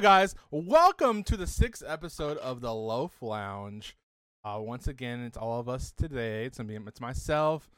Hello, 0.00 0.16
guys. 0.16 0.34
Welcome 0.50 1.22
to 1.24 1.36
the 1.36 1.46
sixth 1.46 1.82
episode 1.86 2.38
of 2.38 2.62
the 2.62 2.72
Loaf 2.72 3.20
Lounge. 3.20 3.98
Uh, 4.42 4.56
once 4.58 4.88
again, 4.88 5.20
it's 5.26 5.36
all 5.36 5.60
of 5.60 5.68
us 5.68 5.92
today. 5.92 6.46
It's 6.46 6.56
gonna 6.56 6.68
be 6.68 6.76
it's 6.86 7.02
myself, 7.02 7.68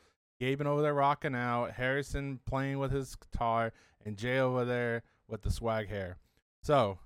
Gaben 0.40 0.66
over 0.66 0.82
there 0.82 0.94
rocking 0.94 1.34
out, 1.34 1.72
Harrison 1.72 2.38
playing 2.46 2.78
with 2.78 2.92
his 2.92 3.16
guitar, 3.16 3.72
and 4.06 4.16
Jay 4.16 4.38
over 4.38 4.64
there 4.64 5.02
with 5.26 5.42
the 5.42 5.50
swag 5.50 5.88
hair. 5.88 6.18
So, 6.62 7.00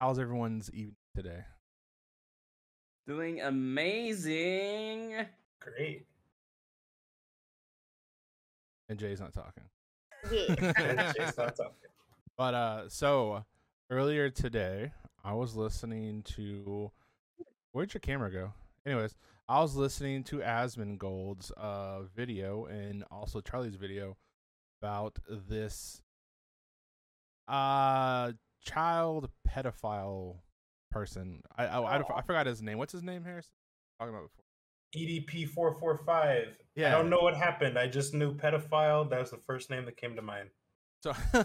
how's 0.00 0.18
everyone's 0.18 0.70
evening 0.70 0.96
today? 1.14 1.44
Doing 3.06 3.42
amazing. 3.42 5.26
Great. 5.60 6.06
And 8.88 8.98
Jay's 8.98 9.20
not 9.20 9.34
talking. 9.34 9.64
And 10.22 10.56
Jay's 11.18 11.36
not 11.36 11.54
talking. 11.54 11.90
But 12.38 12.54
uh, 12.54 12.88
so 12.88 13.44
earlier 13.90 14.30
today, 14.30 14.92
I 15.24 15.34
was 15.34 15.56
listening 15.56 16.22
to. 16.34 16.90
Where'd 17.72 17.92
your 17.92 18.00
camera 18.00 18.30
go? 18.32 18.52
Anyways, 18.86 19.14
I 19.48 19.60
was 19.60 19.76
listening 19.76 20.24
to 20.24 20.38
Asmongold's 20.38 21.50
uh 21.52 22.02
video 22.14 22.66
and 22.66 23.04
also 23.10 23.40
Charlie's 23.40 23.74
video 23.76 24.16
about 24.80 25.18
this 25.48 26.00
uh 27.48 28.32
child 28.64 29.30
pedophile 29.48 30.36
person. 30.90 31.42
I 31.56 31.66
I, 31.66 31.98
I, 31.98 32.18
I 32.18 32.22
forgot 32.22 32.46
his 32.46 32.62
name. 32.62 32.78
What's 32.78 32.92
his 32.92 33.02
name, 33.02 33.24
Harrison? 33.24 33.52
Talking 34.00 34.14
about 34.14 34.30
before. 34.30 34.44
EDP 34.96 35.48
four 35.50 35.74
four 35.78 35.98
five. 35.98 36.56
Yeah. 36.74 36.88
I 36.88 36.98
don't 36.98 37.10
know 37.10 37.18
what 37.18 37.36
happened. 37.36 37.78
I 37.78 37.88
just 37.88 38.14
knew 38.14 38.34
pedophile. 38.34 39.08
That 39.10 39.20
was 39.20 39.30
the 39.30 39.38
first 39.38 39.70
name 39.70 39.84
that 39.84 39.96
came 39.96 40.16
to 40.16 40.22
mind. 40.22 40.48
So 41.06 41.14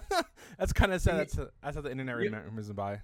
that's 0.58 0.74
kind 0.74 0.92
of 0.94 1.02
sad. 1.02 1.12
You- 1.12 1.18
That's 1.20 1.36
that's 1.62 1.76
how 1.76 1.82
the 1.82 1.92
internet 1.92 2.16
you- 2.18 2.24
remembers 2.26 2.70
him 2.70 2.76
by. 2.76 3.02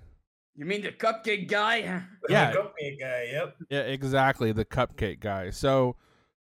You 0.55 0.65
mean 0.65 0.81
the 0.81 0.91
cupcake 0.91 1.47
guy? 1.47 2.01
Yeah. 2.29 2.51
The 2.51 2.57
cupcake 2.57 2.99
guy. 2.99 3.27
Yep. 3.31 3.55
Yeah, 3.69 3.79
exactly. 3.81 4.51
The 4.51 4.65
cupcake 4.65 5.19
guy. 5.19 5.51
So 5.51 5.95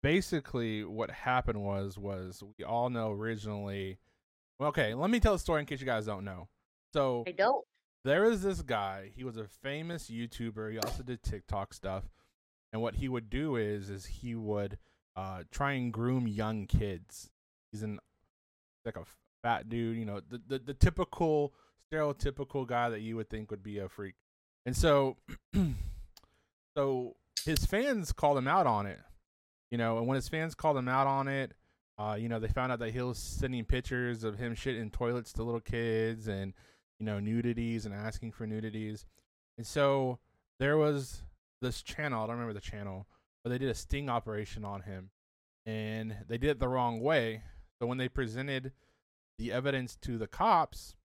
basically, 0.02 0.84
what 0.84 1.10
happened 1.10 1.62
was 1.64 1.98
was 1.98 2.44
we 2.58 2.66
all 2.66 2.90
know 2.90 3.12
originally. 3.12 4.00
Well, 4.60 4.70
okay, 4.70 4.94
let 4.94 5.10
me 5.10 5.20
tell 5.20 5.34
the 5.34 5.40
story 5.40 5.62
in 5.62 5.66
case 5.66 5.80
you 5.80 5.86
guys 5.86 6.06
don't 6.06 6.26
know. 6.26 6.48
So 6.92 7.23
I 7.26 7.32
don't. 7.32 7.66
there 8.04 8.23
was 8.23 8.44
this 8.44 8.62
guy. 8.62 9.10
He 9.16 9.23
was 9.23 9.38
a 9.38 9.45
famous 9.48 10.10
YouTuber. 10.10 10.72
He 10.73 10.78
also 10.80 11.02
did 11.04 11.23
TikTok 11.23 11.73
stuff. 11.73 12.04
And 12.72 12.82
what 12.82 12.95
he 12.95 13.08
would 13.08 13.30
do 13.30 13.56
is 13.56 13.90
is 13.90 14.06
he 14.06 14.36
would 14.36 14.78
uh, 15.16 15.44
try 15.52 15.73
and 15.73 15.94
groom 15.94 16.28
young 16.28 16.67
kids. 16.67 17.30
He's 17.72 17.84
an 17.84 18.00
like 18.86 18.98
a 18.98 19.06
fat 19.44 19.69
dude, 19.69 19.97
you 19.97 20.05
know, 20.05 20.22
the, 20.27 20.41
the 20.47 20.59
the 20.59 20.73
typical 20.73 21.53
stereotypical 21.91 22.66
guy 22.66 22.89
that 22.89 23.02
you 23.02 23.16
would 23.16 23.30
think 23.30 23.52
would 23.52 23.63
be 23.63 23.80
a 23.80 23.88
freak. 23.88 24.16
And 24.66 24.75
so 24.75 25.17
so 26.77 27.16
his 27.45 27.66
fans 27.66 28.11
called 28.11 28.38
him 28.38 28.47
out 28.47 28.66
on 28.66 28.88
it. 28.88 28.99
You 29.69 29.77
know, 29.77 29.97
and 29.97 30.08
when 30.08 30.16
his 30.16 30.30
fans 30.30 30.55
called 30.55 30.77
him 30.77 30.87
out 30.87 31.08
on 31.08 31.27
it, 31.27 31.53
uh, 31.98 32.15
you 32.20 32.30
know, 32.30 32.39
they 32.39 32.48
found 32.48 32.71
out 32.71 32.80
that 32.80 32.92
he 32.92 33.02
was 33.02 33.17
sending 33.17 33.65
pictures 33.65 34.23
of 34.23 34.37
him 34.37 34.55
shit 34.55 34.76
in 34.76 34.89
toilets 34.89 35.33
to 35.33 35.43
little 35.43 35.59
kids 35.59 36.27
and 36.27 36.53
you 36.99 37.05
know, 37.05 37.20
nudities 37.20 37.86
and 37.86 37.93
asking 37.93 38.32
for 38.32 38.48
nudities. 38.48 39.05
And 39.58 39.67
so 39.67 40.20
there 40.59 40.77
was 40.77 41.21
this 41.61 41.82
channel, 41.82 42.23
I 42.23 42.27
don't 42.27 42.36
remember 42.36 42.53
the 42.53 42.61
channel, 42.61 43.08
but 43.43 43.49
they 43.49 43.58
did 43.58 43.70
a 43.70 43.76
sting 43.76 44.09
operation 44.09 44.64
on 44.64 44.82
him 44.82 45.09
and 45.65 46.15
they 46.27 46.37
did 46.37 46.52
it 46.52 46.59
the 46.59 46.67
wrong 46.67 47.02
way. 47.02 47.42
So 47.80 47.87
when 47.87 47.98
they 47.98 48.08
presented 48.08 48.71
the 49.38 49.52
evidence 49.52 49.95
to 50.04 50.17
the 50.17 50.27
cops, 50.27 50.95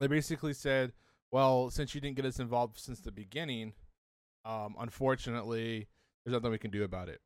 they 0.00 0.06
basically 0.06 0.52
said, 0.54 0.92
well, 1.30 1.70
since 1.70 1.94
you 1.94 2.00
didn't 2.00 2.16
get 2.16 2.24
us 2.24 2.38
involved 2.38 2.78
since 2.78 3.00
the 3.00 3.12
beginning, 3.12 3.72
um, 4.44 4.76
unfortunately, 4.78 5.88
there's 6.24 6.32
nothing 6.32 6.50
we 6.50 6.58
can 6.58 6.70
do 6.70 6.84
about 6.84 7.08
it. 7.08 7.20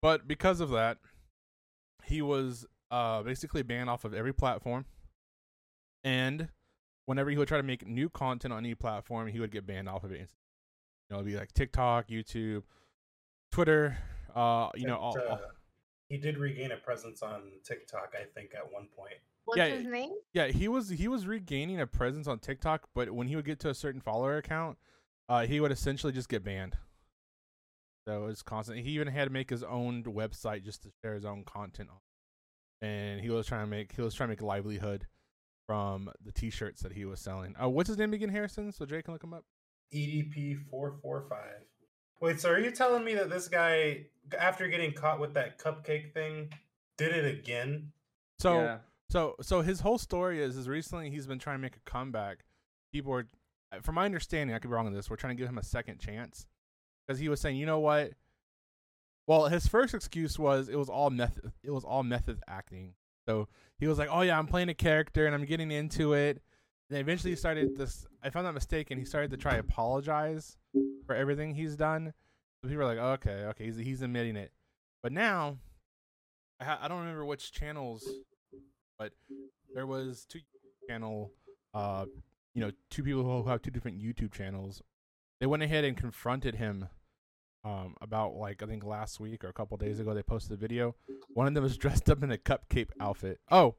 But 0.00 0.26
because 0.26 0.60
of 0.60 0.70
that, 0.70 0.98
he 2.04 2.22
was 2.22 2.66
uh, 2.90 3.22
basically 3.22 3.62
banned 3.62 3.88
off 3.90 4.04
of 4.04 4.14
every 4.14 4.32
platform. 4.32 4.86
And 6.04 6.48
whenever 7.06 7.30
he 7.30 7.36
would 7.36 7.48
try 7.48 7.58
to 7.58 7.62
make 7.62 7.86
new 7.86 8.08
content 8.08 8.52
on 8.52 8.58
any 8.64 8.74
platform, 8.74 9.28
he 9.28 9.38
would 9.40 9.52
get 9.52 9.66
banned 9.66 9.88
off 9.88 10.04
of 10.04 10.12
it. 10.12 10.18
You 11.08 11.10
know, 11.10 11.16
it'd 11.16 11.26
be 11.26 11.36
like 11.38 11.52
TikTok, 11.52 12.08
YouTube, 12.08 12.62
Twitter. 13.52 13.98
Uh, 14.34 14.70
you 14.74 14.86
know, 14.86 14.96
all, 14.96 15.14
all- 15.28 15.34
uh, 15.36 15.38
he 16.12 16.18
did 16.18 16.36
regain 16.36 16.72
a 16.72 16.76
presence 16.76 17.22
on 17.22 17.52
TikTok, 17.64 18.12
I 18.14 18.24
think, 18.38 18.54
at 18.54 18.70
one 18.70 18.86
point. 18.94 19.14
What's 19.46 19.56
Yeah, 19.56 19.68
his 19.68 19.86
name? 19.86 20.10
yeah, 20.34 20.48
he 20.48 20.68
was 20.68 20.90
he 20.90 21.08
was 21.08 21.26
regaining 21.26 21.80
a 21.80 21.86
presence 21.86 22.26
on 22.28 22.38
TikTok, 22.38 22.90
but 22.94 23.10
when 23.12 23.28
he 23.28 23.34
would 23.34 23.46
get 23.46 23.58
to 23.60 23.70
a 23.70 23.74
certain 23.74 24.02
follower 24.02 24.36
account, 24.36 24.76
uh, 25.30 25.46
he 25.46 25.58
would 25.58 25.72
essentially 25.72 26.12
just 26.12 26.28
get 26.28 26.44
banned. 26.44 26.76
So 28.06 28.24
it 28.24 28.26
was 28.26 28.42
constant. 28.42 28.80
He 28.80 28.90
even 28.90 29.08
had 29.08 29.24
to 29.24 29.30
make 29.30 29.48
his 29.48 29.62
own 29.62 30.02
website 30.04 30.64
just 30.64 30.82
to 30.82 30.90
share 31.02 31.14
his 31.14 31.24
own 31.24 31.44
content 31.44 31.88
on. 31.88 32.86
And 32.86 33.20
he 33.22 33.30
was 33.30 33.46
trying 33.46 33.64
to 33.64 33.70
make 33.70 33.92
he 33.96 34.02
was 34.02 34.12
trying 34.14 34.28
to 34.28 34.32
make 34.32 34.42
a 34.42 34.46
livelihood 34.46 35.06
from 35.66 36.10
the 36.22 36.32
T-shirts 36.32 36.82
that 36.82 36.92
he 36.92 37.06
was 37.06 37.20
selling. 37.20 37.54
Uh, 37.60 37.70
what's 37.70 37.88
his 37.88 37.96
name 37.96 38.12
again, 38.12 38.28
Harrison? 38.28 38.70
So 38.70 38.84
Jay 38.84 39.00
can 39.00 39.14
look 39.14 39.24
him 39.24 39.32
up. 39.32 39.44
EDP 39.94 40.68
four 40.68 40.98
four 41.00 41.24
five. 41.30 41.62
Wait, 42.22 42.40
so 42.40 42.50
are 42.50 42.60
you 42.60 42.70
telling 42.70 43.02
me 43.02 43.14
that 43.14 43.28
this 43.28 43.48
guy, 43.48 44.06
after 44.38 44.68
getting 44.68 44.92
caught 44.92 45.18
with 45.18 45.34
that 45.34 45.58
cupcake 45.58 46.14
thing, 46.14 46.48
did 46.96 47.12
it 47.12 47.24
again? 47.24 47.90
So 48.38 48.54
yeah. 48.54 48.78
So 49.10 49.34
so 49.42 49.60
his 49.60 49.80
whole 49.80 49.98
story 49.98 50.40
is 50.40 50.56
is 50.56 50.68
recently 50.68 51.10
he's 51.10 51.26
been 51.26 51.40
trying 51.40 51.56
to 51.56 51.60
make 51.60 51.74
a 51.74 51.90
comeback. 51.90 52.44
People 52.92 53.10
were, 53.10 53.26
uh, 53.72 53.80
from 53.80 53.96
my 53.96 54.04
understanding, 54.04 54.54
I 54.54 54.60
could 54.60 54.68
be 54.68 54.74
wrong 54.74 54.86
on 54.86 54.94
this. 54.94 55.10
We're 55.10 55.16
trying 55.16 55.36
to 55.36 55.40
give 55.40 55.48
him 55.48 55.58
a 55.58 55.64
second 55.64 55.98
chance 55.98 56.46
because 57.06 57.18
he 57.18 57.28
was 57.28 57.40
saying, 57.40 57.56
you 57.56 57.66
know 57.66 57.80
what? 57.80 58.12
Well, 59.26 59.48
his 59.48 59.66
first 59.66 59.92
excuse 59.92 60.38
was 60.38 60.68
it 60.68 60.76
was 60.76 60.88
all 60.88 61.10
method. 61.10 61.50
It 61.64 61.72
was 61.72 61.82
all 61.82 62.04
method 62.04 62.38
acting. 62.46 62.94
So 63.28 63.48
he 63.78 63.88
was 63.88 63.98
like, 63.98 64.08
oh 64.12 64.20
yeah, 64.20 64.38
I'm 64.38 64.46
playing 64.46 64.68
a 64.68 64.74
character 64.74 65.26
and 65.26 65.34
I'm 65.34 65.44
getting 65.44 65.72
into 65.72 66.12
it. 66.12 66.40
And 66.92 67.00
eventually 67.00 67.30
he 67.30 67.36
started 67.36 67.76
this. 67.76 68.06
If 68.22 68.36
I'm 68.36 68.44
not 68.44 68.54
mistaken, 68.54 68.98
he 68.98 69.04
started 69.04 69.30
to 69.30 69.36
try 69.36 69.54
apologize 69.54 70.56
for 71.06 71.14
everything 71.14 71.54
he's 71.54 71.74
done. 71.74 72.12
So 72.62 72.68
people 72.68 72.84
are 72.84 72.94
like, 72.94 72.98
okay, 72.98 73.44
okay, 73.46 73.64
he's 73.64 73.76
he's 73.76 74.02
admitting 74.02 74.36
it. 74.36 74.52
But 75.02 75.12
now, 75.12 75.56
I, 76.60 76.64
ha- 76.64 76.78
I 76.82 76.88
don't 76.88 77.00
remember 77.00 77.24
which 77.24 77.50
channels 77.52 78.08
but 79.02 79.12
there 79.74 79.86
was 79.86 80.24
two 80.28 80.40
channel 80.88 81.32
uh 81.74 82.04
you 82.54 82.60
know 82.60 82.70
two 82.90 83.02
people 83.02 83.22
who 83.24 83.48
have 83.48 83.62
two 83.62 83.70
different 83.70 84.00
youtube 84.00 84.32
channels 84.32 84.82
they 85.40 85.46
went 85.46 85.62
ahead 85.62 85.84
and 85.84 85.96
confronted 85.96 86.54
him 86.54 86.88
um 87.64 87.96
about 88.00 88.34
like 88.34 88.62
i 88.62 88.66
think 88.66 88.84
last 88.84 89.18
week 89.18 89.42
or 89.44 89.48
a 89.48 89.52
couple 89.52 89.76
days 89.76 89.98
ago 89.98 90.14
they 90.14 90.22
posted 90.22 90.52
a 90.52 90.56
video 90.56 90.94
one 91.34 91.46
of 91.46 91.54
them 91.54 91.64
was 91.64 91.76
dressed 91.78 92.08
up 92.10 92.22
in 92.22 92.30
a 92.30 92.36
cupcake 92.36 92.90
outfit 93.00 93.40
oh 93.50 93.74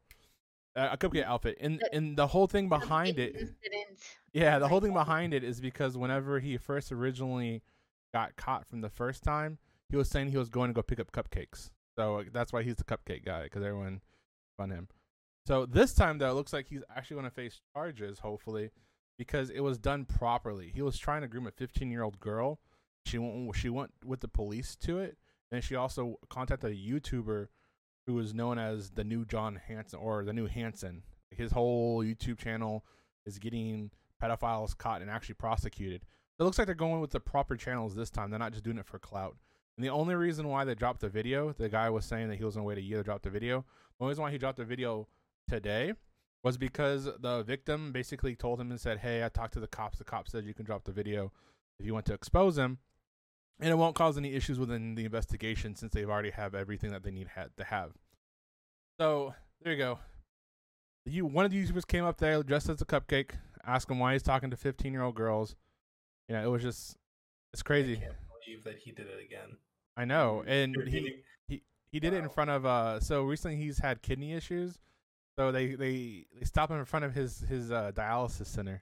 a 0.75 0.97
cupcake 0.97 1.23
outfit 1.23 1.57
and 1.61 1.81
and 1.93 2.17
the 2.17 2.25
whole 2.27 2.47
thing 2.47 2.67
behind 2.67 3.19
it 3.19 3.35
Incident. 3.35 3.99
yeah, 4.33 4.57
the 4.59 4.67
whole 4.67 4.79
thing 4.81 4.93
behind 4.93 5.33
it 5.33 5.43
is 5.43 5.61
because 5.61 5.97
whenever 5.97 6.39
he 6.39 6.57
first 6.57 6.91
originally 6.91 7.61
got 8.13 8.35
caught 8.35 8.67
from 8.67 8.81
the 8.81 8.89
first 8.89 9.23
time, 9.23 9.57
he 9.89 9.95
was 9.95 10.09
saying 10.09 10.29
he 10.29 10.37
was 10.37 10.49
going 10.49 10.69
to 10.69 10.73
go 10.73 10.81
pick 10.81 10.99
up 10.99 11.11
cupcakes. 11.11 11.69
So 11.95 12.23
that's 12.33 12.51
why 12.51 12.63
he's 12.63 12.75
the 12.75 12.83
cupcake 12.83 13.23
guy 13.25 13.43
because 13.43 13.63
everyone 13.63 14.01
on 14.59 14.71
him. 14.71 14.87
So 15.45 15.65
this 15.65 15.93
time 15.93 16.17
though, 16.17 16.29
it 16.29 16.33
looks 16.33 16.53
like 16.53 16.67
he's 16.67 16.83
actually 16.95 17.15
going 17.15 17.29
to 17.29 17.35
face 17.35 17.59
charges, 17.75 18.19
hopefully, 18.19 18.71
because 19.17 19.49
it 19.49 19.59
was 19.59 19.77
done 19.77 20.05
properly. 20.05 20.71
He 20.73 20.81
was 20.81 20.97
trying 20.97 21.21
to 21.21 21.27
groom 21.27 21.47
a 21.47 21.51
15 21.51 21.91
year 21.91 22.03
old 22.03 22.19
girl. 22.19 22.59
She 23.05 23.17
went. 23.17 23.55
She 23.55 23.69
went 23.69 23.91
with 24.05 24.21
the 24.21 24.27
police 24.29 24.75
to 24.77 24.99
it, 24.99 25.17
and 25.51 25.63
she 25.63 25.75
also 25.75 26.17
contacted 26.29 26.71
a 26.71 26.75
YouTuber 26.75 27.47
who 28.05 28.19
is 28.19 28.33
known 28.33 28.57
as 28.57 28.91
the 28.91 29.03
new 29.03 29.25
John 29.25 29.59
Hansen 29.67 29.99
or 29.99 30.23
the 30.23 30.33
new 30.33 30.47
Hansen. 30.47 31.03
His 31.31 31.51
whole 31.51 32.03
YouTube 32.03 32.37
channel 32.37 32.85
is 33.25 33.39
getting 33.39 33.91
pedophiles 34.21 34.77
caught 34.77 35.01
and 35.01 35.09
actually 35.09 35.35
prosecuted. 35.35 36.03
It 36.39 36.43
looks 36.43 36.57
like 36.57 36.67
they're 36.67 36.75
going 36.75 37.01
with 37.01 37.11
the 37.11 37.19
proper 37.19 37.55
channels 37.55 37.95
this 37.95 38.09
time. 38.09 38.29
They're 38.29 38.39
not 38.39 38.51
just 38.51 38.63
doing 38.63 38.77
it 38.77 38.85
for 38.85 38.99
clout. 38.99 39.37
And 39.77 39.83
the 39.83 39.89
only 39.89 40.15
reason 40.15 40.47
why 40.47 40.65
they 40.65 40.75
dropped 40.75 41.01
the 41.01 41.09
video, 41.09 41.53
the 41.53 41.69
guy 41.69 41.89
was 41.89 42.05
saying 42.05 42.29
that 42.29 42.35
he 42.37 42.43
was 42.43 42.57
way 42.57 42.75
to 42.75 42.81
a 42.81 42.83
year 42.83 42.97
to 42.97 43.03
drop 43.03 43.21
the 43.21 43.29
video. 43.29 43.65
The 43.97 44.03
only 44.03 44.11
reason 44.11 44.23
why 44.23 44.31
he 44.31 44.37
dropped 44.37 44.57
the 44.57 44.65
video 44.65 45.07
today 45.47 45.93
was 46.43 46.57
because 46.57 47.05
the 47.19 47.43
victim 47.43 47.91
basically 47.91 48.35
told 48.35 48.59
him 48.59 48.69
and 48.69 48.79
said, 48.79 48.99
Hey, 48.99 49.23
I 49.23 49.29
talked 49.29 49.53
to 49.53 49.59
the 49.59 49.67
cops. 49.67 49.97
The 49.97 50.03
cops 50.03 50.31
said 50.31 50.45
you 50.45 50.53
can 50.53 50.65
drop 50.65 50.83
the 50.83 50.91
video 50.91 51.31
if 51.79 51.85
you 51.85 51.93
want 51.93 52.05
to 52.07 52.13
expose 52.13 52.57
him. 52.57 52.79
And 53.59 53.69
it 53.69 53.75
won't 53.75 53.95
cause 53.95 54.17
any 54.17 54.33
issues 54.33 54.59
within 54.59 54.95
the 54.95 55.05
investigation 55.05 55.75
since 55.75 55.93
they've 55.93 56.09
already 56.09 56.31
have 56.31 56.55
everything 56.55 56.91
that 56.91 57.03
they 57.03 57.11
need 57.11 57.27
ha- 57.35 57.45
to 57.55 57.63
have. 57.63 57.91
So 58.99 59.33
there 59.61 59.73
you 59.73 59.77
go. 59.77 59.99
You 61.05 61.25
one 61.25 61.45
of 61.45 61.51
the 61.51 61.63
YouTubers 61.63 61.87
came 61.87 62.03
up 62.03 62.17
there 62.17 62.41
dressed 62.43 62.69
as 62.69 62.81
a 62.81 62.85
cupcake, 62.85 63.31
asked 63.65 63.89
him 63.89 63.99
why 63.99 64.13
he's 64.13 64.23
talking 64.23 64.49
to 64.51 64.57
fifteen 64.57 64.93
year 64.93 65.03
old 65.03 65.15
girls. 65.15 65.55
You 66.27 66.35
know, 66.35 66.43
it 66.43 66.47
was 66.49 66.61
just 66.61 66.97
it's 67.53 67.61
I 67.61 67.65
crazy. 67.65 67.97
can't 67.97 68.13
believe 68.45 68.63
that 68.63 68.79
he 68.79 68.91
did 68.91 69.07
it 69.07 69.23
again. 69.23 69.57
I 69.95 70.05
know, 70.05 70.43
and 70.47 70.73
You're 70.73 70.85
he 70.85 71.61
he 71.91 71.99
did 71.99 72.13
it 72.13 72.23
in 72.23 72.29
front 72.29 72.49
of 72.49 72.65
uh. 72.65 72.99
So 72.99 73.23
recently 73.23 73.57
he's 73.57 73.79
had 73.79 74.01
kidney 74.01 74.33
issues, 74.33 74.79
so 75.37 75.51
they 75.51 75.75
they 75.75 76.25
they 76.37 76.45
stopped 76.45 76.71
him 76.71 76.79
in 76.79 76.85
front 76.85 77.05
of 77.05 77.13
his 77.13 77.41
his 77.41 77.71
uh, 77.71 77.91
dialysis 77.93 78.47
center, 78.47 78.81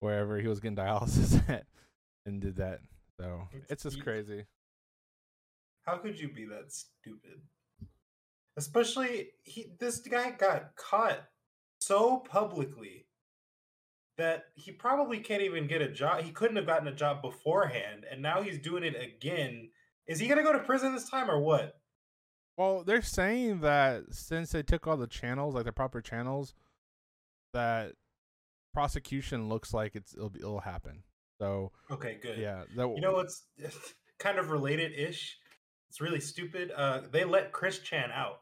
wherever 0.00 0.38
he 0.38 0.46
was 0.46 0.60
getting 0.60 0.76
dialysis 0.76 1.42
at, 1.48 1.66
and 2.26 2.40
did 2.40 2.56
that. 2.56 2.80
So 3.20 3.48
It's 3.52 3.70
it's 3.70 3.82
just 3.82 3.96
deep. 3.96 4.04
crazy. 4.04 4.46
How 5.86 5.96
could 5.98 6.18
you 6.18 6.28
be 6.32 6.46
that 6.46 6.72
stupid? 6.72 7.40
Especially 8.56 9.30
he 9.42 9.72
this 9.78 9.98
guy 10.00 10.30
got 10.30 10.74
caught 10.76 11.20
so 11.80 12.18
publicly 12.18 13.06
that 14.16 14.44
he 14.54 14.72
probably 14.72 15.18
can't 15.18 15.42
even 15.42 15.66
get 15.66 15.80
a 15.80 15.90
job. 15.90 16.22
He 16.22 16.30
couldn't 16.30 16.56
have 16.56 16.66
gotten 16.66 16.88
a 16.88 16.94
job 16.94 17.22
beforehand 17.22 18.04
and 18.10 18.20
now 18.22 18.42
he's 18.42 18.58
doing 18.58 18.84
it 18.84 18.96
again. 19.00 19.70
Is 20.06 20.18
he 20.18 20.26
going 20.26 20.38
to 20.38 20.44
go 20.44 20.52
to 20.52 20.64
prison 20.64 20.92
this 20.94 21.08
time 21.08 21.30
or 21.30 21.40
what? 21.40 21.78
Well, 22.56 22.84
they're 22.84 23.00
saying 23.02 23.60
that 23.60 24.12
since 24.12 24.52
they 24.52 24.62
took 24.62 24.86
all 24.86 24.96
the 24.96 25.06
channels, 25.06 25.54
like 25.54 25.64
the 25.64 25.72
proper 25.72 26.00
channels, 26.02 26.54
that 27.54 27.92
prosecution 28.74 29.48
looks 29.48 29.72
like 29.72 29.94
it's 29.94 30.12
it'll, 30.14 30.30
be, 30.30 30.40
it'll 30.40 30.60
happen. 30.60 31.04
So 31.40 31.72
Okay, 31.90 32.18
good. 32.22 32.38
yeah, 32.38 32.64
that, 32.76 32.88
You 32.88 33.00
know 33.00 33.14
what's 33.14 33.44
kind 34.18 34.38
of 34.38 34.50
related 34.50 34.92
ish? 34.92 35.38
It's 35.88 36.00
really 36.00 36.20
stupid. 36.20 36.70
Uh 36.76 37.00
they 37.10 37.24
let 37.24 37.50
Chris 37.52 37.78
Chan 37.80 38.10
out. 38.12 38.40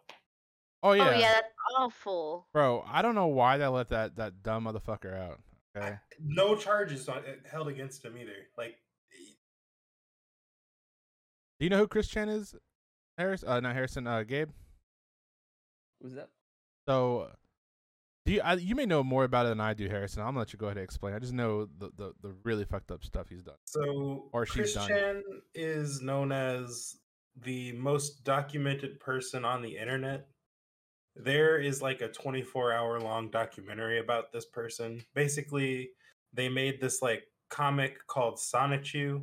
Oh 0.82 0.92
yeah, 0.92 1.08
Oh 1.08 1.18
yeah, 1.18 1.32
that's 1.34 1.52
awful. 1.78 2.48
bro. 2.52 2.84
I 2.86 3.00
don't 3.02 3.14
know 3.14 3.28
why 3.28 3.56
they 3.56 3.66
let 3.66 3.88
that 3.88 4.16
that 4.16 4.42
dumb 4.42 4.64
motherfucker 4.64 5.14
out. 5.16 5.40
I- 5.74 5.78
Okay, 5.78 5.94
no 6.20 6.56
charges 6.56 7.08
on, 7.08 7.22
held 7.48 7.68
against 7.68 8.04
him 8.04 8.16
either. 8.18 8.32
Like 8.56 8.74
do 11.60 11.64
you 11.66 11.70
know 11.70 11.78
who 11.78 11.88
Chris 11.88 12.08
Chan 12.08 12.28
is? 12.28 12.54
Harris, 13.16 13.42
uh, 13.44 13.58
not 13.60 13.74
Harrison, 13.74 14.06
uh, 14.06 14.22
Gabe. 14.22 14.50
Who's 16.00 16.14
that? 16.14 16.28
So, 16.88 17.30
do 18.28 18.34
you? 18.34 18.40
I, 18.42 18.54
you 18.54 18.74
may 18.74 18.84
know 18.84 19.02
more 19.02 19.24
about 19.24 19.46
it 19.46 19.50
than 19.50 19.60
I 19.60 19.72
do, 19.72 19.88
Harrison. 19.88 20.20
I'm 20.20 20.28
gonna 20.28 20.40
let 20.40 20.52
you 20.52 20.58
go 20.58 20.66
ahead 20.66 20.76
and 20.76 20.84
explain. 20.84 21.14
I 21.14 21.18
just 21.18 21.32
know 21.32 21.64
the 21.78 21.90
the, 21.96 22.12
the 22.22 22.34
really 22.44 22.64
fucked 22.64 22.90
up 22.90 23.02
stuff 23.02 23.28
he's 23.30 23.42
done. 23.42 23.56
So 23.64 24.28
Or 24.32 24.44
she's 24.44 24.74
Chris 24.74 24.74
done. 24.74 25.22
Is 25.54 26.02
known 26.02 26.30
as 26.30 26.96
the 27.40 27.72
most 27.72 28.24
documented 28.24 29.00
person 29.00 29.44
on 29.44 29.62
the 29.62 29.76
internet. 29.76 30.26
There 31.16 31.58
is 31.58 31.80
like 31.80 32.02
a 32.02 32.08
24 32.08 32.72
hour 32.72 33.00
long 33.00 33.30
documentary 33.30 33.98
about 33.98 34.30
this 34.30 34.44
person. 34.44 35.04
Basically, 35.14 35.90
they 36.34 36.48
made 36.48 36.80
this 36.80 37.00
like 37.00 37.24
comic 37.48 38.06
called 38.06 38.36
Sonichu 38.36 39.22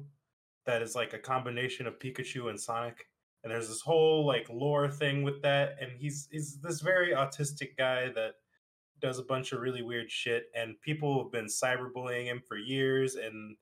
that 0.65 0.81
is 0.81 0.95
like 0.95 1.13
a 1.13 1.19
combination 1.19 1.85
of 1.85 1.99
Pikachu 1.99 2.49
and 2.49 2.59
Sonic. 2.59 3.05
And 3.43 3.51
there's 3.51 3.67
this 3.67 3.81
whole 3.81 4.25
like 4.25 4.47
lore 4.49 4.89
thing 4.89 5.21
with 5.21 5.43
that. 5.43 5.75
And 5.79 5.91
he's 5.91 6.27
he's 6.31 6.59
this 6.59 6.81
very 6.81 7.13
autistic 7.13 7.77
guy 7.77 8.09
that 8.15 8.33
does 9.05 9.19
a 9.19 9.23
bunch 9.23 9.51
of 9.51 9.59
really 9.61 9.81
weird 9.83 10.09
shit. 10.11 10.49
And 10.55 10.79
people 10.81 11.21
have 11.23 11.31
been 11.31 11.45
cyberbullying 11.45 12.25
him 12.25 12.41
for 12.47 12.57
years. 12.57 13.15
And 13.15 13.55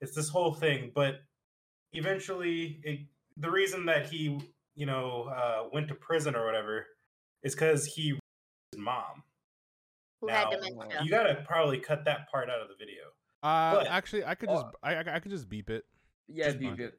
it's 0.00 0.14
this 0.14 0.28
whole 0.28 0.54
thing 0.54 0.90
but 0.94 1.20
eventually 1.92 2.80
it, 2.84 3.00
the 3.36 3.50
reason 3.50 3.84
that 3.86 4.06
he 4.06 4.40
you 4.74 4.86
know 4.86 5.24
uh, 5.34 5.68
went 5.72 5.88
to 5.88 5.94
prison 5.94 6.34
or 6.34 6.44
whatever 6.46 6.86
is 7.42 7.54
because 7.54 7.84
he 7.86 8.18
his 8.72 8.78
mom 8.80 9.22
Who 10.20 10.28
Now, 10.28 10.50
had 10.50 10.60
dementia? 10.62 11.00
you 11.04 11.10
gotta 11.10 11.42
probably 11.46 11.78
cut 11.78 12.04
that 12.06 12.30
part 12.30 12.48
out 12.48 12.60
of 12.62 12.68
the 12.68 12.74
video 12.78 13.04
Uh, 13.42 13.74
But- 13.76 13.86
actually, 13.88 14.24
I 14.24 14.34
could 14.34 14.48
Oh. 14.48 14.62
just 14.62 14.74
I, 14.82 14.94
I 14.96 15.16
I 15.16 15.20
could 15.20 15.32
just 15.32 15.48
beep 15.48 15.68
it. 15.70 15.84
Yeah, 16.28 16.46
Just 16.46 16.58
be 16.60 16.66
fine. 16.66 16.76
good. 16.76 16.92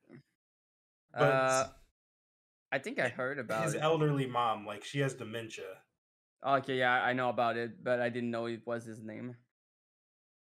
but 1.14 1.22
Uh, 1.24 1.70
I 2.72 2.80
think 2.80 3.00
I 3.00 3.08
heard 3.10 3.40
about 3.40 3.64
his 3.64 3.74
it. 3.76 3.82
elderly 3.82 4.26
mom 4.28 4.66
like 4.66 4.84
she 4.84 5.00
has 5.00 5.14
dementia 5.14 5.82
okay, 6.46 6.78
yeah, 6.80 7.04
I 7.04 7.14
know 7.14 7.30
about 7.30 7.58
it, 7.58 7.84
but 7.84 8.00
I 8.00 8.10
didn't 8.10 8.32
know 8.32 8.46
it 8.46 8.66
was 8.66 8.86
his 8.86 9.02
name. 9.04 9.36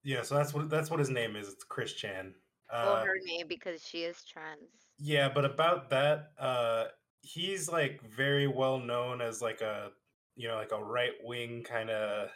yeah 0.05 0.23
so 0.23 0.35
that's 0.35 0.53
what 0.53 0.69
that's 0.69 0.91
what 0.91 0.99
his 0.99 1.11
name 1.11 1.37
is 1.37 1.49
it's 1.49 1.65
chris 1.65 1.93
chan 1.93 2.35
well, 2.73 2.95
uh, 2.95 3.05
her 3.05 3.19
name 3.25 3.47
because 3.49 3.85
she 3.87 3.99
is 3.99 4.25
trans. 4.25 4.89
Yeah, 4.99 5.29
but 5.29 5.45
about 5.45 5.91
that, 5.91 6.31
uh 6.39 6.85
he's 7.21 7.69
like 7.71 8.01
very 8.03 8.47
well 8.47 8.79
known 8.79 9.21
as 9.21 9.43
like 9.43 9.61
a 9.61 9.91
you 10.37 10.49
know, 10.49 10.55
like 10.57 10.73
a 10.73 10.83
right 10.83 11.13
wing 11.23 11.65
kind 11.65 11.91
of 11.91 12.31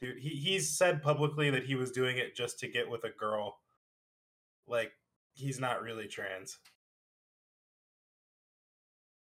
dude. 0.00 0.18
He 0.18 0.30
he's 0.30 0.76
said 0.76 1.00
publicly 1.00 1.50
that 1.50 1.64
he 1.64 1.76
was 1.76 1.92
doing 1.92 2.18
it 2.18 2.34
just 2.34 2.58
to 2.58 2.66
get 2.68 2.90
with 2.90 3.04
a 3.04 3.10
girl. 3.10 3.58
Like 4.66 4.90
he's 5.34 5.60
not 5.60 5.80
really 5.80 6.08
trans. 6.08 6.58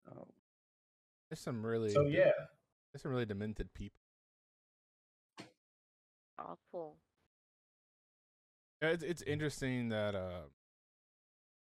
Oh, 0.09 0.27
There's 1.29 1.41
some 1.41 1.65
really 1.65 1.91
So 1.91 2.03
de- 2.03 2.12
yeah. 2.12 2.31
There's 2.95 3.01
some 3.01 3.12
really 3.12 3.25
demented 3.25 3.74
people. 3.74 4.00
Awful. 6.39 6.95
Yeah, 8.81 8.92
It's 8.92 9.03
it's 9.03 9.21
interesting 9.24 9.89
that 9.89 10.15
uh, 10.15 10.44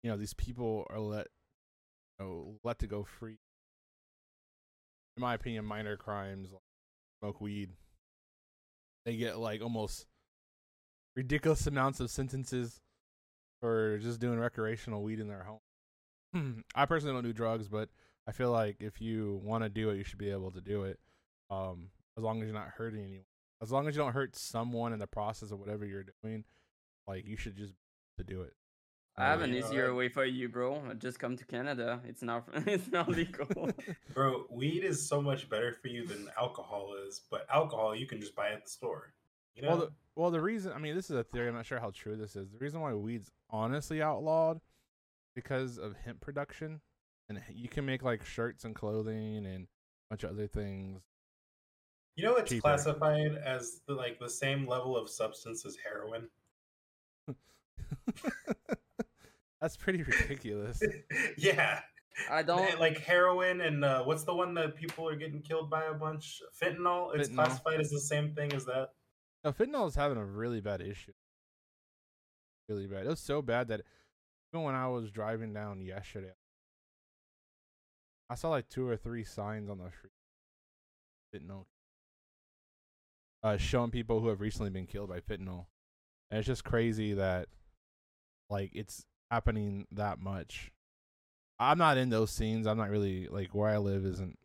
you 0.04 0.12
know, 0.12 0.18
these 0.18 0.36
people 0.36 0.86
are 0.92 1.00
let, 1.00 1.26
you 2.20 2.26
know, 2.26 2.60
let 2.64 2.78
to 2.80 2.88
go 2.88 3.04
free. 3.04 3.40
In 5.16 5.22
my 5.22 5.34
opinion, 5.34 5.66
minor 5.66 5.98
crimes 5.98 6.52
like 6.52 6.62
smoke 7.20 7.42
weed. 7.42 7.72
They 9.08 9.18
get 9.18 9.40
like 9.40 9.64
almost 9.64 10.06
ridiculous 11.16 11.66
amounts 11.66 12.00
of 12.00 12.12
sentences 12.12 12.80
for 13.60 13.98
just 13.98 14.20
doing 14.20 14.38
recreational 14.38 15.02
weed 15.02 15.20
in 15.20 15.30
their 15.30 15.48
home. 16.36 16.64
I 16.76 16.86
personally 16.86 17.16
don't 17.16 17.24
do 17.24 17.34
drugs, 17.34 17.68
but 17.68 17.90
I 18.28 18.34
feel 18.34 18.52
like 18.52 18.76
if 18.82 19.02
you 19.02 19.42
want 19.44 19.64
to 19.64 19.70
do 19.70 19.90
it, 19.90 19.98
you 19.98 20.04
should 20.04 20.20
be 20.20 20.30
able 20.30 20.52
to 20.52 20.62
do 20.62 20.84
it. 20.84 21.00
Um, 21.50 21.90
as 22.18 22.24
long 22.24 22.42
as 22.42 22.46
you're 22.46 22.54
not 22.54 22.70
hurting 22.78 23.02
anyone. 23.02 23.26
As 23.62 23.72
long 23.72 23.88
as 23.88 23.96
you 23.96 24.02
don't 24.02 24.14
hurt 24.14 24.36
someone 24.36 24.94
in 24.94 25.00
the 25.00 25.08
process 25.08 25.52
of 25.52 25.60
whatever 25.60 25.86
you're 25.86 26.06
doing, 26.24 26.44
like 27.08 27.26
you 27.26 27.38
should 27.38 27.56
just 27.56 27.74
to 28.18 28.24
do 28.24 28.42
it. 28.42 28.54
I 29.20 29.26
have 29.26 29.42
an 29.42 29.56
easier 29.56 29.96
way 29.96 30.10
for 30.10 30.26
you, 30.26 30.48
bro. 30.48 30.94
Just 31.00 31.18
come 31.18 31.36
to 31.38 31.46
Canada. 31.46 32.00
It's 32.08 32.22
not. 32.22 32.48
It's 32.68 32.92
not 32.92 33.10
legal. 33.10 33.48
Bro, 34.14 34.46
weed 34.52 34.84
is 34.84 35.08
so 35.08 35.22
much 35.22 35.50
better 35.50 35.74
for 35.74 35.88
you 35.88 36.06
than 36.06 36.30
alcohol 36.40 36.94
is, 37.08 37.22
but 37.32 37.48
alcohol 37.52 37.96
you 37.96 38.06
can 38.06 38.20
just 38.20 38.36
buy 38.36 38.52
at 38.52 38.64
the 38.64 38.70
store. 38.70 39.14
You 39.56 39.64
know? 39.64 39.70
Well, 39.70 39.78
the, 39.78 39.90
well, 40.16 40.32
the 40.32 40.42
reason 40.42 40.72
I 40.72 40.78
mean, 40.78 40.96
this 40.96 41.10
is 41.10 41.16
a 41.16 41.24
theory. 41.24 41.48
I'm 41.48 41.56
not 41.56 41.66
sure 41.66 41.80
how 41.80 41.92
true 41.92 42.16
this 42.16 42.36
is. 42.36 42.52
The 42.52 42.60
reason 42.60 42.80
why 42.80 42.94
weed's 42.94 43.32
honestly 43.50 44.04
outlawed 44.04 44.60
because 45.34 45.80
of 45.80 45.96
hemp 46.06 46.22
production, 46.22 46.82
and 47.28 47.42
you 47.52 47.70
can 47.70 47.88
make 47.88 48.04
like 48.04 48.24
shirts 48.24 48.66
and 48.66 48.76
clothing 48.76 49.48
and 49.48 49.64
a 49.66 50.12
bunch 50.12 50.24
of 50.24 50.30
other 50.30 50.48
things. 50.48 51.02
You 52.18 52.26
know 52.26 52.36
it's 52.36 52.50
cheaper. 52.50 52.62
classified 52.62 53.36
as 53.46 53.82
the, 53.88 53.94
like 53.94 54.20
the 54.20 54.30
same 54.30 54.68
level 54.68 54.98
of 54.98 55.08
substance 55.08 55.66
as 55.66 55.78
heroin. 55.78 56.28
That's 59.62 59.78
pretty 59.78 60.04
ridiculous. 60.04 60.82
yeah. 61.38 61.82
I 62.32 62.42
don't. 62.42 62.80
like 62.80 62.98
heroin 62.98 63.62
and 63.62 63.86
uh, 63.86 64.04
what's 64.04 64.24
the 64.24 64.34
one 64.34 64.56
that 64.56 64.76
people 64.76 65.08
are 65.08 65.16
getting 65.16 65.42
killed 65.42 65.70
by 65.70 65.86
a 65.86 65.94
bunch? 65.94 66.42
Fentanyl. 66.62 67.16
It's 67.16 67.30
Fentanyl. 67.30 67.36
classified 67.36 67.80
as 67.80 67.92
the 67.92 68.00
same 68.00 68.34
thing 68.34 68.52
as 68.54 68.66
that. 68.66 68.90
No, 69.44 69.52
fentanyl 69.54 69.88
is 69.88 69.96
having 69.96 70.18
a 70.18 70.26
really 70.26 70.60
bad 70.60 70.82
issue. 70.82 71.14
Really 72.68 72.88
bad. 72.88 73.06
It 73.06 73.10
was 73.10 73.20
so 73.20 73.44
bad 73.44 73.68
that 73.68 73.82
even 74.52 74.66
when 74.66 74.74
I 74.74 74.88
was 74.88 75.12
driving 75.12 75.54
down 75.54 75.82
yesterday, 75.82 76.34
I 78.30 78.36
saw 78.36 78.50
like 78.50 78.68
two 78.68 78.90
or 78.90 78.98
three 78.98 79.24
signs 79.24 79.70
on 79.70 79.78
the 79.78 79.92
street. 79.92 80.14
Fentanyl. 81.34 81.66
Uh, 83.44 83.56
showing 83.58 83.92
people 83.92 84.20
who 84.20 84.28
have 84.30 84.42
recently 84.42 84.70
been 84.70 84.88
killed 84.88 85.10
by 85.10 85.20
fentanyl, 85.20 85.68
and 86.32 86.40
it's 86.40 86.48
just 86.48 86.64
crazy 86.64 87.14
that, 87.14 87.48
like, 88.50 88.72
it's 88.74 89.06
happening 89.32 89.86
that 89.92 90.20
much. 90.20 90.72
I'm 91.60 91.78
not 91.78 91.98
in 91.98 92.10
those 92.10 92.32
scenes. 92.32 92.68
I'm 92.68 92.78
not 92.78 92.90
really 92.90 93.28
like 93.28 93.54
where 93.54 93.70
I 93.70 93.78
live 93.78 94.06
isn't. 94.06 94.38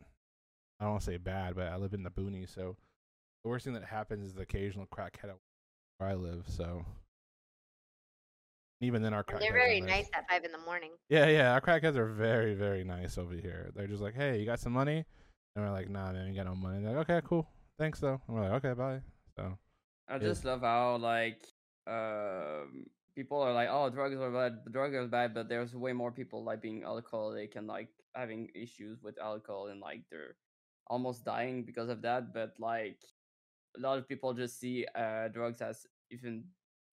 I 0.79 0.85
don't 0.85 0.93
want 0.93 1.03
to 1.03 1.11
say 1.11 1.17
bad, 1.17 1.55
but 1.55 1.67
I 1.67 1.77
live 1.77 1.93
in 1.93 2.03
the 2.03 2.11
boonies, 2.11 2.53
so 2.53 2.75
the 3.43 3.49
worst 3.49 3.65
thing 3.65 3.73
that 3.73 3.83
happens 3.83 4.25
is 4.25 4.33
the 4.33 4.41
occasional 4.41 4.87
crackhead 4.87 5.29
at 5.29 5.35
where 5.97 6.09
I 6.09 6.13
live. 6.15 6.45
So 6.47 6.85
even 8.81 9.01
then, 9.01 9.13
our 9.13 9.19
And 9.19 9.27
crackheads 9.27 9.39
they're 9.39 9.53
very 9.53 9.81
nice 9.81 10.09
at 10.13 10.27
five 10.29 10.43
in 10.43 10.51
the 10.51 10.57
morning. 10.57 10.91
Yeah, 11.09 11.27
yeah, 11.27 11.53
our 11.53 11.61
crackheads 11.61 11.95
are 11.95 12.07
very, 12.07 12.53
very 12.53 12.83
nice 12.83 13.17
over 13.17 13.33
here. 13.33 13.71
They're 13.75 13.87
just 13.87 14.01
like, 14.01 14.13
"Hey, 14.15 14.39
you 14.39 14.45
got 14.45 14.59
some 14.59 14.73
money?" 14.73 15.05
And 15.55 15.65
we're 15.65 15.71
like, 15.71 15.89
"Nah, 15.89 16.11
man, 16.11 16.27
you 16.27 16.35
got 16.35 16.45
no 16.47 16.55
money." 16.55 16.83
They're 16.83 16.97
like, 16.97 17.09
"Okay, 17.09 17.25
cool, 17.27 17.47
thanks 17.77 17.99
though." 17.99 18.21
And 18.27 18.35
we're 18.35 18.43
like, 18.49 18.63
"Okay, 18.63 18.73
bye." 18.73 19.01
So 19.35 19.57
I 20.07 20.17
Yeah. 20.19 20.27
just 20.27 20.45
love 20.45 20.61
how 20.61 20.97
like 20.97 21.45
um 21.87 22.85
people 23.15 23.41
are 23.41 23.53
like, 23.53 23.69
oh, 23.71 23.89
drugs 23.89 24.17
are 24.19 24.31
bad, 24.31 24.59
drugs 24.71 24.95
are 24.95 25.07
bad, 25.07 25.33
but 25.33 25.47
there's 25.49 25.75
way 25.75 25.93
more 25.93 26.11
people 26.11 26.43
like 26.43 26.61
being 26.61 26.83
alcoholic 26.83 27.55
and 27.55 27.67
like 27.67 27.89
having 28.15 28.49
issues 28.55 29.01
with 29.03 29.19
alcohol 29.21 29.67
and 29.67 29.79
like 29.79 30.01
they're 30.09 30.35
almost 30.87 31.23
dying 31.25 31.63
because 31.63 31.89
of 31.89 32.01
that. 32.01 32.33
But 32.33 32.53
like 32.59 32.99
a 33.77 33.79
lot 33.79 33.97
of 33.97 34.07
people 34.07 34.33
just 34.33 34.59
see 34.59 34.85
uh 34.95 35.27
drugs 35.29 35.61
as 35.61 35.85
even 36.11 36.43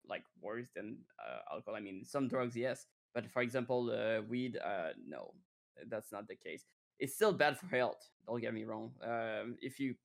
like 0.07 0.23
worse 0.41 0.67
than 0.75 0.97
uh, 1.19 1.53
alcohol. 1.53 1.75
I 1.75 1.81
mean, 1.81 2.03
some 2.03 2.27
drugs, 2.27 2.55
yes, 2.55 2.87
but 3.13 3.29
for 3.31 3.41
example, 3.41 3.91
uh, 3.91 4.21
weed, 4.23 4.57
uh, 4.57 4.89
no, 5.07 5.33
that's 5.89 6.11
not 6.11 6.27
the 6.27 6.35
case. 6.35 6.65
It's 6.99 7.13
still 7.15 7.33
bad 7.33 7.57
for 7.57 7.67
health. 7.67 8.09
Don't 8.27 8.41
get 8.41 8.53
me 8.53 8.63
wrong. 8.63 8.91
Um, 9.03 9.57
if 9.61 9.79
you 9.79 9.95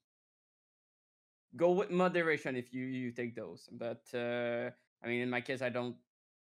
go 1.56 1.70
with 1.70 1.90
moderation 1.90 2.56
if 2.56 2.72
you 2.72 2.84
you 2.84 3.10
take 3.10 3.34
those 3.34 3.68
but 3.72 4.02
uh 4.14 4.70
I 5.02 5.08
mean, 5.08 5.20
in 5.20 5.30
my 5.30 5.40
case, 5.40 5.62
I 5.62 5.68
don't 5.68 5.96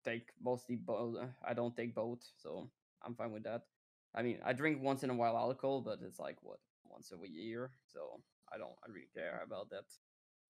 take 0.05 0.29
mostly 0.43 0.77
both. 0.77 1.17
I 1.47 1.55
don't 1.55 1.77
take 1.77 1.95
both, 1.95 2.21
so 2.37 2.71
I'm 3.05 3.15
fine 3.15 3.33
with 3.33 3.45
that. 3.45 3.63
I 4.15 4.23
mean, 4.23 4.39
I 4.45 4.53
drink 4.53 4.83
once 4.83 5.03
in 5.03 5.11
a 5.11 5.15
while 5.15 5.37
alcohol, 5.37 5.81
but 5.81 5.99
it's 6.03 6.19
like 6.19 6.39
what 6.43 6.61
once 6.85 7.13
a 7.13 7.29
year, 7.29 7.71
so 7.93 8.21
I 8.53 8.59
don't 8.59 8.73
I 8.87 8.91
really 8.91 9.09
care 9.13 9.43
about 9.45 9.71
that. 9.71 9.85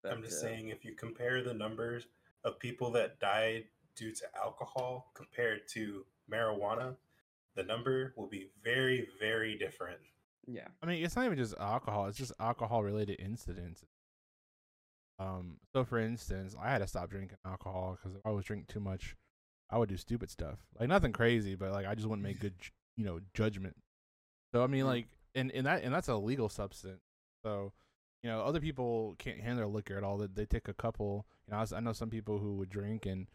I'm 0.09 0.23
just 0.23 0.39
uh, 0.39 0.49
saying, 0.49 0.69
if 0.69 0.85
you 0.85 0.95
compare 0.95 1.43
the 1.43 1.55
numbers 1.55 2.07
of 2.45 2.59
people 2.59 2.91
that 2.93 3.21
died 3.21 3.65
due 3.97 4.13
to 4.13 4.25
alcohol 4.37 5.11
compared 5.15 5.67
to 5.69 6.05
marijuana, 6.31 6.97
the 7.57 7.63
number 7.63 8.13
will 8.17 8.27
be 8.27 8.51
very, 8.63 9.09
very 9.19 9.57
different. 9.57 10.01
Yeah. 10.47 10.69
I 10.83 10.87
mean, 10.87 11.03
it's 11.03 11.17
not 11.17 11.25
even 11.25 11.39
just 11.39 11.55
alcohol; 11.59 12.07
it's 12.07 12.19
just 12.19 12.33
alcohol-related 12.39 13.19
incidents. 13.19 13.83
Um, 15.19 15.59
so 15.73 15.85
for 15.85 15.99
instance, 15.99 16.55
I 16.61 16.71
had 16.71 16.79
to 16.79 16.87
stop 16.87 17.11
drinking 17.11 17.39
alcohol 17.47 17.97
because 18.01 18.17
if 18.17 18.23
I 18.27 18.31
was 18.31 18.45
drinking 18.45 18.67
too 18.69 18.81
much, 18.81 19.15
I 19.71 19.79
would 19.79 19.89
do 19.89 19.97
stupid 19.97 20.31
stuff. 20.31 20.59
Like 20.79 20.89
nothing 20.89 21.13
crazy, 21.13 21.55
but 21.55 21.73
like 21.73 21.87
I 21.87 21.95
just 21.95 22.07
wouldn't 22.09 22.27
make 22.27 22.41
good, 22.41 22.55
you 22.97 23.05
know, 23.05 23.21
judgment. 23.35 23.77
So 24.55 24.63
I 24.63 24.67
mean, 24.67 24.85
Mm. 24.85 24.89
like, 24.89 25.07
and 25.35 25.51
and 25.53 25.67
that 25.67 25.83
and 25.83 25.95
that's 25.95 26.09
a 26.09 26.17
legal 26.17 26.49
substance. 26.49 27.01
So, 27.45 27.73
you 28.23 28.31
know, 28.31 28.41
other 28.43 28.61
people 28.61 29.15
can't 29.19 29.41
handle 29.41 29.71
liquor 29.71 29.97
at 29.97 30.05
all. 30.05 30.17
They, 30.19 30.27
they 30.27 30.47
take 30.47 30.69
a 30.69 30.75
couple. 30.75 31.27
You 31.47 31.53
know, 31.53 31.59
I, 31.59 31.61
was- 31.61 31.73
I 31.73 31.81
know 31.81 31.93
some 31.93 32.11
people 32.11 32.39
who 32.39 32.55
would 32.57 32.71
drink 32.71 33.07
and 33.07 33.27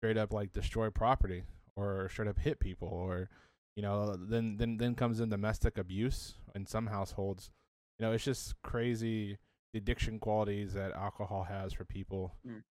straight 0.00 0.16
up 0.18 0.32
like 0.32 0.52
destroy 0.52 0.90
property 0.90 1.44
or 1.76 2.08
straight 2.10 2.28
up 2.28 2.38
hit 2.38 2.58
people 2.60 2.88
or 2.88 3.30
you 3.76 3.82
know 3.82 4.14
then 4.16 4.56
then 4.58 4.76
then 4.76 4.94
comes 4.94 5.20
in 5.20 5.30
domestic 5.30 5.78
abuse 5.78 6.34
in 6.54 6.66
some 6.66 6.88
households 6.88 7.50
you 7.98 8.04
know 8.04 8.12
it's 8.12 8.24
just 8.24 8.60
crazy 8.62 9.38
the 9.72 9.78
addiction 9.78 10.18
qualities 10.18 10.74
that 10.74 10.92
alcohol 10.92 11.44
has 11.44 11.72
for 11.72 11.84
people 11.84 12.34
Mm. 12.46 12.62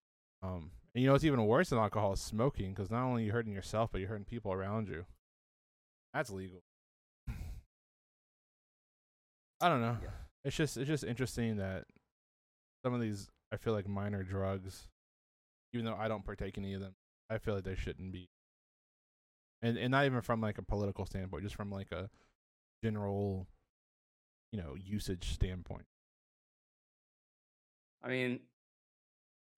um 0.44 0.72
and 0.94 1.02
you 1.02 1.08
know 1.08 1.16
it's 1.16 1.24
even 1.24 1.46
worse 1.46 1.70
than 1.70 1.80
alcohol 1.80 2.14
is 2.14 2.22
smoking 2.22 2.74
because 2.74 2.92
not 2.92 3.04
only 3.04 3.24
are 3.24 3.26
you 3.28 3.32
hurting 3.32 3.54
yourself 3.54 3.92
but 3.92 4.00
you're 4.02 4.10
hurting 4.10 4.26
people 4.26 4.52
around 4.54 4.88
you 4.88 5.06
that's 6.14 6.30
legal 6.30 6.62
i 9.62 9.70
don't 9.70 9.82
know 9.82 9.98
Yeah. 10.02 10.10
it's 10.44 10.56
just 10.56 10.78
it's 10.78 10.88
just 10.88 11.04
interesting 11.04 11.58
that 11.58 11.86
some 12.84 12.94
of 12.94 13.02
these 13.02 13.30
i 13.52 13.58
feel 13.58 13.74
like 13.74 13.88
minor 13.88 14.24
drugs 14.24 14.88
even 15.74 15.86
though 15.86 15.96
i 15.96 16.08
don't 16.08 16.26
partake 16.26 16.58
in 16.58 16.64
any 16.66 16.74
of 16.74 16.82
them 16.82 16.96
i 17.30 17.38
feel 17.38 17.56
like 17.56 17.64
they 17.64 17.76
shouldn't 17.76 18.12
be 18.12 18.30
and 19.62 19.78
and 19.78 19.92
not 19.92 20.06
even 20.06 20.22
from 20.22 20.42
like 20.42 20.58
a 20.58 20.64
political 20.64 21.06
standpoint, 21.06 21.44
just 21.44 21.54
from 21.56 21.70
like 21.70 21.92
a 21.92 22.10
general, 22.84 23.46
you 24.52 24.60
know, 24.60 24.74
usage 24.76 25.34
standpoint. 25.36 25.86
I 28.04 28.10
mean, 28.10 28.40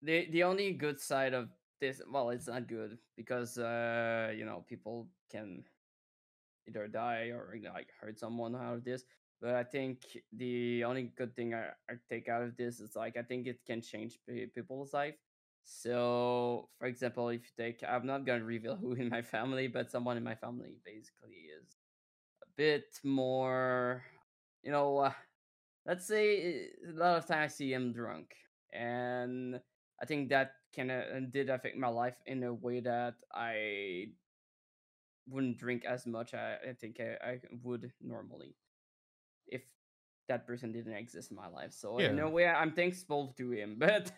the 0.02 0.28
the 0.30 0.42
only 0.42 0.72
good 0.72 1.00
side 1.00 1.34
of 1.34 1.49
this, 1.80 2.00
well, 2.11 2.30
it's 2.30 2.49
not 2.49 2.68
good 2.68 2.99
because 3.16 3.58
uh, 3.58 4.32
you 4.37 4.44
know 4.44 4.64
people 4.68 5.08
can 5.30 5.64
either 6.68 6.87
die 6.88 7.30
or 7.34 7.54
like 7.75 7.88
hurt 8.00 8.18
someone 8.18 8.54
out 8.54 8.75
of 8.75 8.84
this. 8.84 9.04
But 9.40 9.54
I 9.56 9.64
think 9.64 10.02
the 10.32 10.84
only 10.84 11.11
good 11.16 11.34
thing 11.34 11.54
I, 11.54 11.70
I 11.90 11.94
take 12.08 12.28
out 12.28 12.42
of 12.42 12.56
this 12.56 12.78
is 12.78 12.94
like 12.94 13.16
I 13.16 13.22
think 13.22 13.46
it 13.46 13.58
can 13.66 13.82
change 13.82 14.18
people's 14.54 14.92
life. 14.92 15.14
So, 15.64 16.68
for 16.78 16.87
example, 16.87 17.28
if 17.28 17.42
you 17.42 17.64
take, 17.64 17.82
I'm 17.87 18.06
not 18.06 18.25
gonna 18.25 18.44
reveal 18.44 18.76
who 18.80 18.92
in 18.92 19.08
my 19.08 19.22
family, 19.22 19.66
but 19.68 19.90
someone 19.90 20.16
in 20.16 20.25
my 20.25 20.34
family 20.34 20.76
basically 20.84 21.50
is 21.58 21.76
a 22.42 22.46
bit 22.56 22.87
more, 23.04 24.04
you 24.62 24.72
know, 24.72 24.99
uh, 24.99 25.12
let's 25.86 26.06
say 26.06 26.68
uh, 26.86 26.92
a 26.92 26.94
lot 26.98 27.16
of 27.18 27.26
times 27.26 27.52
I 27.52 27.54
see 27.54 27.72
him 27.72 27.92
drunk, 27.92 28.34
and 28.72 29.60
I 30.00 30.06
think 30.06 30.30
that 30.30 30.52
kind 30.74 30.90
of 30.90 31.32
did 31.32 31.50
affect 31.50 31.76
my 31.76 31.88
life 31.88 32.16
in 32.26 32.42
a 32.44 32.52
way 32.54 32.80
that 32.80 33.14
I 33.34 34.08
wouldn't 35.28 35.58
drink 35.58 35.84
as 35.84 36.06
much. 36.06 36.34
I, 36.34 36.56
I 36.70 36.72
think 36.74 37.00
I, 37.00 37.16
I 37.26 37.40
would 37.62 37.92
normally 38.00 38.54
if 39.48 39.62
that 40.28 40.46
person 40.46 40.72
didn't 40.72 40.94
exist 40.94 41.30
in 41.30 41.36
my 41.36 41.48
life. 41.48 41.72
So 41.72 41.98
in 41.98 42.18
Yeah. 42.18 42.24
a 42.26 42.30
way, 42.30 42.46
I'm 42.46 42.72
thankful 42.72 43.34
to 43.38 43.50
him. 43.52 43.76
But 43.80 44.12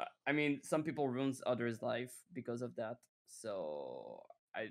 uh, 0.00 0.04
I 0.26 0.32
mean, 0.32 0.60
some 0.62 0.82
people 0.82 1.08
ruins 1.08 1.42
others' 1.46 1.82
life 1.82 2.12
because 2.32 2.62
of 2.62 2.74
that. 2.76 2.96
So 3.26 4.22
I 4.54 4.68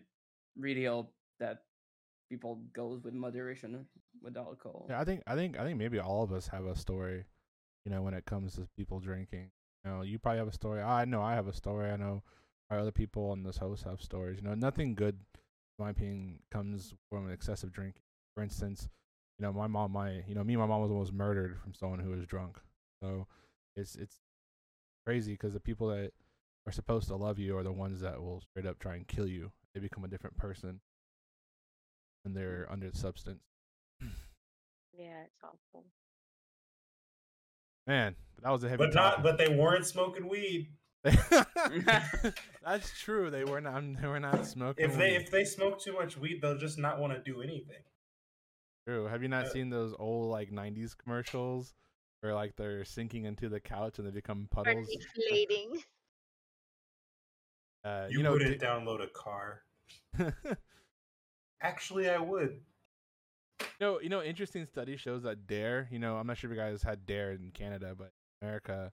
really 0.58 0.86
hope 0.86 1.14
that 1.40 1.64
people 2.30 2.62
goes 2.74 3.04
with 3.04 3.14
moderation 3.14 3.86
with 4.22 4.38
alcohol. 4.38 4.86
Yeah, 4.90 5.00
I 5.00 5.04
think 5.04 5.24
I 5.28 5.36
think 5.36 5.60
I 5.60 5.64
think 5.64 5.78
maybe 5.78 6.00
all 6.00 6.24
of 6.24 6.32
us 6.32 6.48
have 6.48 6.66
a 6.66 6.76
story, 6.76 7.26
you 7.86 7.92
know, 7.92 8.02
when 8.02 8.14
it 8.14 8.26
comes 8.26 8.56
to 8.56 8.68
people 8.78 9.00
drinking. 9.00 9.52
You 9.84 9.92
know, 9.92 10.02
you 10.02 10.20
probably 10.20 10.40
have 10.40 10.48
a 10.48 10.54
story. 10.54 10.82
I 10.82 11.06
know 11.06 11.22
I 11.22 11.34
have 11.34 11.48
a 11.48 11.54
story. 11.54 11.90
I 11.90 11.98
know 11.98 12.24
our 12.70 12.80
other 12.80 12.92
people 12.92 13.32
on 13.32 13.44
this 13.44 13.58
host 13.58 13.84
have 13.84 14.02
stories. 14.02 14.40
You 14.42 14.48
know, 14.48 14.56
nothing 14.56 14.94
good, 14.94 15.16
in 15.16 15.86
my 15.86 15.92
opinion, 15.92 16.40
comes 16.52 16.94
from 17.10 17.32
excessive 17.32 17.72
drinking. 17.72 18.04
For 18.36 18.44
instance, 18.44 18.90
you 19.38 19.46
know, 19.46 19.54
my 19.54 19.68
mom, 19.68 19.94
my 19.94 20.22
you 20.28 20.36
know, 20.36 20.44
me, 20.44 20.54
and 20.54 20.62
my 20.62 20.68
mom 20.68 20.82
was 20.82 20.92
almost 20.92 21.14
murdered 21.14 21.58
from 21.62 21.74
someone 21.74 22.00
who 22.00 22.12
was 22.12 22.26
drunk. 22.26 22.58
So 23.02 23.28
it's 23.76 23.96
it's 23.96 24.20
crazy 25.06 25.34
because 25.34 25.54
the 25.54 25.60
people 25.60 25.88
that 25.88 26.12
are 26.68 26.72
supposed 26.72 27.08
to 27.08 27.16
love 27.16 27.40
you 27.40 27.58
are 27.58 27.64
the 27.64 27.72
ones 27.72 28.02
that 28.02 28.22
will 28.22 28.42
straight 28.42 28.68
up 28.68 28.80
try 28.80 28.96
and 28.96 29.08
kill 29.08 29.28
you. 29.28 29.52
They 29.74 29.80
become 29.80 30.04
a 30.04 30.10
different 30.10 30.38
person 30.38 30.82
when 32.24 32.34
they're 32.34 32.68
under 32.70 32.90
the 32.90 32.98
substance. 32.98 33.40
Yeah, 34.98 35.22
it's 35.26 35.40
awful. 35.44 35.86
Man, 37.88 38.16
that 38.44 38.50
was 38.52 38.64
a 38.64 38.70
heavy 38.70 38.78
But 38.86 38.94
not. 38.94 39.10
topic. 39.18 39.24
But 39.24 39.38
they 39.38 39.56
weren't 39.56 39.86
smoking 39.86 40.28
weed. 40.28 40.68
That's 41.04 42.92
true. 43.00 43.30
They 43.32 43.46
were 43.46 43.62
not. 43.62 43.82
They 44.02 44.08
were 44.08 44.20
not 44.20 44.46
smoking. 44.46 44.86
If 44.86 44.98
they 44.98 45.12
weed. 45.12 45.16
if 45.22 45.32
they 45.32 45.46
smoke 45.46 45.82
too 45.82 45.94
much 45.94 46.18
weed, 46.18 46.42
they'll 46.42 46.58
just 46.58 46.78
not 46.78 47.00
want 47.00 47.14
to 47.14 47.20
do 47.20 47.42
anything. 47.42 47.82
true. 48.86 49.06
Have 49.06 49.22
you 49.24 49.30
not 49.30 49.46
uh, 49.46 49.50
seen 49.50 49.70
those 49.70 49.94
old 49.98 50.30
like 50.30 50.52
'90s 50.52 50.96
commercials 50.98 51.74
where 52.20 52.36
like 52.36 52.56
they're 52.58 52.84
sinking 52.84 53.24
into 53.26 53.48
the 53.48 53.62
couch 53.62 53.98
and 53.98 54.06
they 54.08 54.12
become 54.12 54.48
puddles? 54.52 54.88
deflating. 54.90 55.82
Uh, 57.86 58.08
You, 58.10 58.18
you 58.18 58.24
know, 58.24 58.34
wouldn't 58.34 58.60
di- 58.60 58.66
download 58.66 59.02
a 59.02 59.08
car. 59.08 59.62
Actually, 61.62 62.10
I 62.10 62.18
would. 62.20 62.60
you 63.62 63.66
know, 63.82 64.00
you 64.00 64.10
know, 64.10 64.22
interesting 64.22 64.66
study 64.66 64.96
shows 64.98 65.24
that 65.24 65.48
Dare. 65.48 65.88
You 65.92 66.00
know, 66.00 66.18
I'm 66.18 66.28
not 66.28 66.38
sure 66.38 66.50
if 66.52 66.56
you 66.56 66.62
guys 66.62 66.82
had 66.84 67.06
Dare 67.06 67.32
in 67.32 67.52
Canada, 67.54 67.94
but 67.98 68.12
America, 68.42 68.92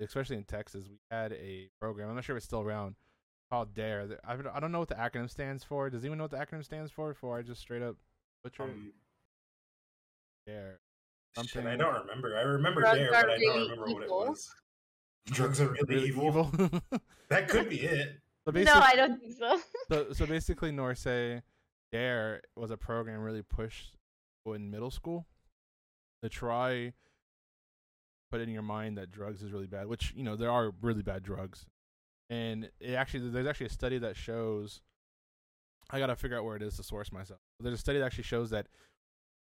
especially 0.00 0.36
in 0.36 0.44
Texas, 0.44 0.84
we 0.88 0.98
had 1.10 1.32
a 1.32 1.68
program. 1.80 2.08
I'm 2.08 2.14
not 2.16 2.24
sure 2.24 2.36
if 2.36 2.38
it's 2.40 2.46
still 2.46 2.62
around 2.62 2.96
called 3.50 3.74
Dare. 3.74 4.18
I 4.24 4.36
don't- 4.36 4.54
I 4.54 4.60
don't 4.60 4.72
know 4.72 4.80
what 4.80 4.88
the 4.88 4.94
acronym 4.96 5.30
stands 5.30 5.64
for. 5.64 5.88
Does 5.90 6.02
anyone 6.02 6.18
know 6.18 6.24
what 6.24 6.32
the 6.32 6.36
acronym 6.38 6.64
stands 6.64 6.90
for? 6.90 7.08
Before 7.12 7.38
I 7.38 7.42
just 7.42 7.60
straight 7.60 7.82
up 7.82 7.96
butcher 8.44 8.64
it? 8.64 8.70
Um, 8.70 8.92
Dare. 10.46 10.80
shit, 11.36 11.46
Something- 11.50 11.66
I 11.66 11.76
don't 11.76 11.94
remember. 12.00 12.36
I 12.36 12.42
remember 12.42 12.80
Drugs 12.80 12.98
there, 12.98 13.08
are 13.08 13.10
but 13.22 13.30
I 13.30 13.38
don't 13.38 13.40
really 13.54 13.70
remember 13.70 13.94
what 13.94 14.02
it 14.02 14.10
was. 14.10 14.54
Drugs 15.26 15.60
are 15.60 15.68
really, 15.68 16.08
evil. 16.08 16.50
evil. 16.54 16.82
That 17.28 17.48
could 17.48 17.68
be 17.68 17.80
it. 17.82 18.20
so 18.46 18.52
no, 18.52 18.72
I 18.72 18.96
don't 18.96 19.20
think 19.20 19.36
so. 19.38 19.60
so 19.90 20.12
so 20.14 20.24
basically 20.26 20.70
Norsay 20.72 21.42
Dare 21.92 22.42
was 22.56 22.70
a 22.70 22.76
program 22.76 23.20
really 23.20 23.42
pushed 23.42 23.96
in 24.46 24.70
middle 24.70 24.90
school 24.90 25.26
to 26.22 26.28
try 26.28 26.92
put 28.30 28.40
in 28.40 28.48
your 28.48 28.62
mind 28.62 28.98
that 28.98 29.10
drugs 29.10 29.42
is 29.42 29.52
really 29.52 29.66
bad, 29.66 29.86
which 29.86 30.12
you 30.16 30.22
know 30.22 30.36
there 30.36 30.50
are 30.50 30.72
really 30.82 31.02
bad 31.02 31.22
drugs, 31.22 31.66
and 32.30 32.70
it 32.80 32.94
actually 32.94 33.28
there's 33.28 33.46
actually 33.46 33.66
a 33.66 33.70
study 33.70 33.98
that 33.98 34.16
shows. 34.16 34.80
I 35.90 35.98
gotta 35.98 36.16
figure 36.16 36.36
out 36.36 36.44
where 36.44 36.56
it 36.56 36.62
is 36.62 36.76
to 36.76 36.82
source 36.82 37.10
myself. 37.12 37.40
There's 37.60 37.74
a 37.74 37.78
study 37.78 37.98
that 37.98 38.04
actually 38.04 38.24
shows 38.24 38.50
that 38.50 38.66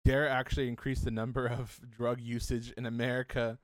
Dare 0.05 0.29
actually 0.29 0.69
increased 0.69 1.05
the 1.05 1.11
number 1.11 1.47
of 1.47 1.81
drug 1.91 2.21
usage 2.21 2.73
in 2.77 2.87
America 2.87 3.59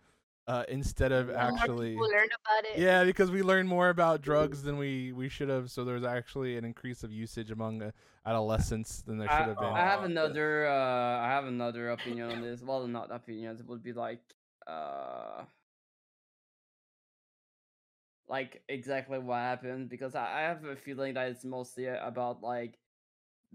uh, 0.46 0.64
instead 0.68 1.12
of 1.12 1.28
More 1.28 1.36
More 1.36 1.46
actually. 1.46 1.96
learn 1.96 2.28
about 2.28 2.64
it. 2.64 2.80
Yeah, 2.80 3.04
because 3.04 3.30
we 3.30 3.42
learned 3.42 3.68
more 3.68 3.90
about 3.90 4.22
drugs 4.22 4.62
than 4.62 4.78
we, 4.78 5.12
we 5.12 5.28
should 5.28 5.48
have. 5.48 5.70
So 5.70 5.84
there's 5.84 6.04
actually 6.04 6.56
an 6.56 6.64
increase 6.64 7.02
of 7.04 7.12
usage 7.12 7.50
among 7.50 7.82
uh, 7.82 7.90
adolescents 8.26 9.02
than 9.02 9.18
there 9.18 9.28
should 9.28 9.40
I, 9.40 9.48
have 9.48 9.58
been. 9.58 9.68
I 9.76 9.80
have 9.80 10.02
another 10.02 10.66
uh 10.66 11.18
I 11.20 11.28
have 11.28 11.44
another 11.46 11.90
opinion 11.90 12.28
on 12.28 12.40
this. 12.40 12.62
Well 12.62 12.86
not 12.86 13.10
opinions, 13.12 13.60
it 13.60 13.66
would 13.66 13.82
be 13.82 13.92
like 13.92 14.20
uh 14.66 15.44
like 18.28 18.62
exactly 18.68 19.18
what 19.18 19.36
happened 19.36 19.88
because 19.88 20.14
I, 20.14 20.38
I 20.38 20.40
have 20.42 20.64
a 20.64 20.76
feeling 20.76 21.14
that 21.14 21.28
it's 21.28 21.44
mostly 21.44 21.86
about 21.86 22.42
like 22.42 22.78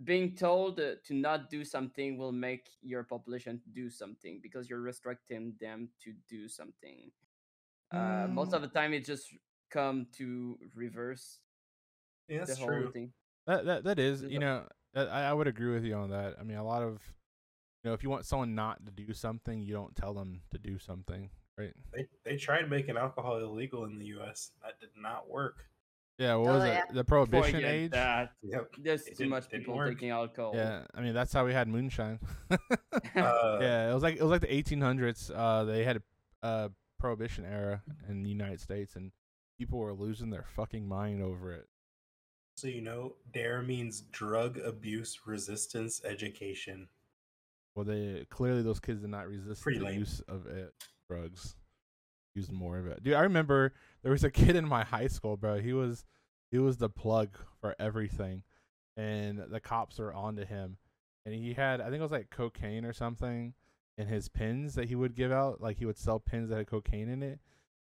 being 0.03 0.35
told 0.35 0.79
uh, 0.79 0.91
to 1.05 1.13
not 1.13 1.49
do 1.49 1.63
something 1.63 2.17
will 2.17 2.31
make 2.31 2.69
your 2.81 3.03
population 3.03 3.61
do 3.73 3.89
something 3.89 4.39
because 4.41 4.69
you're 4.69 4.81
restricting 4.81 5.53
them 5.59 5.89
to 6.03 6.13
do 6.29 6.47
something. 6.47 7.11
Uh, 7.91 8.27
most 8.29 8.53
of 8.53 8.61
the 8.61 8.67
time 8.67 8.93
it 8.93 9.05
just 9.05 9.27
come 9.71 10.07
to 10.17 10.57
reverse 10.75 11.39
Yeah, 12.27 12.39
that's 12.39 12.57
the 12.57 12.65
whole 12.65 12.69
true. 12.71 12.91
thing. 12.91 13.11
That 13.47 13.65
that 13.65 13.83
that 13.85 13.99
is, 13.99 14.23
you 14.23 14.39
know, 14.39 14.65
I 14.95 15.01
I 15.05 15.33
would 15.33 15.47
agree 15.47 15.73
with 15.73 15.83
you 15.83 15.95
on 15.95 16.09
that. 16.11 16.35
I 16.39 16.43
mean, 16.43 16.57
a 16.57 16.63
lot 16.63 16.83
of, 16.83 17.01
you 17.83 17.89
know, 17.89 17.93
if 17.93 18.03
you 18.03 18.09
want 18.09 18.25
someone 18.25 18.55
not 18.55 18.85
to 18.85 18.91
do 18.91 19.13
something, 19.13 19.61
you 19.61 19.73
don't 19.73 19.95
tell 19.95 20.13
them 20.13 20.41
to 20.51 20.57
do 20.57 20.77
something, 20.79 21.29
right? 21.57 21.73
They 21.93 22.07
they 22.23 22.37
tried 22.37 22.69
making 22.69 22.97
alcohol 22.97 23.37
illegal 23.37 23.85
in 23.85 23.97
the 23.97 24.05
U.S. 24.07 24.51
That 24.63 24.79
did 24.79 24.89
not 24.95 25.29
work. 25.29 25.65
Yeah, 26.17 26.35
what 26.35 26.53
was 26.55 26.63
Oh, 26.63 26.65
it? 26.65 26.83
The 26.93 27.03
prohibition 27.03 27.53
Forget 27.55 27.71
age. 27.71 27.91
That. 27.91 28.31
Yep. 28.41 28.71
There's 28.79 29.05
It 29.07 29.17
too 29.17 29.29
much 29.29 29.49
people 29.49 29.75
work. 29.75 29.89
taking 29.93 30.09
alcohol. 30.09 30.53
Yeah, 30.55 30.85
I 30.95 31.01
mean 31.01 31.13
that's 31.13 31.31
how 31.31 31.45
we 31.45 31.53
had 31.53 31.67
moonshine. 31.67 32.19
Uh, 33.15 33.57
yeah, 33.61 33.89
it 33.89 33.93
was 33.93 34.03
like 34.03 34.15
it 34.15 34.21
was 34.21 34.31
like 34.31 34.41
the 34.41 34.47
1800s. 34.47 35.31
Uh, 35.33 35.63
they 35.63 35.83
had 35.83 35.97
a 35.97 36.45
uh, 36.45 36.69
prohibition 36.99 37.45
era 37.45 37.81
in 38.09 38.21
the 38.23 38.29
United 38.29 38.59
States, 38.59 38.95
and 38.95 39.11
people 39.59 39.79
were 39.79 39.93
losing 39.93 40.29
their 40.29 40.43
fucking 40.55 40.87
mind 40.87 41.21
over 41.23 41.51
it. 41.53 41.67
So 42.57 42.67
you 42.67 42.81
know, 42.81 43.15
DARE 43.31 43.61
means 43.61 44.01
drug 44.01 44.57
abuse 44.59 45.19
resistance 45.25 46.01
education. 46.03 46.89
Well, 47.75 47.85
they 47.85 48.25
clearly 48.29 48.61
those 48.63 48.79
kids 48.79 49.01
did 49.01 49.09
not 49.11 49.27
resist 49.27 49.61
Pretty 49.61 49.79
the 49.79 49.85
lame. 49.85 49.99
use 49.99 50.21
of 50.27 50.45
it, 50.47 50.73
drugs. 51.09 51.55
Used 52.37 52.51
more 52.51 52.77
of 52.77 52.85
it, 52.85 53.01
dude. 53.03 53.15
I 53.15 53.21
remember 53.21 53.73
there 54.03 54.11
was 54.11 54.23
a 54.23 54.29
kid 54.45 54.55
in 54.55 54.67
my 54.67 54.83
high 54.83 55.07
school, 55.07 55.37
bro. 55.37 55.59
He 55.59 55.73
was 55.73 56.05
he 56.51 56.59
was 56.59 56.77
the 56.77 56.87
plug 56.89 57.29
for 57.59 57.75
everything, 57.79 58.43
and 58.95 59.39
the 59.39 59.59
cops 59.59 59.97
were 59.97 60.13
onto 60.13 60.45
him. 60.45 60.77
And 61.25 61.33
he 61.33 61.53
had, 61.53 61.81
I 61.81 61.85
think 61.85 61.95
it 61.95 62.03
was 62.03 62.11
like 62.11 62.29
cocaine 62.29 62.85
or 62.85 62.93
something, 62.93 63.53
in 63.97 64.07
his 64.07 64.29
pins 64.29 64.75
that 64.75 64.87
he 64.87 64.95
would 64.95 65.15
give 65.15 65.31
out. 65.31 65.61
Like 65.61 65.77
he 65.77 65.85
would 65.85 65.97
sell 65.97 66.19
pins 66.19 66.49
that 66.49 66.57
had 66.57 66.67
cocaine 66.67 67.09
in 67.09 67.23
it. 67.23 67.39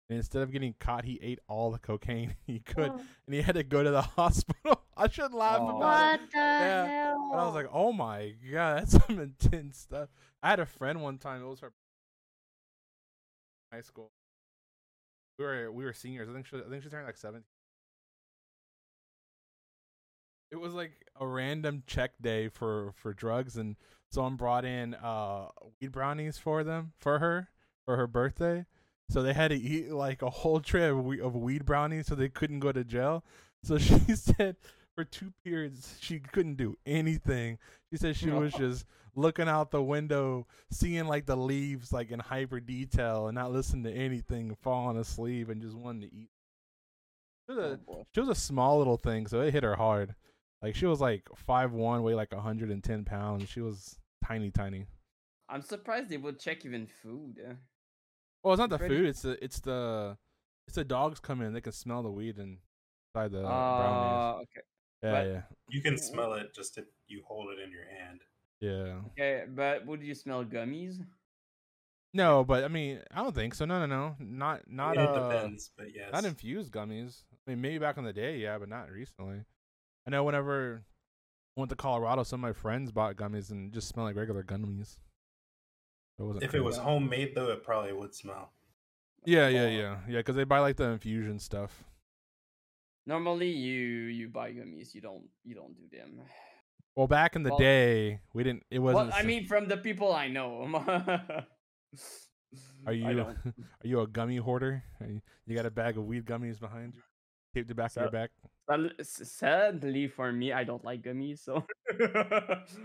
And 0.08 0.16
instead 0.18 0.42
of 0.42 0.50
getting 0.52 0.74
caught, 0.80 1.04
he 1.04 1.18
ate 1.22 1.40
all 1.48 1.70
the 1.70 1.78
cocaine 1.78 2.34
he 2.46 2.60
could, 2.60 2.90
Oh, 2.92 3.00
and 3.26 3.34
he 3.34 3.42
had 3.42 3.56
to 3.56 3.62
go 3.62 3.82
to 3.82 3.90
the 3.90 4.02
hospital. 4.16 4.80
I 4.96 5.08
shouldn't 5.08 5.34
laugh 5.34 5.60
Oh. 5.60 5.76
about 5.76 6.14
it. 6.14 6.20
What 6.22 6.30
the 6.32 6.38
Yeah, 6.38 6.86
hell? 6.86 7.28
And 7.32 7.40
I 7.40 7.44
was 7.44 7.54
like, 7.54 7.68
oh 7.72 7.92
my 7.92 8.32
god, 8.52 8.78
that's 8.88 9.06
some 9.06 9.18
intense 9.20 9.76
stuff. 9.78 10.08
I 10.42 10.48
had 10.48 10.60
a 10.60 10.66
friend 10.66 11.02
one 11.02 11.18
time. 11.18 11.42
It 11.42 11.46
was 11.46 11.60
her 11.60 11.72
high 13.72 13.82
school. 13.82 14.10
We 15.38 15.44
were 15.44 15.70
we 15.72 15.84
were 15.84 15.92
seniors. 15.92 16.28
I 16.28 16.32
think 16.32 16.46
she 16.46 16.56
I 16.56 16.68
think 16.68 16.82
she 16.82 16.88
turned 16.88 17.06
like 17.06 17.16
seventeen. 17.16 17.44
It 20.50 20.56
was 20.56 20.72
like 20.72 20.92
a 21.20 21.26
random 21.26 21.82
check 21.86 22.12
day 22.20 22.48
for 22.48 22.92
for 22.96 23.12
drugs, 23.12 23.56
and 23.56 23.76
someone 24.10 24.36
brought 24.36 24.64
in 24.64 24.94
uh 24.94 25.48
weed 25.80 25.92
brownies 25.92 26.38
for 26.38 26.64
them 26.64 26.92
for 26.98 27.18
her 27.18 27.50
for 27.84 27.96
her 27.96 28.06
birthday. 28.06 28.64
So 29.10 29.22
they 29.22 29.34
had 29.34 29.48
to 29.48 29.56
eat 29.56 29.92
like 29.92 30.22
a 30.22 30.30
whole 30.30 30.60
tray 30.60 30.88
of, 30.88 30.98
of 31.20 31.36
weed 31.36 31.64
brownies, 31.64 32.06
so 32.06 32.14
they 32.14 32.28
couldn't 32.28 32.60
go 32.60 32.72
to 32.72 32.84
jail. 32.84 33.24
So 33.62 33.78
she 33.78 33.98
said 34.14 34.56
for 34.96 35.04
two 35.04 35.32
periods 35.44 35.96
she 36.00 36.18
couldn't 36.18 36.56
do 36.56 36.76
anything. 36.86 37.58
She 37.92 37.98
said 37.98 38.16
she 38.16 38.30
was 38.30 38.52
just 38.54 38.84
looking 39.14 39.48
out 39.48 39.70
the 39.70 39.82
window, 39.82 40.46
seeing 40.70 41.06
like 41.06 41.26
the 41.26 41.36
leaves 41.36 41.92
like 41.92 42.10
in 42.10 42.18
hyper 42.18 42.58
detail, 42.60 43.28
and 43.28 43.34
not 43.36 43.52
listening 43.52 43.84
to 43.84 43.92
anything, 43.92 44.56
falling 44.62 44.96
asleep, 44.98 45.48
and 45.50 45.62
just 45.62 45.76
wanting 45.76 46.08
to 46.08 46.16
eat. 46.16 46.30
She 47.48 47.54
was, 47.54 47.64
Oh, 47.64 47.72
a, 47.72 47.76
boy. 47.76 48.02
she 48.14 48.20
was 48.20 48.28
a 48.30 48.34
small 48.34 48.78
little 48.78 48.96
thing, 48.96 49.26
so 49.28 49.40
it 49.42 49.52
hit 49.52 49.62
her 49.62 49.76
hard. 49.76 50.14
Like 50.62 50.74
she 50.74 50.86
was 50.86 51.00
like 51.00 51.22
five 51.36 51.72
one, 51.72 52.02
weigh 52.02 52.14
like 52.14 52.32
hundred 52.34 52.70
and 52.70 52.82
ten 52.82 53.04
pounds. 53.04 53.48
She 53.48 53.60
was 53.60 53.98
tiny, 54.24 54.50
tiny. 54.50 54.86
I'm 55.48 55.62
surprised 55.62 56.08
they 56.08 56.16
would 56.16 56.40
check 56.40 56.64
even 56.64 56.86
food. 56.88 57.36
Well, 58.42 58.54
it's 58.54 58.58
not 58.58 58.70
the 58.70 58.78
Pretty- 58.78 58.96
food; 58.96 59.06
it's 59.06 59.22
the 59.22 59.44
it's 59.44 59.60
the 59.60 60.16
it's 60.66 60.74
the 60.74 60.84
dogs 60.84 61.20
come 61.20 61.40
in. 61.42 61.52
They 61.52 61.60
can 61.60 61.72
smell 61.72 62.02
the 62.02 62.10
weed 62.10 62.38
and 62.38 62.58
inside 63.14 63.30
the 63.32 63.42
brownies. 63.42 63.50
Uh, 63.52 64.42
okay. 64.42 64.60
Yeah, 65.02 65.10
but- 65.10 65.26
yeah, 65.26 65.42
You 65.68 65.82
can 65.82 65.98
smell 65.98 66.34
it 66.34 66.54
just 66.54 66.78
if 66.78 66.84
you 67.06 67.22
hold 67.26 67.50
it 67.50 67.58
in 67.58 67.70
your 67.70 67.84
hand. 67.84 68.20
yeah. 68.60 69.00
Okay, 69.12 69.44
but 69.48 69.86
would 69.86 70.02
you 70.02 70.14
smell 70.14 70.44
gummies? 70.44 70.98
No, 72.14 72.44
but 72.44 72.64
I 72.64 72.68
mean, 72.68 73.00
I 73.12 73.22
don't 73.22 73.34
think 73.34 73.54
so. 73.54 73.66
No, 73.66 73.84
no, 73.84 73.86
no, 73.86 74.16
not 74.18 74.62
not 74.70 74.96
mean, 74.96 75.04
it 75.04 75.10
uh, 75.10 75.28
depends, 75.28 75.70
but 75.76 75.94
yes. 75.94 76.10
not 76.12 76.24
infused 76.24 76.72
gummies. 76.72 77.24
I 77.46 77.50
mean, 77.50 77.60
maybe 77.60 77.78
back 77.78 77.98
in 77.98 78.04
the 78.04 78.12
day, 78.12 78.38
yeah, 78.38 78.56
but 78.58 78.70
not 78.70 78.90
recently. 78.90 79.42
I 80.06 80.10
know 80.10 80.24
whenever 80.24 80.82
I 81.56 81.60
went 81.60 81.68
to 81.70 81.76
Colorado, 81.76 82.22
some 82.22 82.42
of 82.42 82.48
my 82.48 82.52
friends 82.54 82.90
bought 82.90 83.16
gummies 83.16 83.50
and 83.50 83.70
just 83.72 83.88
smelled 83.88 84.08
like 84.08 84.16
regular 84.16 84.42
gummies. 84.42 84.96
It 86.18 86.22
wasn't. 86.22 86.44
if 86.44 86.54
it 86.54 86.64
was 86.64 86.78
homemade, 86.78 87.34
though, 87.34 87.50
it 87.50 87.62
probably 87.62 87.92
would 87.92 88.14
smell. 88.14 88.52
yeah, 89.26 89.48
yeah, 89.48 89.66
yeah, 89.66 89.98
yeah, 90.08 90.18
because 90.18 90.36
they 90.36 90.44
buy 90.44 90.60
like 90.60 90.76
the 90.76 90.84
infusion 90.84 91.38
stuff. 91.38 91.84
Normally, 93.06 93.50
you 93.50 94.10
you 94.10 94.28
buy 94.28 94.50
gummies. 94.52 94.94
You 94.94 95.00
don't 95.00 95.24
you 95.44 95.54
don't 95.54 95.74
do 95.76 95.86
them. 95.96 96.20
Well, 96.96 97.06
back 97.06 97.36
in 97.36 97.42
the 97.42 97.50
Well- 97.50 97.58
day, 97.58 98.20
we 98.34 98.42
didn't. 98.42 98.64
It 98.70 98.78
wasn't. 98.80 99.08
Well, 99.08 99.14
I 99.14 99.20
s- 99.20 99.26
mean, 99.26 99.46
from 99.46 99.68
the 99.68 99.76
people 99.76 100.12
I 100.12 100.28
know. 100.28 100.66
are 102.86 102.92
you 102.92 103.06
are 103.20 103.36
you 103.84 104.00
a 104.00 104.06
gummy 104.06 104.36
hoarder? 104.38 104.82
Are 105.00 105.06
you, 105.06 105.20
you 105.46 105.56
got 105.56 105.66
a 105.66 105.70
bag 105.70 105.98
of 105.98 106.04
weed 106.04 106.24
gummies 106.24 106.58
behind 106.58 106.94
you, 106.94 107.02
taped 107.54 107.68
the 107.68 107.74
back 107.74 107.94
of 107.96 108.02
your 108.02 108.10
back. 108.10 108.30
Well, 108.68 108.88
Sadly 109.02 110.08
for 110.08 110.32
me, 110.32 110.52
I 110.52 110.64
don't 110.64 110.84
like 110.84 111.02
gummies, 111.02 111.38
so 111.44 111.64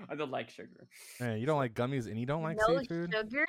I 0.09 0.15
don't 0.15 0.29
like 0.29 0.49
sugar. 0.51 0.87
Man, 1.19 1.39
you 1.39 1.47
don't 1.47 1.57
like 1.57 1.73
gummies 1.73 2.05
and 2.05 2.19
you 2.19 2.25
don't 2.27 2.43
like 2.43 2.57
no 2.57 2.77
seafood. 2.79 3.11
sugar? 3.11 3.47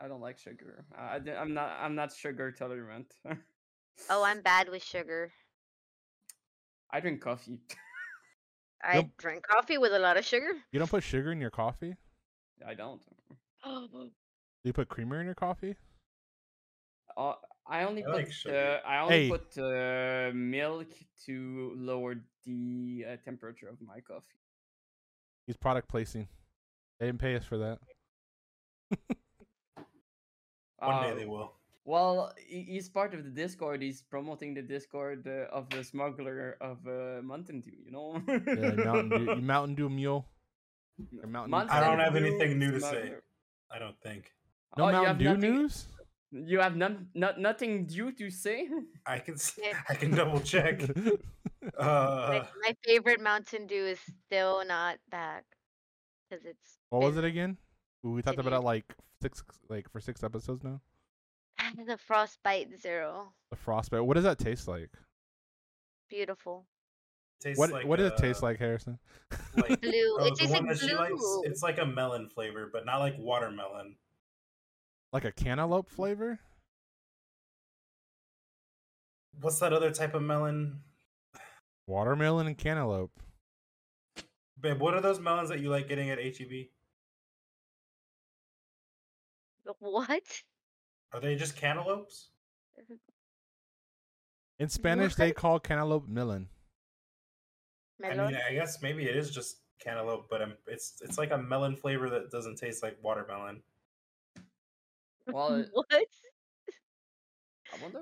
I 0.00 0.08
don't 0.08 0.20
like 0.20 0.38
sugar. 0.38 0.84
I, 0.96 1.20
I, 1.24 1.40
am 1.42 1.54
not. 1.54 1.78
I'm 1.80 1.94
not 1.94 2.12
sugar 2.12 2.50
tolerant. 2.50 3.06
Oh, 4.10 4.24
I'm 4.24 4.42
bad 4.42 4.68
with 4.68 4.82
sugar. 4.82 5.30
I 6.96 7.00
drink 7.00 7.20
coffee. 7.20 7.58
I 8.82 8.96
Yep. 8.96 9.08
drink 9.18 9.42
coffee 9.46 9.76
with 9.76 9.92
a 9.92 9.98
lot 9.98 10.16
of 10.16 10.24
sugar. 10.24 10.48
You 10.72 10.78
don't 10.78 10.90
put 10.90 11.02
sugar 11.02 11.30
in 11.30 11.42
your 11.42 11.50
coffee. 11.50 11.94
I 12.66 12.72
don't. 12.72 13.02
Do 13.64 14.10
you 14.64 14.72
put 14.72 14.88
creamer 14.88 15.20
in 15.20 15.26
your 15.26 15.34
coffee? 15.34 15.76
Uh, 17.14 17.34
I 17.66 17.82
only 17.82 18.02
I 18.02 18.06
put 18.06 18.14
like 18.14 18.32
sugar. 18.32 18.80
uh, 18.82 18.88
I 18.88 19.00
only 19.02 19.14
Hey. 19.18 19.28
put 19.28 19.58
uh, 19.58 20.30
milk 20.32 20.88
to 21.26 21.74
lower 21.76 22.14
the 22.46 23.04
uh, 23.06 23.16
temperature 23.26 23.68
of 23.68 23.78
my 23.82 24.00
coffee. 24.00 24.40
He's 25.46 25.58
product 25.58 25.88
placing. 25.90 26.28
They 26.98 27.06
didn't 27.06 27.20
pay 27.20 27.36
us 27.36 27.44
for 27.44 27.58
that. 27.58 27.78
One 30.78 31.02
day 31.02 31.10
Uh, 31.10 31.14
they 31.14 31.26
will. 31.26 31.52
Well, 31.86 32.32
he's 32.48 32.88
part 32.88 33.14
of 33.14 33.22
the 33.22 33.30
Discord. 33.30 33.80
He's 33.80 34.02
promoting 34.02 34.54
the 34.54 34.62
Discord 34.62 35.26
uh, 35.28 35.46
of 35.54 35.70
the 35.70 35.84
smuggler 35.84 36.56
of 36.60 36.78
uh, 36.86 37.22
Mountain 37.22 37.60
Dew. 37.62 37.78
You 37.86 37.92
know. 37.92 38.20
Yeah, 38.26 38.74
Mountain 38.84 39.08
Dew, 39.10 39.24
you 39.38 39.42
Mountain 39.54 39.74
Dew 39.76 39.88
mule. 39.88 40.26
Or 41.22 41.28
Mountain 41.28 41.52
Dew 41.68 41.72
I 41.72 41.80
don't 41.80 42.00
have 42.00 42.16
anything 42.16 42.58
new 42.58 42.72
to 42.72 42.80
say. 42.80 43.14
I 43.70 43.78
don't 43.78 43.98
think. 44.02 44.32
No 44.76 44.84
Oh, 44.88 44.92
Mountain 44.92 45.06
have 45.06 45.18
Dew 45.18 45.24
nothing- 45.34 45.40
news. 45.62 45.86
You 46.32 46.58
have 46.58 46.74
none, 46.76 47.06
not, 47.14 47.38
nothing 47.38 47.86
due 47.86 48.10
to 48.12 48.30
say. 48.30 48.68
I 49.06 49.20
can. 49.20 49.36
I 49.88 49.94
can 49.94 50.10
double 50.10 50.40
check. 50.40 50.82
My, 51.78 51.84
Uh, 51.84 52.46
my 52.62 52.74
favorite 52.84 53.20
Mountain 53.20 53.66
Dew 53.66 53.86
is 53.94 53.98
still 54.26 54.64
not 54.66 54.98
back 55.10 55.44
because 56.28 56.44
it's 56.44 56.78
what 56.90 57.02
was 57.02 57.16
it 57.16 57.24
again? 57.24 57.56
We 58.02 58.22
talked 58.22 58.38
about 58.38 58.52
It 58.52 58.62
it 58.62 58.62
like 58.64 58.94
six, 59.22 59.42
like 59.68 59.90
for 59.90 60.00
six 60.00 60.22
episodes 60.22 60.62
now. 60.62 60.80
the 61.86 61.96
Frostbite 61.98 62.80
Zero. 62.80 63.32
The 63.50 63.56
frostbite. 63.56 64.04
What 64.04 64.14
does 64.14 64.24
that 64.24 64.38
taste 64.38 64.68
like? 64.68 64.90
Beautiful. 66.08 66.66
tastes 67.40 67.58
What 67.58 67.70
like 67.70 67.86
What 67.86 67.98
does 67.98 68.12
it 68.12 68.16
taste 68.16 68.42
uh, 68.42 68.46
like, 68.46 68.58
Harrison? 68.58 68.98
Like, 69.56 69.80
Blue. 69.80 70.16
oh, 70.20 70.26
it 70.26 70.34
tastes 70.36 70.52
like 70.52 70.68
that 70.68 70.78
she 70.78 70.94
likes. 70.94 71.14
blue. 71.14 71.42
It's 71.44 71.62
like 71.62 71.78
a 71.78 71.86
melon 71.86 72.28
flavor, 72.28 72.68
but 72.70 72.84
not 72.84 72.98
like 72.98 73.16
watermelon. 73.18 73.96
Like 75.12 75.24
a 75.24 75.32
cantaloupe 75.32 75.88
flavor? 75.88 76.38
What's 79.40 79.58
that 79.60 79.72
other 79.72 79.90
type 79.90 80.14
of 80.14 80.22
melon? 80.22 80.80
Watermelon 81.86 82.46
and 82.46 82.58
cantaloupe. 82.58 83.12
Babe, 84.60 84.80
what 84.80 84.94
are 84.94 85.00
those 85.00 85.20
melons 85.20 85.48
that 85.50 85.60
you 85.60 85.70
like 85.70 85.88
getting 85.88 86.10
at 86.10 86.18
HEB? 86.18 86.66
What? 89.78 90.22
Are 91.12 91.20
they 91.20 91.36
just 91.36 91.56
cantaloupes? 91.56 92.28
In 94.58 94.68
Spanish, 94.68 95.14
they 95.14 95.32
call 95.32 95.58
cantaloupe 95.60 96.08
melon. 96.08 96.48
I 98.02 98.08
mean, 98.14 98.36
I 98.48 98.52
guess 98.54 98.82
maybe 98.82 99.04
it 99.08 99.16
is 99.16 99.30
just 99.30 99.58
cantaloupe, 99.78 100.28
but 100.28 100.42
um, 100.42 100.54
it's 100.66 101.00
it's 101.02 101.18
like 101.18 101.30
a 101.30 101.38
melon 101.38 101.76
flavor 101.76 102.08
that 102.10 102.30
doesn't 102.30 102.56
taste 102.56 102.82
like 102.82 102.96
watermelon. 103.02 103.62
Well, 105.26 105.56
it- 105.56 105.70
what? 105.72 105.86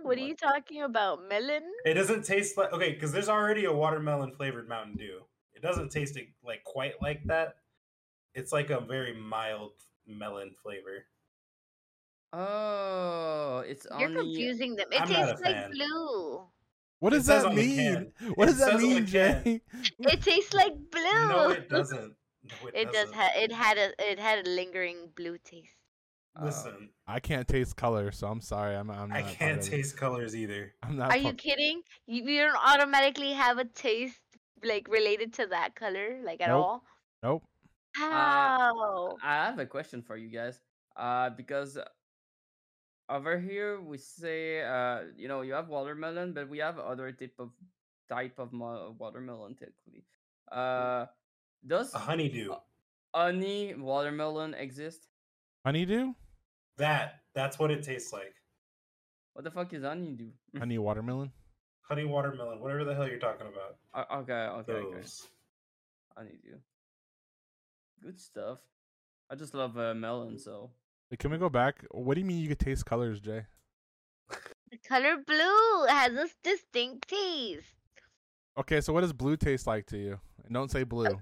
What 0.02 0.18
are 0.18 0.20
you 0.20 0.36
talking 0.36 0.82
about? 0.82 1.26
Melon? 1.28 1.62
It 1.84 1.94
doesn't 1.94 2.24
taste 2.24 2.56
like 2.56 2.72
okay, 2.72 2.92
because 2.92 3.12
there's 3.12 3.28
already 3.28 3.64
a 3.64 3.72
watermelon 3.72 4.32
flavored 4.32 4.68
Mountain 4.68 4.96
Dew. 4.96 5.22
It 5.54 5.62
doesn't 5.62 5.90
taste 5.90 6.18
like 6.44 6.62
quite 6.64 7.00
like 7.00 7.24
that. 7.24 7.56
It's 8.34 8.52
like 8.52 8.70
a 8.70 8.80
very 8.80 9.14
mild 9.14 9.72
melon 10.06 10.54
flavor. 10.62 11.06
Oh, 12.36 13.62
it's 13.66 13.86
You're 13.98 14.08
only. 14.08 14.22
confusing 14.22 14.76
them. 14.76 14.86
It 14.92 15.00
I'm 15.02 15.08
not 15.10 15.22
a 15.22 15.26
tastes 15.26 15.42
like 15.42 15.54
fan. 15.54 15.70
blue. 15.70 16.42
What 17.00 17.12
It 17.12 17.16
does 17.16 17.26
says 17.26 17.42
that 17.42 17.48
on 17.50 17.54
the 17.54 17.62
mean? 17.66 17.76
can. 17.76 18.32
What 18.34 18.48
It 18.48 18.52
does 18.52 18.58
that 18.58 18.64
says 18.66 18.74
on 18.74 18.80
the 18.80 18.86
mean, 18.88 19.06
can. 19.06 19.06
Jay? 19.44 19.60
It 20.00 20.22
tastes 20.22 20.54
like 20.54 20.72
blue. 20.90 21.28
No, 21.28 21.50
it 21.50 21.68
doesn't. 21.68 22.14
No, 22.44 22.68
it, 22.68 22.74
It 22.74 22.84
does 22.86 22.94
doesn't. 22.94 23.14
have. 23.14 23.30
It 23.36 23.52
had 23.52 23.78
a. 23.78 23.88
It 24.10 24.18
had 24.18 24.46
a 24.46 24.50
lingering 24.50 25.10
blue 25.16 25.38
taste. 25.38 25.76
Uh, 26.40 26.46
Listen, 26.46 26.90
I 27.06 27.20
can't 27.20 27.46
taste 27.46 27.76
color, 27.76 28.10
so 28.10 28.26
I'm 28.26 28.40
sorry. 28.40 28.74
I'm. 28.74 28.90
I'm 28.90 29.08
not 29.10 29.18
I 29.18 29.22
part 29.22 29.34
can't 29.34 29.58
of 29.60 29.66
it. 29.66 29.70
taste 29.70 29.96
colors 29.96 30.34
either. 30.34 30.74
I'm 30.82 30.96
not. 30.96 31.10
Are 31.12 31.16
you 31.16 31.24
part- 31.24 31.38
kidding? 31.38 31.82
You, 32.06 32.24
you 32.24 32.40
don't 32.42 32.56
automatically 32.56 33.32
have 33.32 33.58
a 33.58 33.64
taste 33.64 34.20
like 34.64 34.88
related 34.88 35.32
to 35.34 35.46
that 35.46 35.74
color, 35.76 36.18
like 36.24 36.40
at 36.40 36.48
Nope. 36.48 36.64
all? 36.64 36.82
Nope. 37.22 37.44
How? 37.94 39.16
I 39.22 39.46
have 39.46 39.58
a 39.58 39.66
question 39.66 40.02
for 40.02 40.16
you 40.16 40.28
guys. 40.28 40.60
Uh, 40.96 41.30
because 41.30 41.78
over 43.08 43.38
here 43.38 43.80
we 43.80 43.98
say, 43.98 44.62
uh, 44.62 45.00
you 45.16 45.28
know, 45.28 45.42
you 45.42 45.52
have 45.52 45.68
watermelon, 45.68 46.32
but 46.32 46.48
we 46.48 46.58
have 46.58 46.78
other 46.78 47.12
type 47.12 47.34
of 47.38 47.50
type 48.08 48.38
of 48.38 48.52
mo- 48.52 48.94
watermelon 48.98 49.54
technically. 49.54 50.04
Uh, 50.50 51.06
does 51.66 51.94
A 51.94 51.98
honeydew. 51.98 52.54
honey 53.14 53.74
watermelon 53.74 54.54
exist? 54.54 55.08
Honeydew? 55.64 56.12
That 56.76 57.20
that's 57.34 57.58
what 57.58 57.70
it 57.70 57.82
tastes 57.82 58.12
like. 58.12 58.34
What 59.32 59.44
the 59.44 59.50
fuck 59.50 59.72
is 59.72 59.82
honeydew? 59.82 60.30
Honey 60.58 60.78
watermelon? 60.78 61.32
Honey 61.82 62.04
watermelon, 62.04 62.60
whatever 62.60 62.84
the 62.84 62.94
hell 62.94 63.08
you're 63.08 63.18
talking 63.18 63.46
about. 63.48 63.76
Uh, 63.92 64.20
okay, 64.22 64.32
okay, 64.32 64.72
okay. 64.72 65.06
Honeydew. 66.16 66.58
Good 68.02 68.20
stuff. 68.20 68.58
I 69.30 69.34
just 69.34 69.54
love 69.54 69.76
uh, 69.78 69.94
melon, 69.94 70.38
so 70.38 70.70
Wait, 71.10 71.18
can 71.20 71.30
we 71.30 71.38
go 71.38 71.48
back? 71.48 71.84
What 71.90 72.14
do 72.14 72.20
you 72.20 72.26
mean 72.26 72.38
you 72.38 72.48
could 72.48 72.58
taste 72.58 72.86
colors, 72.86 73.20
Jay? 73.20 73.42
The 74.70 74.78
color 74.88 75.16
blue 75.24 75.86
has 75.88 76.12
a 76.12 76.28
distinct 76.42 77.08
taste. 77.08 77.66
Okay, 78.58 78.80
so 78.80 78.92
what 78.92 79.02
does 79.02 79.12
blue 79.12 79.36
taste 79.36 79.66
like 79.66 79.86
to 79.86 79.98
you? 79.98 80.18
And 80.44 80.54
don't 80.54 80.70
say 80.70 80.82
blue. 80.84 81.20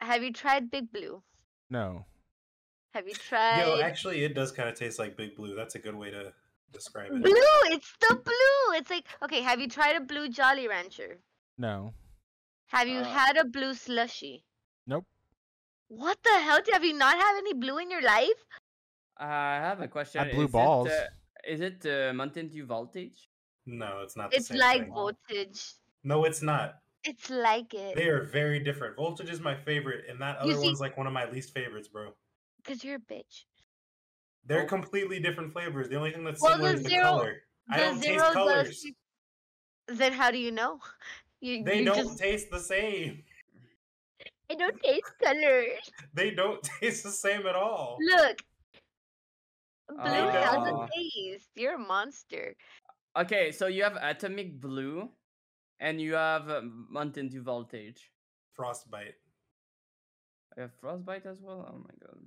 Have 0.00 0.22
you 0.22 0.32
tried 0.32 0.70
Big 0.70 0.90
Blue? 0.92 1.22
No. 1.68 2.06
Have 2.94 3.06
you 3.06 3.14
tried 3.14 3.60
Yo, 3.60 3.80
actually, 3.80 4.24
it 4.24 4.34
does 4.34 4.50
kind 4.50 4.68
of 4.68 4.74
taste 4.74 4.98
like 4.98 5.16
Big 5.16 5.36
Blue. 5.36 5.54
That's 5.54 5.74
a 5.74 5.78
good 5.78 5.94
way 5.94 6.10
to 6.10 6.32
describe 6.72 7.12
it. 7.12 7.22
blue? 7.22 7.34
It's 7.66 7.92
the 8.00 8.14
blue. 8.16 8.76
It's 8.78 8.90
like 8.90 9.04
okay. 9.22 9.42
Have 9.42 9.60
you 9.60 9.68
tried 9.68 9.96
a 9.96 10.00
blue 10.00 10.28
Jolly 10.28 10.66
Rancher? 10.68 11.18
No. 11.58 11.92
Have 12.68 12.88
you 12.88 13.00
Uh, 13.00 13.04
had 13.04 13.36
a 13.36 13.44
blue 13.44 13.74
slushy? 13.74 14.44
Nope. 14.86 15.04
What 15.90 16.18
the 16.22 16.30
hell? 16.40 16.60
Have 16.72 16.84
you 16.84 16.94
not 16.94 17.16
had 17.16 17.36
any 17.38 17.52
blue 17.52 17.78
in 17.78 17.90
your 17.90 18.00
life? 18.02 18.40
I 19.18 19.56
have 19.56 19.80
a 19.80 19.88
question. 19.88 20.24
blue 20.32 20.44
is 20.44 20.50
balls. 20.52 20.86
It, 20.88 20.92
uh, 20.92 21.52
is 21.52 21.60
it 21.60 21.84
uh, 21.84 22.12
Mountain 22.14 22.48
Dew 22.48 22.64
Voltage? 22.64 23.28
No, 23.66 24.00
it's 24.04 24.16
not. 24.16 24.30
The 24.30 24.36
It's 24.36 24.46
same 24.48 24.58
like 24.58 24.82
thing. 24.84 24.92
voltage. 24.92 25.60
No, 26.04 26.24
it's 26.24 26.42
not. 26.42 26.76
It's 27.02 27.28
like 27.28 27.74
it. 27.74 27.96
They 27.96 28.08
are 28.08 28.22
very 28.22 28.60
different. 28.60 28.94
Voltage 28.96 29.30
is 29.30 29.40
my 29.40 29.56
favorite, 29.56 30.04
and 30.08 30.20
that 30.20 30.36
You 30.44 30.52
other 30.52 30.60
see- 30.60 30.66
one's 30.68 30.80
like 30.80 30.96
one 30.96 31.08
of 31.08 31.12
my 31.12 31.28
least 31.28 31.52
favorites, 31.52 31.88
bro. 31.88 32.12
Cause 32.64 32.84
you're 32.84 32.96
a 32.96 33.00
bitch. 33.00 33.44
They're 34.46 34.62
Oh. 34.62 34.66
completely 34.66 35.18
different 35.18 35.52
flavors. 35.52 35.88
The 35.88 35.96
only 35.96 36.12
thing 36.12 36.22
that's 36.24 36.40
Well, 36.40 36.52
similar 36.52 36.70
the 36.72 36.76
is 36.76 36.82
the 36.84 36.88
zero- 36.90 37.02
color. 37.02 37.42
I 37.68 37.78
the 37.78 37.84
don't 37.84 37.94
taste 37.96 38.04
zero 38.06 38.18
does 38.24 38.32
colors. 38.34 38.82
taste- 38.82 38.96
Then 39.88 40.12
how 40.12 40.30
do 40.30 40.38
you 40.38 40.52
know? 40.52 40.78
You, 41.42 41.64
They 41.64 41.78
you 41.78 41.84
don't 41.86 41.96
just 41.96 42.18
taste 42.18 42.50
the 42.50 42.60
same. 42.60 43.24
I 44.50 44.54
don't 44.54 44.82
taste 44.82 45.12
colors. 45.22 45.78
They 46.12 46.30
don't 46.32 46.60
taste 46.80 47.04
the 47.04 47.10
same 47.10 47.46
at 47.46 47.54
all. 47.54 47.98
Look. 48.00 48.38
Blue 49.88 50.02
has 50.04 50.54
Oh. 50.56 50.82
a 50.82 50.88
taste. 50.94 51.50
You're 51.54 51.74
a 51.74 51.78
monster. 51.78 52.56
Okay, 53.18 53.52
so 53.52 53.66
you 53.66 53.82
have 53.82 53.96
Atomic 54.00 54.60
Blue, 54.60 55.08
and 55.80 56.00
you 56.00 56.14
have 56.14 56.48
uh, 56.48 56.62
Mountain 56.64 57.28
Dew 57.28 57.42
Voltage. 57.42 58.10
Frostbite. 58.52 59.14
I 60.56 60.62
have 60.62 60.72
Frostbite 60.80 61.26
as 61.26 61.38
well. 61.40 61.66
Oh 61.72 61.78
my 61.78 61.94
god. 62.00 62.18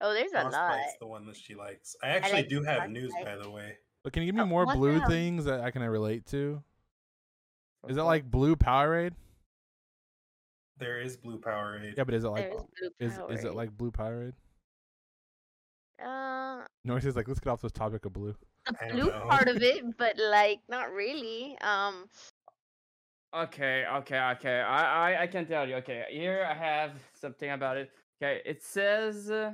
Oh, 0.00 0.12
there's 0.12 0.32
a 0.32 0.44
lot. 0.44 0.52
Frostbite's 0.52 0.96
the 1.00 1.06
one 1.06 1.26
that 1.26 1.36
she 1.36 1.54
likes. 1.54 1.96
I 2.02 2.08
actually 2.08 2.32
like 2.44 2.48
do 2.48 2.62
have 2.62 2.90
news, 2.90 3.12
by 3.24 3.36
the 3.36 3.50
way. 3.50 3.76
But 4.02 4.12
can 4.12 4.22
you 4.22 4.26
give 4.26 4.34
me 4.34 4.42
Oh, 4.42 4.46
more 4.46 4.66
blue 4.66 4.98
hell? 4.98 5.08
things 5.08 5.44
that 5.46 5.60
I 5.60 5.70
can 5.70 5.82
relate 5.82 6.26
to? 6.26 6.62
Is 7.88 7.96
it 7.96 8.02
like 8.02 8.30
blue 8.30 8.54
Powerade? 8.56 9.12
There 10.78 11.00
is 11.00 11.16
Blue 11.16 11.38
Powerade. 11.38 11.96
Yeah, 11.96 12.04
but 12.04 12.14
is 12.14 12.24
it 12.24 12.28
like 12.28 12.50
There's 12.50 13.18
blue 13.18 13.30
is 13.30 13.38
is 13.38 13.44
it 13.44 13.54
like 13.54 13.76
blue 13.76 13.90
Powerade? 13.90 14.32
uh 16.04 16.62
Norris 16.84 17.04
is 17.04 17.16
like, 17.16 17.28
let's 17.28 17.40
get 17.40 17.50
off 17.50 17.62
this 17.62 17.72
topic 17.72 18.04
of 18.04 18.12
blue. 18.12 18.34
the 18.66 18.74
blue 18.92 19.10
part 19.10 19.48
of 19.48 19.62
it, 19.62 19.84
but 19.98 20.16
like 20.18 20.60
not 20.68 20.92
really. 20.92 21.56
Um 21.60 22.08
Okay, 23.34 23.84
okay, 23.84 24.20
okay. 24.36 24.60
I, 24.60 25.12
I 25.12 25.22
I 25.22 25.26
can 25.26 25.46
tell 25.46 25.68
you. 25.68 25.76
Okay, 25.76 26.04
here 26.10 26.46
I 26.48 26.54
have 26.54 26.92
something 27.14 27.50
about 27.50 27.76
it. 27.76 27.90
Okay, 28.22 28.40
it 28.44 28.62
says 28.62 29.30
uh, 29.30 29.52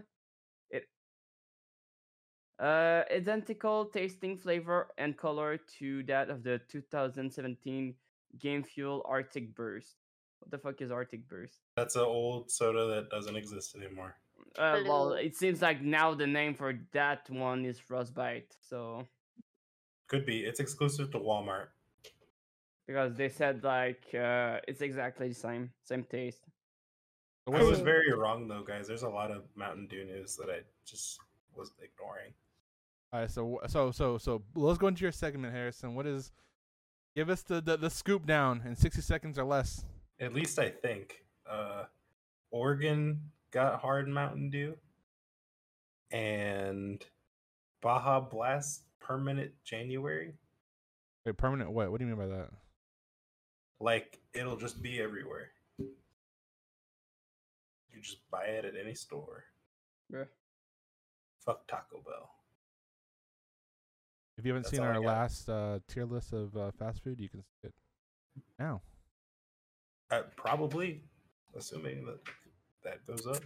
it 0.70 0.84
uh 2.58 3.04
identical 3.10 3.86
tasting 3.86 4.36
flavor 4.36 4.88
and 4.98 5.16
color 5.16 5.58
to 5.78 6.02
that 6.04 6.28
of 6.28 6.42
the 6.42 6.60
2017 6.68 7.94
Game 8.38 8.62
Fuel 8.62 9.02
Arctic 9.08 9.54
Burst. 9.54 9.96
What 10.40 10.50
the 10.50 10.58
fuck 10.58 10.80
is 10.80 10.90
Arctic 10.90 11.28
Burst? 11.28 11.60
That's 11.76 11.96
an 11.96 12.02
old 12.02 12.50
soda 12.50 12.86
that 12.94 13.10
doesn't 13.10 13.36
exist 13.36 13.76
anymore. 13.76 14.16
Uh, 14.58 14.80
well, 14.86 15.12
it 15.12 15.36
seems 15.36 15.62
like 15.62 15.80
now 15.82 16.14
the 16.14 16.26
name 16.26 16.54
for 16.54 16.74
that 16.92 17.28
one 17.30 17.64
is 17.64 17.78
Frostbite. 17.78 18.56
So 18.68 19.06
Could 20.08 20.26
be. 20.26 20.40
It's 20.40 20.58
exclusive 20.60 21.10
to 21.12 21.18
Walmart. 21.18 21.68
because 22.86 23.14
they 23.14 23.28
said 23.28 23.62
like 23.62 24.02
uh 24.14 24.58
it's 24.66 24.80
exactly 24.80 25.28
the 25.28 25.34
same, 25.34 25.70
same 25.84 26.02
taste. 26.04 26.42
So 27.48 27.54
I 27.54 27.62
was 27.62 27.80
very 27.80 28.12
wrong 28.12 28.48
though, 28.48 28.64
guys. 28.64 28.88
There's 28.88 29.02
a 29.04 29.08
lot 29.08 29.30
of 29.30 29.44
Mountain 29.54 29.86
Dew 29.88 30.04
news 30.04 30.36
that 30.36 30.50
I 30.50 30.60
just 30.84 31.18
was 31.54 31.70
ignoring. 31.82 32.32
All 33.12 33.20
right, 33.20 33.30
so 33.30 33.60
so 33.68 33.90
so 33.90 34.18
so 34.18 34.42
let's 34.54 34.78
go 34.78 34.88
into 34.88 35.02
your 35.02 35.12
segment, 35.12 35.52
Harrison. 35.52 35.94
What 35.94 36.06
is? 36.06 36.32
Give 37.14 37.28
us 37.28 37.42
the 37.42 37.60
the, 37.60 37.76
the 37.76 37.90
scoop 37.90 38.26
down 38.26 38.62
in 38.66 38.74
sixty 38.74 39.02
seconds 39.02 39.38
or 39.38 39.44
less. 39.44 39.84
At 40.20 40.34
least 40.34 40.58
I 40.58 40.68
think. 40.68 41.24
Uh, 41.48 41.84
Oregon 42.50 43.20
got 43.50 43.80
hard 43.80 44.08
Mountain 44.08 44.50
Dew, 44.50 44.76
and 46.10 47.04
Baja 47.80 48.20
Blast 48.20 48.82
permanent 49.00 49.52
January. 49.64 50.34
Wait, 51.24 51.36
permanent 51.36 51.72
what? 51.72 51.90
What 51.90 51.98
do 51.98 52.04
you 52.06 52.14
mean 52.14 52.18
by 52.18 52.34
that? 52.34 52.50
Like 53.80 54.20
it'll 54.34 54.56
just 54.56 54.82
be 54.82 55.00
everywhere. 55.00 55.50
You 55.78 55.88
just 58.02 58.30
buy 58.30 58.44
it 58.44 58.64
at 58.64 58.74
any 58.80 58.94
store. 58.94 59.44
Yeah. 60.12 60.24
Fuck 61.44 61.66
Taco 61.66 62.02
Bell. 62.04 62.30
If 64.36 64.44
you 64.44 64.52
haven't 64.52 64.64
That's 64.64 64.76
seen 64.76 64.80
our 64.80 65.00
last 65.00 65.48
uh, 65.48 65.80
tier 65.88 66.04
list 66.04 66.32
of 66.32 66.56
uh, 66.56 66.70
fast 66.78 67.02
food, 67.02 67.20
you 67.20 67.28
can 67.28 67.42
see 67.42 67.68
it 67.68 67.74
now. 68.58 68.80
Uh, 70.10 70.22
probably, 70.36 71.02
assuming 71.56 72.04
that 72.04 72.18
that 72.84 73.06
goes 73.06 73.26
up. 73.26 73.42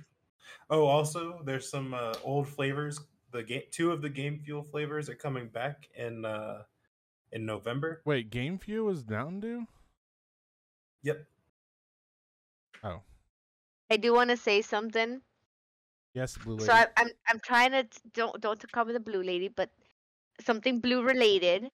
Oh, 0.70 0.86
also, 0.86 1.40
there's 1.44 1.68
some 1.68 1.94
uh, 1.94 2.14
old 2.22 2.48
flavors. 2.48 3.00
The 3.32 3.42
game, 3.42 3.62
two 3.70 3.90
of 3.90 4.00
the 4.00 4.08
Game 4.08 4.40
Fuel 4.44 4.62
flavors 4.62 5.08
are 5.08 5.14
coming 5.14 5.48
back 5.48 5.88
in 5.96 6.24
uh, 6.24 6.62
in 7.32 7.44
November. 7.44 8.00
Wait, 8.04 8.30
Game 8.30 8.58
Fuel 8.58 8.90
is 8.90 9.06
Mountain 9.06 9.40
Dew? 9.40 9.66
Yep. 11.02 11.26
Oh, 12.82 13.02
I 13.90 13.96
do 13.96 14.14
want 14.14 14.30
to 14.30 14.36
say 14.36 14.62
something. 14.62 15.20
yes, 16.14 16.38
Blue 16.38 16.54
Lady. 16.54 16.66
So 16.66 16.72
I, 16.72 16.86
I'm 16.96 17.08
I'm 17.28 17.40
trying 17.40 17.72
to 17.72 17.86
don't 18.14 18.40
don't 18.40 18.60
to 18.60 18.66
cover 18.68 18.92
the 18.92 19.00
blue 19.00 19.22
lady, 19.22 19.48
but 19.48 19.70
something 20.40 20.80
blue 20.80 21.02
related. 21.02 21.68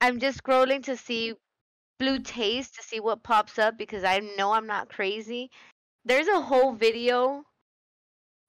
I'm 0.00 0.20
just 0.20 0.42
scrolling 0.42 0.84
to 0.84 0.96
see 0.96 1.34
blue 1.98 2.20
taste 2.20 2.74
to 2.76 2.82
see 2.82 3.00
what 3.00 3.22
pops 3.22 3.58
up 3.58 3.76
because 3.78 4.04
I 4.04 4.20
know 4.20 4.52
I'm 4.52 4.66
not 4.66 4.88
crazy. 4.88 5.50
There's 6.04 6.28
a 6.28 6.40
whole 6.40 6.74
video 6.74 7.44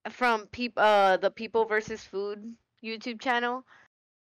from 0.09 0.47
peop 0.47 0.73
uh 0.77 1.17
the 1.17 1.31
People 1.31 1.65
versus 1.65 2.03
Food 2.03 2.55
YouTube 2.83 3.21
channel, 3.21 3.65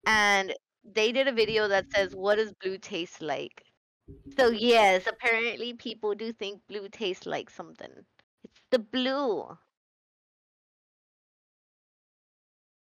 and 0.07 0.55
they 0.85 1.13
did 1.13 1.29
a 1.29 1.33
video 1.33 1.69
that 1.69 1.87
says 1.93 2.15
what 2.15 2.37
does 2.37 2.53
blue 2.55 2.79
taste 2.79 3.23
like. 3.23 3.65
So 4.39 4.49
yes, 4.51 5.07
apparently 5.07 5.75
people 5.75 6.15
do 6.15 6.33
think 6.33 6.63
blue 6.69 6.89
tastes 6.89 7.27
like 7.27 7.51
something. 7.51 8.07
It's 8.45 8.61
the 8.71 8.79
blue. 8.79 9.59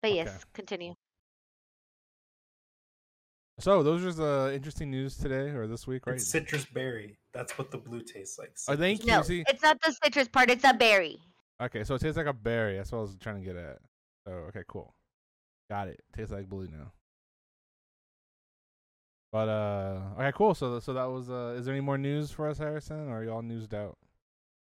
But 0.02 0.12
Okay. 0.12 0.16
yes, 0.16 0.44
continue. 0.52 0.94
So 3.58 3.82
those 3.82 4.04
are 4.04 4.12
the 4.12 4.52
interesting 4.54 4.90
news 4.90 5.16
today 5.16 5.50
or 5.50 5.66
this 5.66 5.86
week, 5.86 6.06
right? 6.06 6.16
It's 6.16 6.26
citrus 6.26 6.64
berry. 6.64 7.18
That's 7.32 7.56
what 7.58 7.70
the 7.70 7.78
blue 7.78 8.02
tastes 8.02 8.38
like. 8.38 8.56
Oh, 8.68 8.76
thank 8.76 9.00
citrus 9.02 9.06
you. 9.06 9.16
No, 9.16 9.22
see- 9.22 9.44
it's 9.48 9.62
not 9.62 9.80
the 9.80 9.92
citrus 10.02 10.28
part. 10.28 10.50
It's 10.50 10.64
a 10.64 10.74
berry. 10.74 11.20
Okay, 11.62 11.84
so 11.84 11.94
it 11.94 12.00
tastes 12.00 12.16
like 12.16 12.26
a 12.26 12.32
berry. 12.32 12.76
That's 12.76 12.90
what 12.90 12.98
I 12.98 13.02
was 13.02 13.16
trying 13.20 13.36
to 13.36 13.46
get 13.46 13.56
at. 13.56 13.78
So 14.26 14.32
okay, 14.48 14.62
cool. 14.66 14.94
Got 15.70 15.88
it. 15.88 16.00
Tastes 16.14 16.32
like 16.32 16.48
blue 16.48 16.66
now. 16.66 16.92
But 19.32 19.48
uh, 19.48 20.00
okay, 20.18 20.32
cool. 20.36 20.54
So 20.54 20.78
so 20.80 20.92
that 20.94 21.04
was 21.06 21.30
uh, 21.30 21.54
is 21.58 21.64
there 21.64 21.74
any 21.74 21.80
more 21.80 21.98
news 21.98 22.30
for 22.30 22.48
us, 22.48 22.58
Harrison? 22.58 23.08
Or 23.08 23.20
are 23.20 23.24
y'all 23.24 23.42
newsed 23.42 23.74
out? 23.74 23.96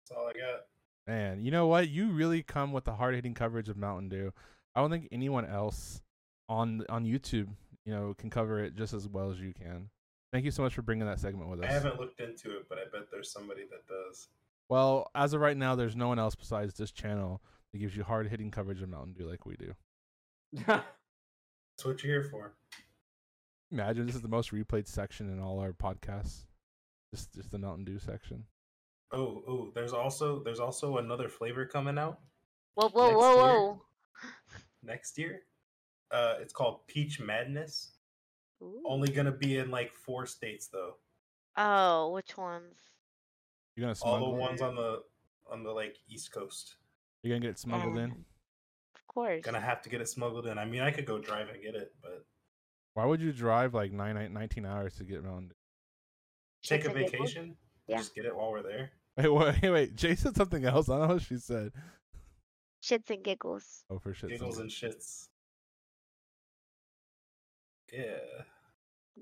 That's 0.02 0.18
all 0.18 0.28
I 0.28 0.32
got. 0.32 0.60
Man, 1.06 1.40
you 1.40 1.50
know 1.50 1.66
what? 1.66 1.88
You 1.88 2.10
really 2.10 2.42
come 2.42 2.72
with 2.72 2.84
the 2.84 2.94
hard 2.94 3.14
hitting 3.14 3.32
coverage 3.32 3.70
of 3.70 3.78
Mountain 3.78 4.10
Dew. 4.10 4.32
I 4.74 4.80
don't 4.80 4.90
think 4.90 5.08
anyone 5.10 5.46
else 5.46 6.02
on 6.48 6.84
on 6.88 7.04
YouTube, 7.04 7.48
you 7.88 7.94
know, 7.94 8.14
can 8.18 8.28
cover 8.28 8.62
it 8.62 8.76
just 8.76 8.92
as 8.92 9.08
well 9.08 9.30
as 9.30 9.40
you 9.40 9.54
can. 9.54 9.88
Thank 10.30 10.44
you 10.44 10.50
so 10.50 10.62
much 10.62 10.74
for 10.74 10.82
bringing 10.82 11.06
that 11.06 11.18
segment 11.20 11.48
with 11.48 11.60
us. 11.60 11.70
I 11.70 11.72
haven't 11.72 11.98
looked 11.98 12.20
into 12.20 12.54
it, 12.58 12.66
but 12.68 12.76
I 12.76 12.82
bet 12.92 13.10
there's 13.10 13.32
somebody 13.32 13.62
that 13.70 13.86
does. 13.86 14.28
Well, 14.68 15.10
as 15.14 15.32
of 15.32 15.40
right 15.40 15.56
now, 15.56 15.74
there's 15.74 15.96
no 15.96 16.06
one 16.08 16.18
else 16.18 16.34
besides 16.34 16.74
this 16.74 16.90
channel 16.90 17.40
that 17.72 17.78
gives 17.78 17.96
you 17.96 18.04
hard 18.04 18.28
hitting 18.28 18.50
coverage 18.50 18.82
of 18.82 18.90
Mountain 18.90 19.14
Dew 19.14 19.26
like 19.26 19.46
we 19.46 19.56
do. 19.56 19.74
That's 20.66 20.84
what 21.82 22.04
you're 22.04 22.20
here 22.20 22.30
for. 22.30 22.52
Imagine 23.72 24.04
this 24.04 24.16
is 24.16 24.20
the 24.20 24.28
most 24.28 24.52
replayed 24.52 24.86
section 24.86 25.32
in 25.32 25.40
all 25.40 25.58
our 25.58 25.72
podcasts. 25.72 26.44
Just 27.14 27.32
just 27.34 27.50
the 27.50 27.58
Mountain 27.58 27.86
Dew 27.86 27.98
section. 27.98 28.44
Oh, 29.12 29.42
oh, 29.48 29.68
there's 29.74 29.94
also 29.94 30.42
there's 30.42 30.60
also 30.60 30.98
another 30.98 31.30
flavor 31.30 31.64
coming 31.64 31.96
out 31.96 32.18
Whoa, 32.74 32.90
whoa, 32.90 33.06
Next 33.06 33.16
whoa, 33.16 33.34
year. 33.34 33.44
whoa. 33.44 33.82
next 34.82 35.18
year. 35.18 35.40
Uh, 36.10 36.34
it's 36.40 36.52
called 36.52 36.86
Peach 36.86 37.20
Madness. 37.20 37.92
Ooh. 38.62 38.82
Only 38.86 39.10
gonna 39.10 39.32
be 39.32 39.58
in 39.58 39.70
like 39.70 39.92
four 39.92 40.26
states 40.26 40.68
though. 40.68 40.94
Oh, 41.56 42.10
which 42.12 42.36
ones? 42.36 42.76
You're 43.76 43.82
gonna 43.84 43.96
All 44.02 44.16
smuggle 44.18 44.30
the 44.32 44.36
it? 44.38 44.40
ones 44.40 44.62
on 44.62 44.74
the 44.74 45.02
on 45.50 45.62
the 45.62 45.70
like 45.70 45.96
East 46.08 46.32
Coast. 46.32 46.76
You're 47.22 47.34
gonna 47.36 47.40
get 47.46 47.50
it 47.50 47.58
smuggled 47.58 47.96
in. 47.98 48.10
Um, 48.10 48.24
Of 48.94 49.06
course. 49.06 49.42
Gonna 49.44 49.60
have 49.60 49.82
to 49.82 49.88
get 49.88 50.00
it 50.00 50.08
smuggled 50.08 50.46
in. 50.46 50.58
I 50.58 50.64
mean, 50.64 50.80
I 50.82 50.90
could 50.90 51.04
go 51.06 51.18
drive 51.18 51.48
and 51.48 51.62
get 51.62 51.74
it, 51.74 51.94
but 52.02 52.24
Why 52.94 53.04
would 53.04 53.20
you 53.20 53.32
drive 53.32 53.74
like 53.74 53.92
nine, 53.92 54.14
nine- 54.16 54.32
19 54.32 54.66
hours 54.66 54.96
to 54.96 55.04
get 55.04 55.18
around? 55.24 55.52
Take 56.64 56.84
a 56.84 56.88
Shits 56.88 56.96
and 56.96 56.98
giggles? 57.10 57.12
vacation. 57.32 57.56
Yeah. 57.86 57.96
Just 57.98 58.14
get 58.14 58.24
it 58.24 58.34
while 58.34 58.50
we're 58.50 58.62
there. 58.62 58.90
Wait, 59.16 59.28
wait, 59.28 59.62
wait. 59.72 59.96
Jay 59.96 60.14
said 60.16 60.36
something 60.36 60.64
else. 60.64 60.88
I 60.88 60.98
don't 60.98 61.08
know 61.08 61.14
what 61.14 61.22
she 61.22 61.36
said. 61.36 61.72
Shits 62.82 63.10
and 63.10 63.22
giggles. 63.24 63.84
Oh, 63.90 63.98
for 63.98 64.12
shit. 64.14 64.30
Giggles 64.30 64.58
and 64.58 64.70
shits. 64.70 65.27
Yeah, 67.92 68.18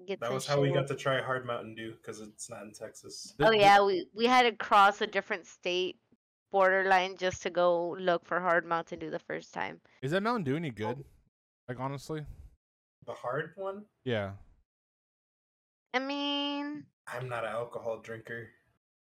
Get 0.07 0.21
that 0.21 0.27
some 0.27 0.35
was 0.35 0.47
how 0.47 0.61
we 0.61 0.71
got 0.73 0.87
to 0.89 0.95
try 0.95 1.21
Hard 1.23 1.47
Mountain 1.47 1.75
Dew 1.75 1.93
because 2.01 2.21
it's 2.21 2.51
not 2.51 2.63
in 2.63 2.73
Texas. 2.73 3.35
Oh 3.41 3.51
yeah, 3.53 3.83
we 3.85 4.07
we 4.15 4.27
had 4.27 4.43
to 4.43 4.53
cross 4.53 5.01
a 5.01 5.07
different 5.07 5.47
state 5.47 5.97
borderline 6.53 7.17
just 7.17 7.43
to 7.43 7.51
go 7.51 7.97
look 7.99 8.25
for 8.27 8.41
Hard 8.41 8.67
Mountain 8.67 8.99
Dew 8.99 9.11
the 9.11 9.19
first 9.21 9.53
time. 9.55 9.81
Is 10.03 10.11
that 10.13 10.23
Mountain 10.23 10.45
Dew 10.45 10.57
any 10.57 10.71
good? 10.71 11.05
Like 11.69 11.81
honestly? 11.81 12.25
The 13.07 13.13
hard 13.15 13.53
one. 13.57 13.85
Yeah. 14.05 14.33
I 15.95 15.99
mean, 16.01 16.85
I'm 17.07 17.29
not 17.29 17.45
an 17.45 17.51
alcohol 17.51 18.01
drinker. 18.03 18.49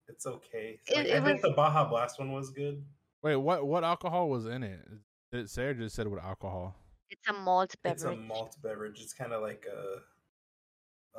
It's 0.08 0.26
okay. 0.26 0.78
It- 0.86 0.96
Like, 0.96 1.06
it 1.06 1.16
I 1.16 1.24
think 1.24 1.42
was- 1.42 1.50
the 1.50 1.56
Baja 1.56 1.88
Blast 1.88 2.18
one 2.18 2.32
was 2.32 2.50
good. 2.50 2.84
Wait, 3.22 3.36
what 3.36 3.66
what 3.66 3.82
alcohol 3.84 4.28
was 4.28 4.46
in 4.46 4.62
it? 4.62 4.86
Did 5.32 5.40
it 5.40 5.50
say 5.50 5.64
or 5.64 5.74
just 5.74 5.96
said 5.96 6.06
what 6.06 6.22
alcohol? 6.22 6.76
It's 7.10 7.28
a 7.28 7.32
malt 7.32 7.74
beverage. 7.82 7.94
It's 7.94 8.04
a 8.04 8.16
malt 8.16 8.56
beverage. 8.62 9.00
It's 9.00 9.12
kind 9.14 9.32
of 9.32 9.42
like 9.42 9.66
a. 9.72 10.00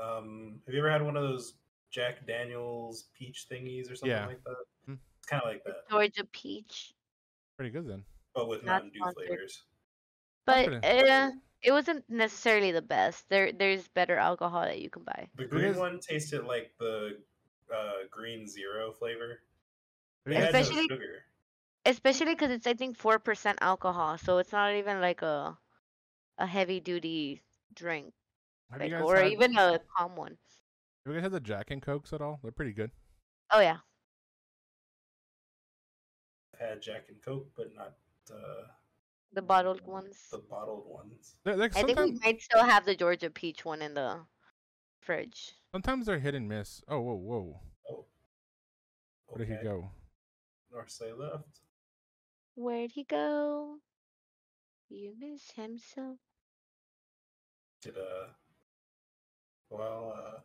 Um, 0.02 0.60
have 0.66 0.74
you 0.74 0.80
ever 0.82 0.92
had 0.92 1.02
one 1.02 1.18
of 1.18 1.24
those 1.24 1.56
Jack 1.92 2.26
Daniels 2.28 3.06
peach 3.18 3.48
thingies 3.52 3.92
or 3.92 3.96
something 3.96 4.12
Yeah. 4.12 4.28
like 4.28 4.44
that? 4.44 4.56
Hmm. 4.86 4.94
It's 5.18 5.26
kind 5.28 5.42
of 5.42 5.50
like 5.50 5.64
that, 5.64 5.90
Georgia 5.90 6.24
peach. 6.32 6.94
Pretty 7.56 7.72
good 7.72 7.88
then. 7.88 8.04
but 8.36 8.48
with 8.48 8.64
Mountain 8.64 8.92
Dew 8.94 9.04
flavors. 9.16 9.64
But 10.46 10.86
uh, 10.86 11.32
it 11.64 11.72
wasn't 11.72 12.06
necessarily 12.08 12.72
the 12.72 12.82
best. 12.84 13.28
There 13.30 13.52
there's 13.52 13.88
better 13.90 14.18
alcohol 14.18 14.62
that 14.62 14.80
you 14.80 14.90
can 14.92 15.04
buy. 15.04 15.28
The 15.36 15.46
green 15.46 15.76
one 15.76 16.00
tasted 16.00 16.46
like 16.46 16.72
the 16.80 17.18
uh, 17.74 18.06
green 18.12 18.48
zero 18.48 18.92
flavor. 18.92 19.40
It 20.28 20.34
no 20.34 20.38
Especially- 20.46 20.88
sugar. 20.88 21.24
Especially 21.86 22.34
because 22.36 22.52
it's 22.52 22.68
I 22.68 22.74
think 22.76 22.98
four 22.98 23.18
percent 23.18 23.58
alcohol, 23.62 24.18
so 24.18 24.38
it's 24.40 24.52
not 24.52 24.76
even 24.76 25.00
like 25.02 25.22
a 25.24 25.58
a 26.38 26.46
heavy 26.46 26.80
duty 26.80 27.42
drink, 27.74 28.14
like, 28.78 28.92
or 28.94 29.18
had- 29.18 29.32
even 29.32 29.58
a 29.58 29.80
calm 29.98 30.16
one. 30.16 30.38
Have 31.06 31.14
you 31.16 31.22
guys 31.22 31.24
had 31.24 31.32
the 31.32 31.40
Jack 31.40 31.72
and 31.72 31.82
Cokes 31.82 32.12
at 32.14 32.22
all? 32.22 32.40
They're 32.44 32.52
pretty 32.52 32.74
good. 32.74 32.92
Oh 33.52 33.62
yeah, 33.62 33.78
I've 36.54 36.60
had 36.70 36.82
Jack 36.82 37.06
and 37.10 37.22
Coke, 37.24 37.48
but 37.56 37.74
not 37.76 37.94
uh, 38.32 38.68
the 39.34 39.42
bottled 39.42 39.86
ones. 39.86 40.28
the 40.32 40.40
bottled 40.40 40.86
ones. 40.88 41.36
They're, 41.44 41.56
like 41.56 41.76
I 41.78 41.84
think 41.84 42.00
we 42.00 42.18
might 42.24 42.42
still 42.42 42.64
have 42.64 42.86
the 42.86 42.96
Georgia 42.96 43.30
peach 43.30 43.64
one 43.64 43.82
in 43.82 43.94
the 43.94 44.20
fridge. 45.02 45.54
sometimes 45.72 46.06
they're 46.08 46.20
hit 46.20 46.36
and 46.36 46.48
miss. 46.50 46.82
Oh, 46.90 47.00
whoa, 47.00 47.16
whoa. 47.16 47.62
Oh, 47.90 48.06
Where 49.28 49.46
did 49.46 49.58
he 49.58 49.64
go? 49.64 49.90
North 50.72 50.92
say 50.92 51.14
left. 51.14 51.62
Where'd 52.56 52.92
he 52.92 53.04
go? 53.06 53.78
You 54.90 55.14
miss 55.18 55.52
him 55.52 55.78
so. 55.78 56.18
Did 57.82 57.98
uh, 57.98 58.28
well 59.70 60.14
uh. 60.18 60.40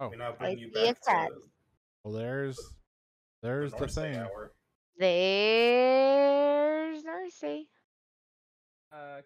Oh. 0.00 0.08
we 0.08 0.16
now 0.16 0.32
bring 0.38 0.58
you 0.58 0.70
see 0.74 0.84
back 0.86 0.96
cat. 1.06 1.28
to 1.28 1.34
Well, 2.04 2.14
there's 2.14 2.58
there's 3.42 3.72
the 3.72 3.78
North 3.78 3.90
Say 3.92 4.12
thing. 4.12 4.20
hour. 4.20 4.52
There's 4.98 7.02
Narcy. 7.04 7.66
Uh, 8.92 8.96
I 8.96 9.20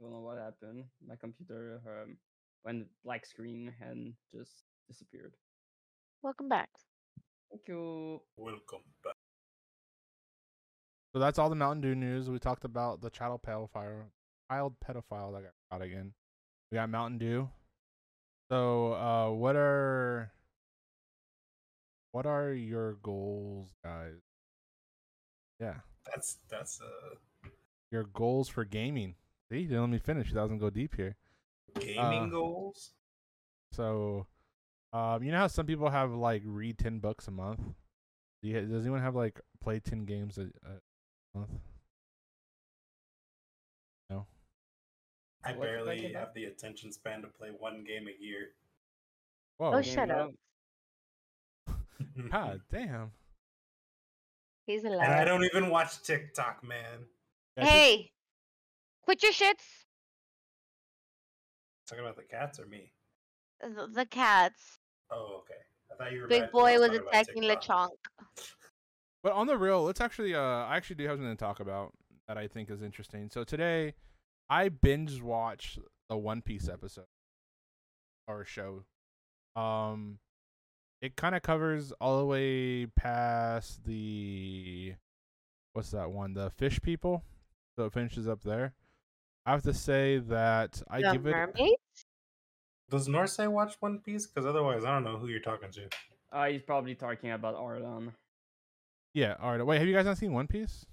don't 0.00 0.12
know 0.12 0.20
what 0.20 0.38
happened. 0.38 0.84
My 1.06 1.16
computer 1.16 1.80
um, 1.86 2.16
went 2.64 2.86
black 3.04 3.26
screen 3.26 3.72
and 3.80 4.12
just 4.34 4.64
disappeared. 4.88 5.32
Welcome 6.22 6.48
back. 6.48 6.68
Thank 7.50 7.62
you. 7.68 8.20
Welcome 8.36 8.80
back. 9.04 9.14
So 11.12 11.18
that's 11.18 11.38
all 11.38 11.50
the 11.50 11.56
Mountain 11.56 11.82
Dew 11.82 11.94
news. 11.94 12.30
We 12.30 12.38
talked 12.38 12.64
about 12.64 13.02
the 13.02 13.10
child 13.10 13.40
pedophile, 13.46 14.04
child 14.52 14.74
pedophile 14.86 15.32
that 15.32 15.42
got 15.42 15.52
caught 15.70 15.82
again. 15.82 16.12
We 16.70 16.76
got 16.76 16.90
Mountain 16.90 17.18
Dew. 17.18 17.48
So, 18.50 18.92
uh, 18.92 19.30
what 19.30 19.56
are 19.56 20.32
what 22.12 22.26
are 22.26 22.52
your 22.52 22.94
goals, 23.02 23.70
guys? 23.82 24.20
Yeah, 25.58 25.76
That's 26.10 26.38
that's 26.50 26.80
uh 26.80 27.48
your 27.90 28.04
goals 28.04 28.48
for 28.48 28.64
gaming. 28.64 29.14
See, 29.50 29.60
you 29.60 29.68
didn't 29.68 29.82
let 29.82 29.90
me 29.90 29.98
finish. 29.98 30.28
You 30.28 30.34
doesn't 30.34 30.58
go 30.58 30.70
deep 30.70 30.96
here. 30.96 31.16
gaming 31.78 32.24
Uh, 32.24 32.26
goals. 32.26 32.90
So, 33.72 34.26
um, 34.92 35.22
you 35.22 35.32
know 35.32 35.38
how 35.38 35.46
some 35.46 35.66
people 35.66 35.88
have 35.88 36.12
like 36.12 36.42
read 36.44 36.78
ten 36.78 36.98
books 36.98 37.28
a 37.28 37.30
month. 37.30 37.60
Do 38.42 38.48
you, 38.48 38.60
does 38.60 38.82
anyone 38.82 39.00
have 39.00 39.14
like 39.14 39.40
play 39.62 39.80
ten 39.80 40.04
games 40.04 40.36
a, 40.36 40.42
a 40.42 41.38
month? 41.38 41.50
I 45.44 45.50
What's 45.50 45.60
that 45.60 45.66
barely 45.66 46.10
about? 46.10 46.20
have 46.20 46.34
the 46.34 46.44
attention 46.44 46.92
span 46.92 47.22
to 47.22 47.28
play 47.28 47.48
one 47.58 47.84
game 47.84 48.06
a 48.08 48.22
year. 48.24 48.50
Whoa. 49.58 49.74
Oh, 49.74 49.82
shut 49.82 50.10
up. 50.10 50.30
well, 51.66 51.76
God 52.30 52.60
damn. 52.70 53.10
He's 54.66 54.84
alive. 54.84 55.00
and 55.02 55.12
I 55.14 55.24
don't 55.24 55.44
even 55.44 55.70
watch 55.70 56.02
TikTok, 56.02 56.62
man. 56.62 57.06
Yeah, 57.56 57.64
I 57.64 57.66
think- 57.66 57.70
Hey, 57.72 58.10
quit 59.02 59.22
your 59.22 59.32
shits. 59.32 59.64
Talking 61.88 62.04
about 62.04 62.16
the 62.16 62.22
cats 62.22 62.58
or 62.60 62.66
me? 62.66 62.92
The, 63.60 63.88
the 63.92 64.06
cats. 64.06 64.78
Oh, 65.10 65.40
okay. 65.42 65.60
I 65.90 65.96
thought 65.96 66.12
you 66.12 66.22
were. 66.22 66.26
Big 66.28 66.50
boy 66.50 66.78
was 66.78 66.90
attacking 66.90 67.42
TikTok. 67.42 67.90
Lechonk. 67.90 68.52
But 69.22 69.32
on 69.32 69.46
the 69.46 69.58
real, 69.58 69.84
let's 69.84 70.00
actually 70.00 70.34
uh 70.34 70.40
I 70.40 70.76
actually 70.76 70.96
do 70.96 71.06
have 71.06 71.18
something 71.18 71.36
to 71.36 71.36
talk 71.36 71.60
about 71.60 71.92
that 72.26 72.38
I 72.38 72.48
think 72.48 72.70
is 72.70 72.82
interesting. 72.82 73.28
So 73.30 73.44
today 73.44 73.94
I 74.50 74.68
binge 74.68 75.20
watched 75.20 75.78
the 76.08 76.16
One 76.16 76.42
Piece 76.42 76.68
episode 76.68 77.06
or 78.28 78.44
show. 78.44 78.84
Um 79.56 80.18
it 81.00 81.16
kind 81.16 81.34
of 81.34 81.42
covers 81.42 81.92
all 82.00 82.18
the 82.20 82.26
way 82.26 82.86
past 82.86 83.84
the 83.84 84.94
what's 85.72 85.90
that 85.90 86.10
one? 86.10 86.34
The 86.34 86.50
fish 86.50 86.80
people. 86.80 87.24
So 87.76 87.86
it 87.86 87.92
finishes 87.92 88.28
up 88.28 88.42
there. 88.42 88.74
I 89.46 89.52
have 89.52 89.62
to 89.62 89.74
say 89.74 90.18
that 90.18 90.82
I 90.88 91.00
the 91.02 91.12
give 91.12 91.26
it 91.26 91.30
mermaid? 91.32 91.76
Does 92.90 93.08
Norsay 93.08 93.50
watch 93.50 93.74
One 93.80 93.98
Piece? 93.98 94.26
Because 94.26 94.46
otherwise, 94.46 94.84
I 94.84 94.92
don't 94.92 95.02
know 95.04 95.16
who 95.16 95.28
you're 95.28 95.40
talking 95.40 95.70
to. 95.72 95.88
uh, 96.30 96.44
he's 96.44 96.62
probably 96.62 96.94
talking 96.94 97.30
about 97.32 97.56
Arlong. 97.56 98.12
Yeah, 99.14 99.36
all 99.40 99.56
right. 99.56 99.66
Wait, 99.66 99.78
have 99.78 99.88
you 99.88 99.94
guys 99.94 100.04
not 100.04 100.18
seen 100.18 100.32
One 100.32 100.46
Piece? 100.46 100.84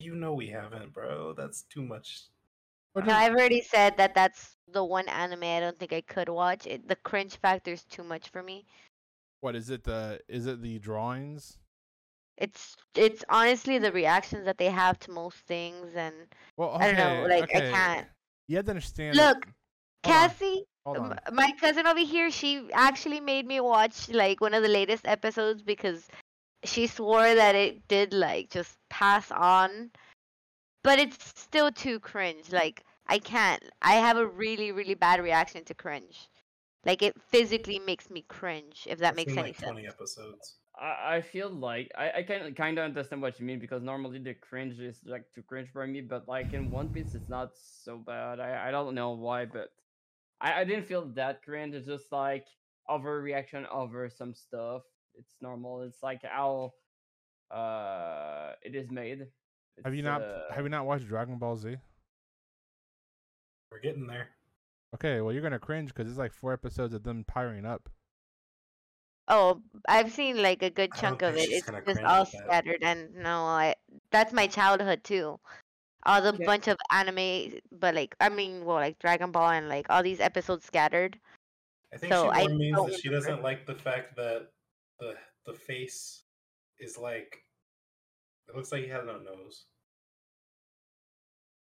You 0.00 0.14
know 0.14 0.32
we 0.34 0.48
haven't, 0.48 0.94
bro. 0.94 1.34
That's 1.34 1.62
too 1.62 1.82
much. 1.82 2.22
What 2.92 3.06
No, 3.06 3.14
I've 3.14 3.32
already 3.32 3.62
said 3.62 3.96
that 3.98 4.14
that's 4.14 4.56
the 4.72 4.84
one 4.84 5.08
anime 5.08 5.44
I 5.44 5.60
don't 5.60 5.78
think 5.78 5.92
I 5.92 6.00
could 6.00 6.28
watch. 6.28 6.66
It, 6.66 6.88
the 6.88 6.96
cringe 6.96 7.36
factor 7.36 7.72
is 7.72 7.84
too 7.84 8.02
much 8.02 8.28
for 8.30 8.42
me. 8.42 8.66
what 9.40 9.56
is 9.56 9.70
it 9.70 9.84
the 9.84 10.20
is 10.28 10.46
it 10.46 10.60
the 10.62 10.78
drawings? 10.78 11.58
It's 12.36 12.76
it's 12.94 13.24
honestly 13.28 13.78
the 13.78 13.92
reactions 13.92 14.44
that 14.46 14.58
they 14.58 14.70
have 14.70 14.98
to 15.00 15.10
most 15.10 15.38
things 15.46 15.94
and 15.94 16.14
Well, 16.56 16.76
I 16.78 16.86
don't 16.86 16.96
know, 16.96 17.24
okay, 17.24 17.40
like, 17.40 17.56
I 17.56 17.60
can't. 17.70 18.06
You 18.48 18.56
have 18.56 18.64
to 18.64 18.72
understand. 18.72 19.16
Look, 19.16 19.46
Cassie, 20.02 20.64
on. 20.86 21.18
my 21.32 21.52
cousin 21.60 21.86
over 21.86 22.00
here, 22.00 22.30
she 22.30 22.68
actually 22.72 23.20
made 23.20 23.46
me 23.46 23.60
watch 23.60 24.08
like 24.08 24.40
one 24.40 24.54
of 24.54 24.62
the 24.62 24.68
latest 24.68 25.06
episodes 25.06 25.62
because 25.62 26.08
she 26.64 26.86
swore 26.86 27.34
that 27.34 27.54
it 27.54 27.86
did 27.88 28.12
like 28.12 28.50
just 28.50 28.76
pass 28.88 29.30
on, 29.30 29.90
but 30.82 30.98
it's 30.98 31.24
still 31.40 31.70
too 31.72 32.00
cringe. 32.00 32.52
Like 32.52 32.84
I 33.06 33.18
can't. 33.18 33.62
I 33.82 33.94
have 33.94 34.16
a 34.16 34.26
really 34.26 34.72
really 34.72 34.94
bad 34.94 35.20
reaction 35.22 35.64
to 35.64 35.74
cringe. 35.74 36.28
Like 36.84 37.02
it 37.02 37.20
physically 37.20 37.78
makes 37.78 38.10
me 38.10 38.22
cringe. 38.22 38.86
If 38.90 38.98
that 39.00 39.14
I've 39.14 39.16
makes 39.16 39.32
seen, 39.32 39.36
any 39.36 39.52
like 39.52 39.56
sense. 39.56 39.64
twenty 39.64 39.86
episodes. 39.86 40.58
I, 40.78 41.16
I 41.16 41.20
feel 41.20 41.50
like 41.50 41.90
I, 41.96 42.12
I 42.18 42.22
can 42.22 42.54
kind 42.54 42.78
of 42.78 42.84
understand 42.84 43.22
what 43.22 43.38
you 43.40 43.46
mean 43.46 43.58
because 43.58 43.82
normally 43.82 44.18
the 44.18 44.34
cringe 44.34 44.78
is 44.80 45.04
like 45.04 45.30
too 45.32 45.42
cringe 45.42 45.68
for 45.70 45.86
me, 45.86 46.00
but 46.00 46.28
like 46.28 46.54
in 46.54 46.70
One 46.70 46.88
Piece 46.90 47.14
it's 47.14 47.28
not 47.28 47.56
so 47.56 47.98
bad. 47.98 48.40
I, 48.40 48.68
I 48.68 48.70
don't 48.70 48.94
know 48.94 49.10
why, 49.10 49.46
but 49.46 49.70
I, 50.40 50.60
I 50.60 50.64
didn't 50.64 50.86
feel 50.86 51.06
that 51.14 51.42
cringe. 51.42 51.74
It's 51.74 51.86
just 51.86 52.12
like 52.12 52.46
overreaction 52.88 53.68
over 53.68 54.08
some 54.10 54.34
stuff. 54.34 54.82
It's 55.14 55.36
normal. 55.40 55.82
It's 55.82 56.02
like 56.02 56.22
how 56.22 56.74
uh 57.50 58.54
it 58.62 58.74
is 58.74 58.90
made. 58.90 59.28
Have 59.84 59.94
you 59.94 60.02
not 60.02 60.22
uh, 60.22 60.52
have 60.54 60.64
you 60.64 60.68
not 60.68 60.86
watched 60.86 61.06
Dragon 61.06 61.38
Ball 61.38 61.56
Z? 61.56 61.76
We're 63.70 63.80
getting 63.80 64.06
there. 64.06 64.30
Okay, 64.94 65.20
well 65.20 65.32
you're 65.32 65.42
gonna 65.42 65.58
cringe 65.58 65.90
because 65.94 66.08
it's 66.08 66.18
like 66.18 66.32
four 66.32 66.52
episodes 66.52 66.94
of 66.94 67.02
them 67.02 67.24
powering 67.24 67.64
up. 67.64 67.88
Oh, 69.28 69.62
I've 69.88 70.10
seen 70.12 70.42
like 70.42 70.62
a 70.62 70.70
good 70.70 70.92
chunk 70.94 71.22
of 71.22 71.36
it. 71.36 71.48
It's 71.50 71.66
just 71.86 72.02
all 72.04 72.26
scattered, 72.26 72.82
and 72.82 73.14
no, 73.14 73.44
I 73.44 73.76
that's 74.10 74.32
my 74.32 74.46
childhood 74.48 75.04
too. 75.04 75.38
All 76.04 76.22
the 76.22 76.32
Okay. 76.34 76.44
bunch 76.44 76.68
of 76.68 76.78
anime, 76.90 77.60
but 77.72 77.94
like 77.94 78.16
I 78.20 78.28
mean, 78.30 78.64
well, 78.64 78.76
like 78.76 78.98
Dragon 78.98 79.32
Ball 79.32 79.50
and 79.50 79.68
like 79.68 79.86
all 79.90 80.02
these 80.02 80.20
episodes 80.20 80.64
scattered. 80.66 81.20
I 81.92 81.96
think 81.98 82.12
So 82.12 82.22
she 82.22 82.28
I 82.32 82.46
more 82.46 82.56
means 82.56 82.84
that 82.84 83.00
she 83.00 83.08
doesn't 83.08 83.42
like 83.42 83.66
the 83.66 83.74
fact 83.74 84.16
that 84.16 84.48
the 84.98 85.16
the 85.46 85.54
face 85.54 86.24
is 86.78 86.98
like 86.98 87.44
it 88.48 88.56
looks 88.56 88.72
like 88.72 88.82
he 88.82 88.88
has 88.88 89.04
no 89.06 89.18
nose. 89.18 89.66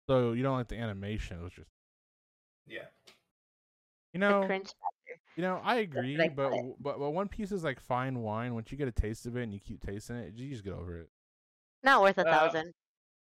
So 0.09 0.33
you 0.33 0.43
don't 0.43 0.57
like 0.57 0.69
the 0.69 0.77
animation, 0.79 1.41
It 1.41 1.43
was 1.43 1.53
just 1.53 1.71
Yeah. 2.67 2.87
you 4.13 4.21
know 4.21 4.55
you 5.37 5.43
know 5.43 5.61
I 5.65 5.77
agree, 5.77 6.17
like 6.19 6.37
but 6.37 6.51
but 6.81 6.99
but 6.99 7.11
One 7.11 7.29
Piece 7.29 7.53
is 7.53 7.65
like 7.65 7.81
fine 7.81 8.23
wine. 8.23 8.55
Once 8.55 8.71
you 8.73 8.79
get 8.79 8.89
a 8.89 8.93
taste 8.93 9.27
of 9.27 9.37
it 9.37 9.43
and 9.45 9.55
you 9.55 9.61
keep 9.61 9.85
tasting 9.85 10.17
it, 10.17 10.35
you 10.37 10.51
just 10.51 10.65
get 10.65 10.75
over 10.75 10.99
it. 11.01 11.11
Not 11.83 12.03
worth 12.03 12.19
a 12.19 12.25
Uh, 12.25 12.25
thousand. 12.25 12.75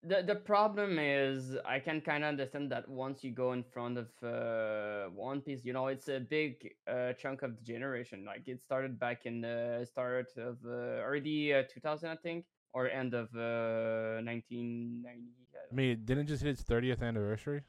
the 0.03 0.23
the 0.23 0.35
problem 0.35 0.99
is 0.99 1.57
I 1.65 1.79
can 1.79 2.01
kind 2.01 2.23
of 2.23 2.29
understand 2.29 2.71
that 2.71 2.88
once 2.89 3.23
you 3.23 3.31
go 3.31 3.53
in 3.53 3.63
front 3.63 3.97
of 3.97 4.09
uh, 4.23 5.09
One 5.11 5.41
Piece, 5.41 5.65
you 5.65 5.73
know, 5.73 5.88
it's 5.88 6.07
a 6.09 6.19
big 6.19 6.75
uh, 6.88 7.13
chunk 7.13 7.41
of 7.43 7.57
the 7.57 7.63
generation. 7.63 8.25
Like 8.25 8.47
it 8.47 8.61
started 8.63 8.99
back 8.99 9.25
in 9.25 9.41
the 9.41 9.85
start 9.89 10.33
of 10.38 10.57
uh, 10.65 11.03
early 11.11 11.53
uh, 11.53 11.63
2000, 11.63 12.09
I 12.11 12.15
think, 12.17 12.45
or 12.73 12.89
end 12.89 13.13
of 13.13 13.29
uh, 13.35 14.21
1990. 14.21 15.44
I 15.71 15.73
I 15.73 15.75
don't 15.75 15.75
mean, 15.75 15.91
it 15.91 16.06
didn't 16.06 16.28
just 16.28 16.43
hit 16.43 16.51
its 16.51 16.63
30th 16.63 17.01
anniversary. 17.01 17.63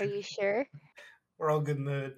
Are 0.00 0.06
you 0.06 0.22
sure? 0.22 0.66
We're 1.38 1.50
all 1.50 1.60
good 1.60 1.76
in 1.76 1.84
the. 1.84 2.14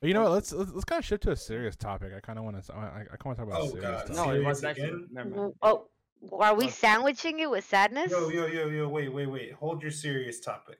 But 0.00 0.08
you 0.08 0.14
know 0.14 0.22
what? 0.22 0.32
Let's 0.32 0.52
let's, 0.52 0.70
let's 0.72 0.84
kind 0.84 0.98
of 1.00 1.04
shift 1.04 1.22
to 1.24 1.32
a 1.32 1.36
serious 1.36 1.76
topic. 1.76 2.12
I 2.16 2.20
kind 2.20 2.38
of 2.38 2.44
want 2.44 2.62
to. 2.64 2.74
I, 2.74 3.02
I 3.12 3.16
kind 3.16 3.32
of 3.32 3.38
want 3.38 3.38
to 3.38 3.44
talk 3.44 3.48
about 3.48 3.60
Oh, 3.60 3.66
a 3.66 3.70
serious 3.70 3.84
God. 3.90 4.00
topic. 4.06 4.16
No, 4.16 4.30
it 4.32 4.44
was 4.44 4.64
actually. 4.64 4.84
again? 4.84 5.08
Never 5.12 5.28
mind. 5.30 5.52
Oh, 5.62 5.88
are 6.38 6.54
we 6.54 6.64
Look. 6.66 6.74
sandwiching 6.74 7.38
it 7.40 7.50
with 7.50 7.64
sadness? 7.64 8.10
Yo, 8.10 8.28
yo, 8.28 8.46
yo, 8.46 8.68
yo, 8.68 8.88
wait, 8.88 9.12
wait, 9.12 9.26
wait. 9.26 9.52
Hold 9.54 9.82
your 9.82 9.90
serious 9.90 10.40
topic. 10.40 10.78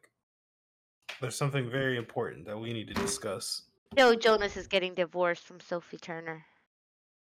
There's 1.21 1.37
something 1.37 1.69
very 1.71 1.97
important 1.97 2.47
that 2.47 2.59
we 2.59 2.73
need 2.73 2.87
to 2.89 2.95
discuss. 2.95 3.63
Joe 3.97 4.15
Jonas 4.15 4.57
is 4.57 4.67
getting 4.67 4.95
divorced 4.95 5.45
from 5.45 5.61
Sophie 5.61 5.97
Turner. 5.97 6.45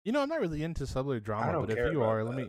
You 0.03 0.11
know, 0.11 0.21
I'm 0.21 0.29
not 0.29 0.39
really 0.39 0.63
into 0.63 0.87
celebrity 0.87 1.23
drama, 1.23 1.51
don't 1.51 1.61
but 1.61 1.71
if 1.71 1.75
care 1.75 1.91
you 1.91 2.01
about 2.01 2.09
are, 2.09 2.23
let 2.23 2.35
me 2.35 2.47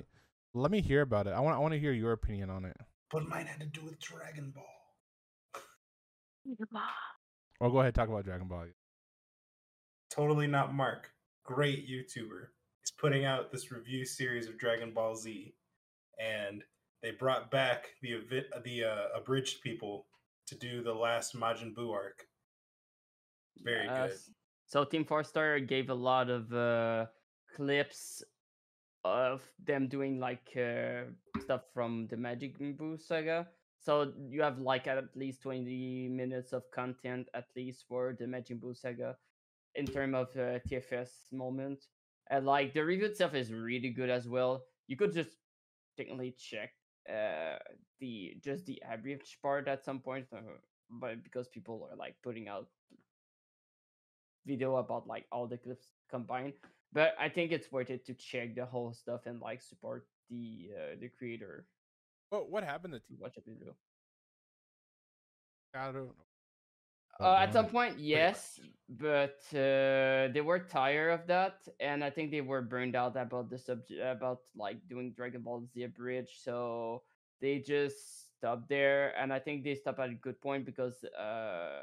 let 0.55 0.71
me 0.71 0.81
hear 0.81 1.03
about 1.03 1.27
it. 1.27 1.31
I 1.31 1.41
want 1.41 1.57
I 1.57 1.59
want 1.59 1.73
to 1.73 1.81
hear 1.81 1.93
your 1.93 2.13
opinion 2.13 2.51
on 2.51 2.65
it. 2.65 2.77
But 3.11 3.29
mine 3.29 3.47
had 3.47 3.61
to 3.61 3.67
do 3.67 3.85
with 3.85 3.99
Dragon 4.01 4.53
Ball. 4.55 4.65
Or 7.61 7.71
go 7.71 7.79
ahead 7.79 7.95
talk 7.95 8.09
about 8.09 8.25
Dragon 8.25 8.49
Ball. 8.49 8.65
Totally 10.11 10.49
not 10.49 10.75
Mark. 10.75 11.13
Great 11.45 11.89
YouTuber. 11.89 12.49
He's 12.81 12.91
putting 12.99 13.25
out 13.25 13.53
this 13.53 13.71
review 13.71 14.05
series 14.05 14.49
of 14.49 14.59
Dragon 14.59 14.93
Ball 14.93 15.15
Z, 15.15 15.55
and 16.19 16.65
they 17.03 17.13
brought 17.13 17.53
back 17.53 17.91
the 18.03 18.15
evi- 18.15 18.65
the 18.65 18.85
uh, 18.85 19.05
abridged 19.17 19.61
people 19.61 20.07
to 20.49 20.57
do 20.57 20.83
the 20.83 20.93
last 20.93 21.37
Majin 21.37 21.73
Buu 21.73 21.93
arc. 21.93 22.27
Very 23.61 23.93
good. 23.95 24.19
So 24.67 24.85
Team 24.85 25.05
Four 25.05 25.23
Star 25.25 25.61
gave 25.61 25.91
a 25.91 25.95
lot 25.95 26.31
of 26.31 26.53
uh, 26.53 27.07
clips 27.55 28.23
of 29.05 29.43
them 29.65 29.89
doing 29.89 30.19
like 30.19 30.49
uh, 30.57 31.05
stuff 31.39 31.63
from 31.75 32.07
the 32.09 32.17
Majin 32.17 32.77
Buu 32.77 33.01
saga. 33.01 33.49
So 33.79 34.13
you 34.29 34.43
have 34.43 34.59
like 34.59 34.87
at 34.87 35.05
least 35.17 35.43
twenty 35.43 36.09
minutes 36.09 36.53
of 36.53 36.63
content 36.71 37.29
at 37.35 37.47
least 37.57 37.85
for 37.89 38.17
the 38.19 38.25
Majin 38.25 38.61
Buu 38.61 38.77
saga 38.77 39.17
in 39.75 39.87
terms 39.87 40.15
of 40.15 40.29
uh, 40.37 40.59
TFS 40.69 41.33
moment. 41.33 41.85
And 42.31 42.47
like 42.47 42.73
the 42.73 42.85
review 42.85 43.07
itself 43.07 43.35
is 43.35 43.53
really 43.53 43.91
good 43.91 44.09
as 44.11 44.29
well. 44.29 44.65
You 44.87 44.97
could 44.97 45.13
just 45.13 45.31
technically 45.97 46.35
check 46.39 46.71
uh 47.09 47.59
the 48.01 48.37
just 48.43 48.65
the 48.65 48.81
average 48.83 49.39
part 49.43 49.69
at 49.69 49.85
some 49.85 50.01
point, 50.01 50.27
uh, 50.33 50.41
but 50.91 51.23
because 51.23 51.49
people 51.49 51.89
are 51.91 51.97
like 51.97 52.17
putting 52.23 52.49
out 52.49 52.69
video 54.47 54.77
about 54.77 55.07
like 55.07 55.27
all 55.33 55.47
the 55.47 55.59
clips 55.59 55.93
combined. 56.11 56.55
But 56.93 57.15
I 57.19 57.29
think 57.29 57.53
it's 57.53 57.71
worth 57.73 57.91
it 57.91 58.05
to 58.07 58.15
check 58.15 58.55
the 58.55 58.67
whole 58.67 58.93
stuff 58.93 59.27
and 59.27 59.41
like 59.41 59.63
support 59.63 60.07
the 60.31 60.71
uh, 60.77 60.95
the 61.01 61.09
creator 61.09 61.67
What 62.31 62.51
what 62.51 62.65
happened 62.65 62.95
to 62.95 63.01
to 63.01 63.15
watch 63.19 63.37
a 63.37 63.41
video. 63.43 63.75
I 65.75 65.85
don't 65.93 65.95
know. 65.95 66.15
Uh, 67.21 67.37
at 67.41 67.53
some 67.53 67.67
point, 67.67 67.99
yes, 67.99 68.61
but 68.89 69.39
uh, 69.55 70.29
they 70.33 70.41
were 70.45 70.59
tired 70.59 71.11
of 71.11 71.27
that, 71.29 71.69
and 71.81 72.03
I 72.05 72.11
think 72.11 72.31
they 72.31 72.41
were 72.41 72.63
burned 72.63 72.95
out 72.97 73.17
about 73.17 73.49
the 73.51 73.59
subject 73.59 74.01
about 74.01 74.41
like 74.57 74.87
doing 74.89 75.13
Dragon 75.13 75.43
Ball 75.43 75.65
Z 75.67 75.87
Bridge, 75.87 76.39
so 76.43 77.03
they 77.41 77.59
just 77.61 78.35
stopped 78.37 78.69
there. 78.69 79.15
And 79.19 79.33
I 79.33 79.39
think 79.39 79.65
they 79.65 79.75
stopped 79.75 80.01
at 80.01 80.11
a 80.11 80.15
good 80.15 80.41
point 80.41 80.65
because 80.67 81.05
uh, 81.05 81.83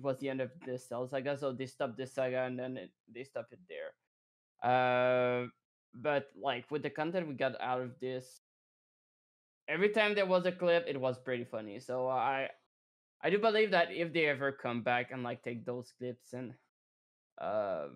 was 0.00 0.18
the 0.18 0.28
end 0.28 0.40
of 0.40 0.50
the 0.66 0.78
Cell 0.78 1.06
saga, 1.08 1.36
so 1.36 1.52
they 1.52 1.66
stopped 1.66 1.96
the 1.96 2.06
saga 2.06 2.42
and 2.44 2.58
then 2.58 2.76
it, 2.76 2.90
they 3.12 3.24
stopped 3.24 3.52
it 3.52 3.60
there. 3.68 3.92
Uh, 4.62 5.46
but 5.94 6.28
like 6.40 6.70
with 6.70 6.82
the 6.82 6.90
content 6.90 7.28
we 7.28 7.34
got 7.34 7.60
out 7.60 7.80
of 7.80 7.98
this, 8.00 8.40
every 9.68 9.90
time 9.90 10.14
there 10.14 10.26
was 10.26 10.46
a 10.46 10.52
clip, 10.52 10.84
it 10.88 10.98
was 11.00 11.18
pretty 11.18 11.44
funny. 11.44 11.78
So 11.80 12.08
I 12.08 12.48
I 13.22 13.30
do 13.30 13.38
believe 13.38 13.70
that 13.72 13.92
if 13.92 14.12
they 14.12 14.26
ever 14.26 14.52
come 14.52 14.82
back 14.82 15.10
and 15.12 15.22
like 15.22 15.42
take 15.42 15.64
those 15.64 15.92
clips 15.98 16.32
and 16.32 16.54
uh 17.40 17.88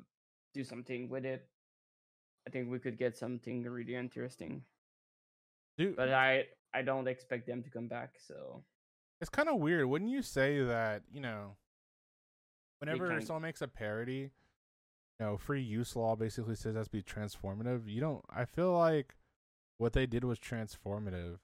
do 0.54 0.64
something 0.64 1.08
with 1.08 1.24
it, 1.24 1.48
I 2.46 2.50
think 2.50 2.70
we 2.70 2.78
could 2.78 2.98
get 2.98 3.16
something 3.16 3.62
really 3.64 3.94
interesting. 3.94 4.62
Dude, 5.78 5.96
But 5.96 6.12
I 6.12 6.44
I 6.74 6.82
don't 6.82 7.08
expect 7.08 7.46
them 7.46 7.62
to 7.62 7.70
come 7.70 7.88
back. 7.88 8.14
So 8.26 8.64
It's 9.20 9.30
kind 9.30 9.48
of 9.48 9.56
weird. 9.56 9.86
Wouldn't 9.86 10.10
you 10.10 10.22
say 10.22 10.60
that, 10.62 11.02
you 11.10 11.20
know, 11.20 11.56
whenever 12.80 13.08
kind- 13.08 13.24
someone 13.26 13.42
makes 13.42 13.62
a 13.62 13.68
parody, 13.68 14.30
you 15.18 15.26
know, 15.26 15.36
free 15.36 15.62
use 15.62 15.96
law 15.96 16.14
basically 16.16 16.54
says 16.54 16.74
it 16.74 16.78
has 16.78 16.86
to 16.88 16.92
be 16.92 17.02
transformative. 17.02 17.88
You 17.88 18.00
don't 18.00 18.24
I 18.30 18.44
feel 18.44 18.72
like 18.76 19.14
what 19.78 19.92
they 19.92 20.06
did 20.06 20.24
was 20.24 20.38
transformative. 20.38 21.38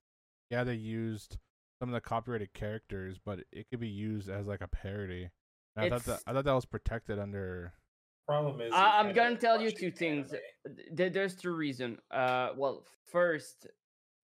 Yeah, 0.51 0.65
they 0.65 0.75
used 0.75 1.39
some 1.81 1.89
of 1.89 1.95
the 1.95 2.01
copyrighted 2.01 2.53
characters, 2.53 3.19
but 3.25 3.41
it 3.51 3.69
could 3.71 3.81
be 3.81 3.89
used 3.89 4.29
as 4.29 4.47
like 4.47 4.61
a 4.61 4.69
parody. 4.69 5.31
I 5.77 5.89
thought 5.89 6.05
that 6.05 6.21
I 6.27 6.33
thought 6.33 6.45
that 6.45 6.53
was 6.53 6.67
protected 6.67 7.19
under 7.19 7.73
Problem 8.29 8.61
is, 8.61 8.73
I- 8.73 9.01
I'm 9.01 9.13
gonna 9.15 9.37
tell 9.37 9.61
you 9.61 9.71
two 9.73 9.91
things. 9.91 10.33
anime. 10.65 11.13
There's 11.13 11.35
two 11.35 11.55
reasons. 11.55 11.99
Uh, 12.11 12.53
well, 12.57 12.87
first, 13.07 13.67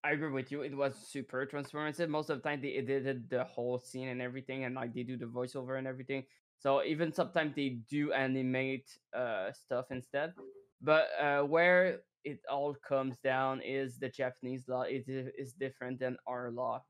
I 0.05 0.13
agree 0.13 0.31
with 0.31 0.53
you. 0.53 0.63
It 0.63 0.75
was 0.77 0.95
super 0.95 1.45
transformative. 1.47 2.09
Most 2.09 2.31
of 2.31 2.41
the 2.41 2.49
time, 2.49 2.61
they 2.61 2.75
edited 2.75 3.29
the 3.29 3.43
whole 3.45 3.79
scene 3.81 4.09
and 4.09 4.23
everything, 4.23 4.65
and 4.65 4.77
like 4.77 4.95
they 4.95 5.03
do 5.03 5.17
the 5.17 5.27
voiceover 5.27 5.79
and 5.79 5.87
everything. 5.87 6.25
So 6.59 6.83
even 6.83 7.13
sometimes 7.13 7.55
they 7.55 7.81
do 7.89 8.13
animate 8.13 8.99
uh 9.15 9.53
stuff 9.53 9.87
instead. 9.91 10.35
But 10.81 11.09
uh, 11.21 11.43
where 11.43 12.01
it 12.25 12.41
all 12.51 12.75
comes 12.75 13.17
down 13.19 13.61
is 13.63 13.99
the 13.99 14.09
Japanese 14.09 14.69
law. 14.69 14.83
It 14.83 15.05
is 15.09 15.53
different 15.53 15.99
than 15.99 16.17
our 16.27 16.51
law. 16.51 16.85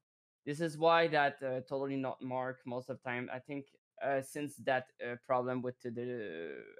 This 0.45 0.61
is 0.61 0.79
why 0.79 1.09
that 1.09 1.43
uh, 1.43 1.61
totally 1.69 1.97
not 1.97 2.21
mark 2.23 2.61
most 2.67 2.89
of 2.91 2.99
the 3.03 3.09
time. 3.09 3.29
I 3.33 3.39
think 3.39 3.67
uh, 4.03 4.23
since 4.23 4.57
that 4.65 4.87
uh, 5.05 5.17
problem 5.27 5.63
with 5.63 5.81
the 5.83 5.91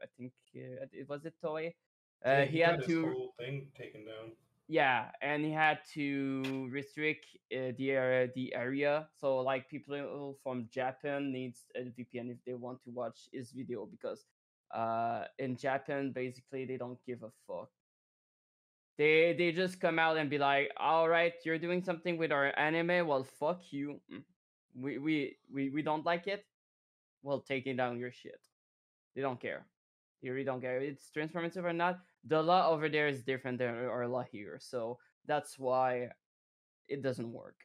I 0.03 0.07
think 0.17 0.33
uh, 0.57 0.87
it 0.93 1.09
was 1.09 1.25
it 1.25 1.35
Toei. 1.43 1.75
Uh, 2.25 2.39
Yeah, 2.39 2.45
he 2.45 2.59
got 2.61 2.71
had 2.71 2.81
his 2.81 2.87
to 2.89 3.03
whole 3.13 3.35
thing 3.39 3.69
taken 3.77 4.05
down. 4.07 4.33
Yeah, 4.69 5.07
and 5.23 5.45
he 5.45 5.51
had 5.51 5.79
to 5.95 6.69
restrict 6.71 7.27
uh, 7.53 7.73
the 7.79 7.91
area, 7.93 8.31
the 8.35 8.55
area. 8.55 9.09
So 9.19 9.39
like 9.39 9.69
people 9.69 10.39
from 10.43 10.69
Japan 10.71 11.33
needs 11.33 11.65
a 11.75 11.81
VPN 11.81 12.31
if 12.31 12.39
they 12.47 12.55
want 12.55 12.83
to 12.85 12.91
watch 12.91 13.29
his 13.33 13.51
video 13.53 13.87
because 13.87 14.25
uh 14.75 15.25
in 15.39 15.57
Japan 15.57 16.13
basically 16.13 16.67
they 16.67 16.77
don't 16.77 16.99
give 17.07 17.23
a 17.23 17.31
fuck. 17.47 17.71
They 18.99 19.33
they 19.39 19.53
just 19.53 19.81
come 19.81 19.99
out 19.99 20.17
and 20.19 20.29
be 20.29 20.39
like, 20.39 20.71
"All 20.77 21.09
right, 21.09 21.33
you're 21.45 21.59
doing 21.59 21.83
something 21.83 22.19
with 22.19 22.33
our 22.33 22.53
anime. 22.59 23.07
Well, 23.07 23.25
fuck 23.25 23.63
you. 23.73 24.01
Mm. 24.13 24.23
We 24.75 24.99
we 24.99 25.37
we 25.53 25.71
we 25.71 25.83
don't 25.83 26.05
like 26.05 26.27
it. 26.27 26.45
Well, 27.23 27.41
taking 27.41 27.77
down 27.77 27.99
your 27.99 28.13
shit. 28.13 28.41
They 29.15 29.23
don't 29.23 29.41
care. 29.41 29.67
They 30.23 30.31
really 30.31 30.45
don't 30.45 30.61
care. 30.61 30.79
It's 30.81 31.11
transformative 31.15 31.65
or 31.65 31.73
not. 31.73 32.01
The 32.29 32.43
law 32.43 32.71
over 32.71 32.89
there 32.89 33.09
is 33.09 33.23
different 33.23 33.59
than 33.59 33.75
our 33.75 34.07
law 34.07 34.25
here, 34.31 34.59
so 34.61 34.99
that's 35.27 35.59
why 35.59 36.09
it 36.89 37.03
doesn't 37.03 37.33
work. 37.33 37.57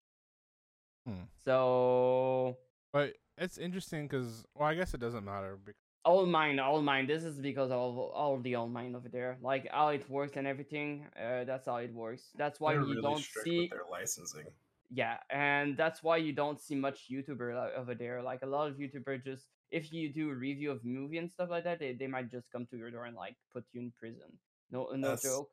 Hmm. 1.05 1.23
So 1.43 2.57
but 2.91 3.13
it's 3.37 3.57
interesting 3.57 4.07
cuz 4.07 4.45
well, 4.55 4.67
I 4.69 4.75
guess 4.75 4.93
it 4.93 4.99
doesn't 5.01 5.25
matter 5.25 5.57
because 5.63 5.79
all 6.05 6.25
mine, 6.25 6.59
all 6.59 6.81
mine. 6.81 7.07
This 7.07 7.23
is 7.23 7.39
because 7.39 7.71
of 7.71 7.79
all 7.79 8.37
the 8.39 8.55
all 8.55 8.67
mine 8.67 8.95
over 8.95 9.09
there, 9.09 9.37
like 9.41 9.67
how 9.71 9.89
it 9.89 10.09
works 10.09 10.35
and 10.37 10.45
everything. 10.47 11.07
Uh, 11.15 11.43
that's 11.45 11.65
how 11.67 11.77
it 11.77 11.93
works. 11.93 12.31
That's 12.35 12.59
why 12.59 12.73
They're 12.73 12.81
you 12.83 12.89
really 12.89 13.01
don't 13.01 13.23
see 13.43 13.67
their 13.69 13.83
licensing. 13.89 14.45
yeah 14.91 15.17
and 15.31 15.75
that's 15.77 16.03
why 16.03 16.17
you 16.17 16.33
don't 16.33 16.59
see 16.61 16.75
much 16.75 17.09
youtuber 17.09 17.49
over 17.75 17.95
there 17.95 18.21
like 18.21 18.41
a 18.43 18.45
lot 18.55 18.67
of 18.69 18.75
youtuber 18.77 19.15
just 19.23 19.47
if 19.71 19.91
you 19.91 20.11
do 20.13 20.29
a 20.29 20.35
review 20.35 20.69
of 20.71 20.83
movie 20.85 21.17
and 21.17 21.31
stuff 21.31 21.49
like 21.49 21.63
that 21.63 21.79
they, 21.79 21.93
they 21.93 22.05
might 22.05 22.29
just 22.29 22.51
come 22.51 22.65
to 22.67 22.77
your 22.77 22.91
door 22.91 23.05
and 23.05 23.15
like 23.15 23.35
put 23.53 23.63
you 23.71 23.81
in 23.81 23.91
prison 23.97 24.29
no 24.73 24.87
no 24.93 25.07
That's- 25.09 25.23
joke 25.23 25.49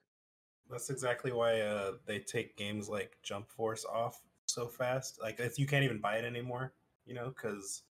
That's 0.71 0.91
exactly 0.91 1.33
why 1.33 1.61
uh, 1.61 1.93
they 2.07 2.18
take 2.21 2.57
games 2.57 2.89
like 2.89 3.16
Jump 3.23 3.49
Force 3.51 3.85
off 3.85 4.23
so 4.47 4.66
fast. 4.68 5.18
Like 5.21 5.41
you 5.59 5.66
can't 5.66 5.85
even 5.85 6.01
buy 6.01 6.16
it 6.16 6.25
anymore, 6.25 6.73
you 7.07 7.14
know, 7.14 7.29
because 7.35 7.83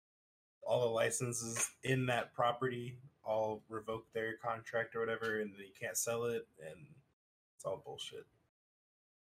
all 0.63 0.79
the 0.81 0.93
licenses 1.03 1.69
in 1.83 2.05
that 2.07 2.33
property 2.33 2.97
all 3.23 3.61
revoke 3.69 4.05
their 4.13 4.37
contract 4.37 4.95
or 4.95 4.99
whatever, 5.01 5.41
and 5.41 5.51
you 5.57 5.73
can't 5.79 5.97
sell 5.97 6.23
it, 6.25 6.47
and 6.67 6.79
it's 7.55 7.65
all 7.65 7.81
bullshit. 7.85 8.25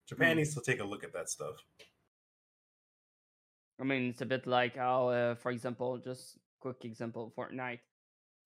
Japan 0.07 0.31
Hmm. 0.31 0.37
needs 0.39 0.53
to 0.55 0.61
take 0.61 0.79
a 0.79 0.83
look 0.91 1.03
at 1.03 1.13
that 1.13 1.29
stuff. 1.29 1.57
i 3.79 3.83
mean 3.83 4.03
it's 4.11 4.21
a 4.21 4.25
bit 4.25 4.45
like 4.45 4.75
how 4.77 5.07
uh, 5.09 5.33
for 5.35 5.49
example 5.51 5.97
just 5.97 6.37
quick 6.59 6.85
example 6.85 7.33
fortnite 7.35 7.79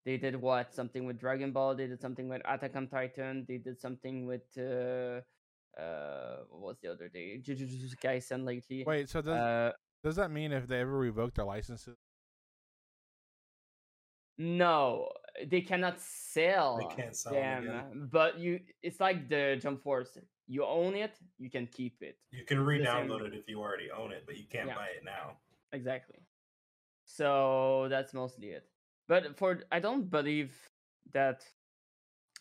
they 0.06 0.18
did 0.18 0.36
what 0.40 0.74
something 0.74 1.06
with 1.06 1.20
dragon 1.20 1.52
ball 1.52 1.76
they 1.76 1.88
did 1.88 2.00
something 2.02 2.30
with 2.30 2.42
attack 2.46 2.76
on 2.76 2.88
titan 2.88 3.46
they 3.48 3.58
did 3.58 3.80
something 3.80 4.26
with 4.26 4.44
uh 4.58 5.20
uh 5.82 6.38
what 6.50 6.62
was 6.62 6.78
the 6.82 6.92
other 6.92 7.10
day 7.10 7.40
jujutsu 7.44 7.96
kaisen 8.04 8.46
lately 8.46 8.84
Wait, 8.86 9.10
so 9.10 9.22
does 9.22 9.34
uh 9.34 9.72
does 10.04 10.16
that 10.16 10.32
mean 10.32 10.52
if 10.52 10.68
they 10.68 10.80
ever 10.80 10.98
revoke 10.98 11.34
their 11.34 11.46
licenses 11.46 11.96
No, 14.38 15.10
they 15.48 15.62
cannot 15.62 16.00
sell. 16.00 16.78
They 16.78 16.96
can't 17.04 17.16
sell 17.16 17.34
them. 17.34 17.64
again. 17.64 18.10
But 18.12 18.38
you, 18.38 18.60
it's 18.84 19.00
like 19.00 19.30
the 19.30 19.58
Jump 19.62 19.82
Force. 19.82 20.18
You 20.48 20.66
own 20.66 20.94
it, 20.96 21.18
you 21.38 21.50
can 21.50 21.68
keep 21.68 22.02
it. 22.02 22.18
You 22.32 22.44
can 22.44 22.60
re-download 22.60 23.22
it 23.28 23.34
if 23.34 23.48
you 23.48 23.62
already 23.62 23.90
own 23.92 24.12
it, 24.12 24.24
but 24.26 24.38
you 24.38 24.44
can't 24.46 24.68
Yeah. 24.68 24.76
buy 24.76 24.88
it 24.88 25.04
now. 25.06 25.38
Exactly. 25.72 26.20
So 27.06 27.88
that's 27.90 28.14
mostly 28.14 28.50
it. 28.50 28.68
But 29.08 29.38
for 29.38 29.62
I 29.72 29.80
don't 29.80 30.10
believe 30.10 30.54
that 31.14 31.46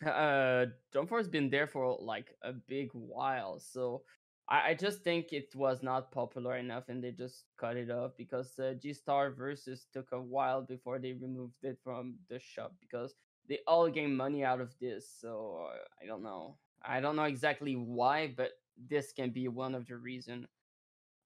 uh 0.05 0.65
Jump 0.91 1.09
Force 1.09 1.25
has 1.25 1.31
been 1.31 1.49
there 1.49 1.67
for 1.67 1.97
like 1.99 2.35
a 2.43 2.53
big 2.53 2.89
while. 2.93 3.59
So 3.59 4.03
I, 4.49 4.69
I 4.71 4.73
just 4.73 5.03
think 5.03 5.31
it 5.33 5.55
was 5.55 5.81
not 5.83 6.11
popular 6.11 6.57
enough 6.57 6.89
and 6.89 7.03
they 7.03 7.11
just 7.11 7.45
cut 7.57 7.77
it 7.77 7.89
off 7.89 8.11
because 8.17 8.57
uh, 8.59 8.73
J-Star 8.81 9.31
versus 9.31 9.87
took 9.93 10.11
a 10.11 10.21
while 10.21 10.61
before 10.61 10.99
they 10.99 11.13
removed 11.13 11.63
it 11.63 11.79
from 11.83 12.15
the 12.29 12.39
shop 12.39 12.73
because 12.79 13.15
they 13.47 13.59
all 13.67 13.89
gain 13.89 14.15
money 14.15 14.43
out 14.43 14.61
of 14.61 14.73
this. 14.79 15.07
So 15.19 15.67
uh, 15.71 15.77
I 16.01 16.05
don't 16.05 16.23
know. 16.23 16.57
I 16.83 16.99
don't 16.99 17.15
know 17.15 17.23
exactly 17.23 17.75
why, 17.75 18.33
but 18.35 18.51
this 18.89 19.11
can 19.11 19.31
be 19.31 19.47
one 19.47 19.73
of 19.73 19.87
the 19.87 19.97
reason. 19.97 20.47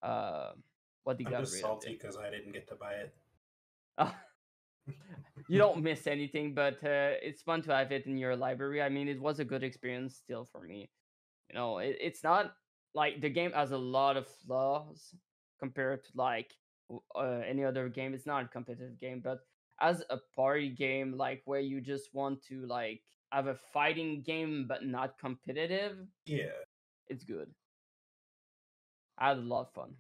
Uh, 0.01 0.51
what 1.03 1.17
they 1.17 1.25
I'm 1.25 1.31
got 1.31 1.39
just 1.41 1.59
salty 1.59 1.93
because 1.93 2.17
I 2.17 2.29
didn't 2.29 2.53
get 2.53 2.67
to 2.69 2.75
buy 2.75 2.93
it. 2.93 3.13
Oh. 3.97 4.13
You 5.49 5.57
don't 5.57 5.83
miss 5.83 6.07
anything, 6.07 6.53
but 6.53 6.75
uh, 6.83 7.17
it's 7.21 7.41
fun 7.41 7.61
to 7.63 7.75
have 7.75 7.91
it 7.91 8.05
in 8.07 8.17
your 8.17 8.35
library. 8.35 8.81
I 8.81 8.89
mean, 8.89 9.09
it 9.09 9.21
was 9.21 9.39
a 9.39 9.45
good 9.45 9.63
experience 9.63 10.15
still 10.15 10.45
for 10.45 10.61
me. 10.61 10.89
You 11.49 11.55
know, 11.59 11.79
it, 11.79 11.97
it's 11.99 12.23
not 12.23 12.53
like 12.93 13.21
the 13.21 13.29
game 13.29 13.51
has 13.53 13.71
a 13.71 13.77
lot 13.77 14.17
of 14.17 14.27
flaws 14.27 15.15
compared 15.59 16.03
to 16.05 16.11
like 16.15 16.55
uh, 17.15 17.41
any 17.47 17.63
other 17.65 17.89
game. 17.89 18.13
It's 18.13 18.25
not 18.27 18.45
a 18.45 18.47
competitive 18.47 18.99
game, 18.99 19.21
but 19.23 19.39
as 19.81 20.03
a 20.09 20.17
party 20.35 20.69
game, 20.69 21.13
like 21.17 21.41
where 21.45 21.59
you 21.59 21.81
just 21.81 22.13
want 22.13 22.43
to 22.43 22.65
like 22.67 23.01
have 23.31 23.47
a 23.47 23.55
fighting 23.55 24.21
game 24.21 24.65
but 24.67 24.85
not 24.85 25.17
competitive, 25.19 25.97
Yeah, 26.25 26.63
it's 27.07 27.23
good. 27.23 27.53
I 29.19 29.29
had 29.29 29.37
a 29.37 29.41
lot 29.41 29.61
of 29.67 29.73
fun. 29.73 29.95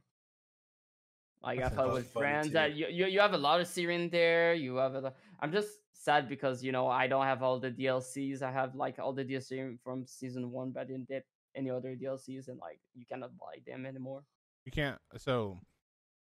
Like 1.43 1.59
I 1.59 1.63
That 1.63 1.75
fought 1.75 1.85
sounds 1.87 1.93
with 1.93 2.11
fun, 2.11 2.21
friends 2.21 2.51
that 2.51 2.75
you, 2.75 2.87
you 2.89 3.05
you 3.07 3.19
have 3.19 3.33
a 3.33 3.37
lot 3.37 3.61
of 3.61 3.67
Syrian 3.67 4.09
there. 4.09 4.53
You 4.53 4.75
have 4.77 4.95
a. 4.95 4.99
lo- 4.99 5.13
I'm 5.39 5.51
just 5.51 5.69
sad 5.93 6.27
because 6.27 6.63
you 6.63 6.71
know 6.71 6.87
I 6.87 7.07
don't 7.07 7.25
have 7.25 7.41
all 7.43 7.59
the 7.59 7.71
DLCs. 7.71 8.41
I 8.41 8.51
have 8.51 8.75
like 8.75 8.99
all 8.99 9.13
the 9.13 9.23
DLC 9.23 9.77
from 9.83 10.05
season 10.05 10.51
one, 10.51 10.71
but 10.71 10.81
I 10.81 10.83
didn't 10.85 11.07
get 11.07 11.25
any 11.55 11.69
other 11.69 11.95
DLCs, 11.95 12.47
and 12.49 12.59
like 12.59 12.79
you 12.93 13.05
cannot 13.05 13.31
buy 13.37 13.55
them 13.65 13.85
anymore. 13.85 14.23
you 14.65 14.71
can't 14.71 14.99
so 15.17 15.57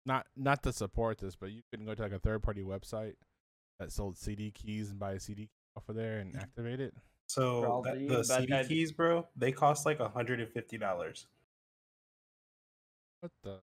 not 0.04 0.26
not 0.36 0.62
to 0.62 0.72
support 0.72 1.18
this 1.18 1.34
but 1.36 1.50
you 1.50 1.62
can 1.72 1.86
go 1.86 1.94
to 1.94 2.02
like 2.02 2.12
a 2.12 2.18
third 2.18 2.42
party 2.42 2.62
website 2.62 3.14
that 3.78 3.90
sold 3.90 4.18
cd 4.18 4.50
keys 4.50 4.90
and 4.90 4.98
buy 4.98 5.12
a 5.12 5.20
cd 5.20 5.44
key 5.46 5.50
off 5.76 5.88
of 5.88 5.94
there 5.96 6.18
and 6.18 6.32
mm-hmm. 6.32 6.40
activate 6.42 6.80
it 6.80 6.92
so 7.26 7.80
that, 7.84 7.98
the 7.98 8.06
but 8.06 8.26
CD 8.26 8.46
that- 8.48 8.68
keys, 8.68 8.92
bro, 8.92 9.26
they 9.34 9.50
cost 9.50 9.86
like 9.86 9.98
hundred 10.00 10.40
and 10.40 10.50
fifty 10.50 10.76
dollars 10.76 11.26
what 13.20 13.32
the 13.42 13.60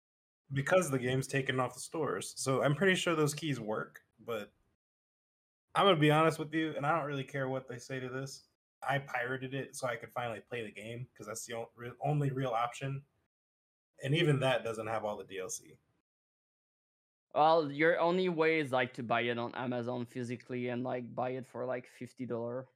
because 0.53 0.91
the 0.91 0.99
game's 0.99 1.27
taken 1.27 1.59
off 1.59 1.75
the 1.75 1.81
stores. 1.81 2.35
So 2.37 2.63
I'm 2.63 2.75
pretty 2.75 2.95
sure 2.95 3.15
those 3.15 3.35
keys 3.35 3.61
work, 3.61 4.01
but 4.25 4.53
I'm 5.75 5.87
gonna 5.87 5.97
be 5.97 6.11
honest 6.11 6.39
with 6.39 6.55
you, 6.55 6.75
and 6.77 6.87
I 6.87 6.97
don't 6.97 7.07
really 7.07 7.25
care 7.25 7.49
what 7.49 7.69
they 7.69 7.79
say 7.79 7.99
to 7.99 8.09
this. 8.09 8.45
I 8.87 8.99
pirated 8.99 9.55
it 9.55 9.75
so 9.75 9.87
I 9.87 9.97
could 9.97 10.13
finally 10.13 10.41
play 10.41 10.63
the 10.63 10.71
game 10.71 11.07
because 11.13 11.27
that's 11.27 11.47
the 11.47 11.67
only 12.05 12.31
real 12.31 12.51
option, 12.51 13.03
and 14.03 14.15
even 14.15 14.41
that 14.41 14.63
doesn't 14.63 14.87
have 14.87 15.05
all 15.05 15.17
the 15.17 15.25
DLC. 15.25 15.77
Well, 17.35 17.73
your 17.73 17.99
only 17.99 18.29
way 18.29 18.61
is 18.61 18.71
like 18.71 18.95
to 18.95 19.03
buy 19.03 19.23
it 19.23 19.39
on 19.39 19.55
Amazon 19.57 20.07
physically 20.07 20.69
and 20.69 20.85
like 20.85 21.13
buy 21.13 21.31
it 21.31 21.49
for 21.49 21.65
like 21.65 21.89
fifty 21.99 22.27
dollar. 22.27 22.67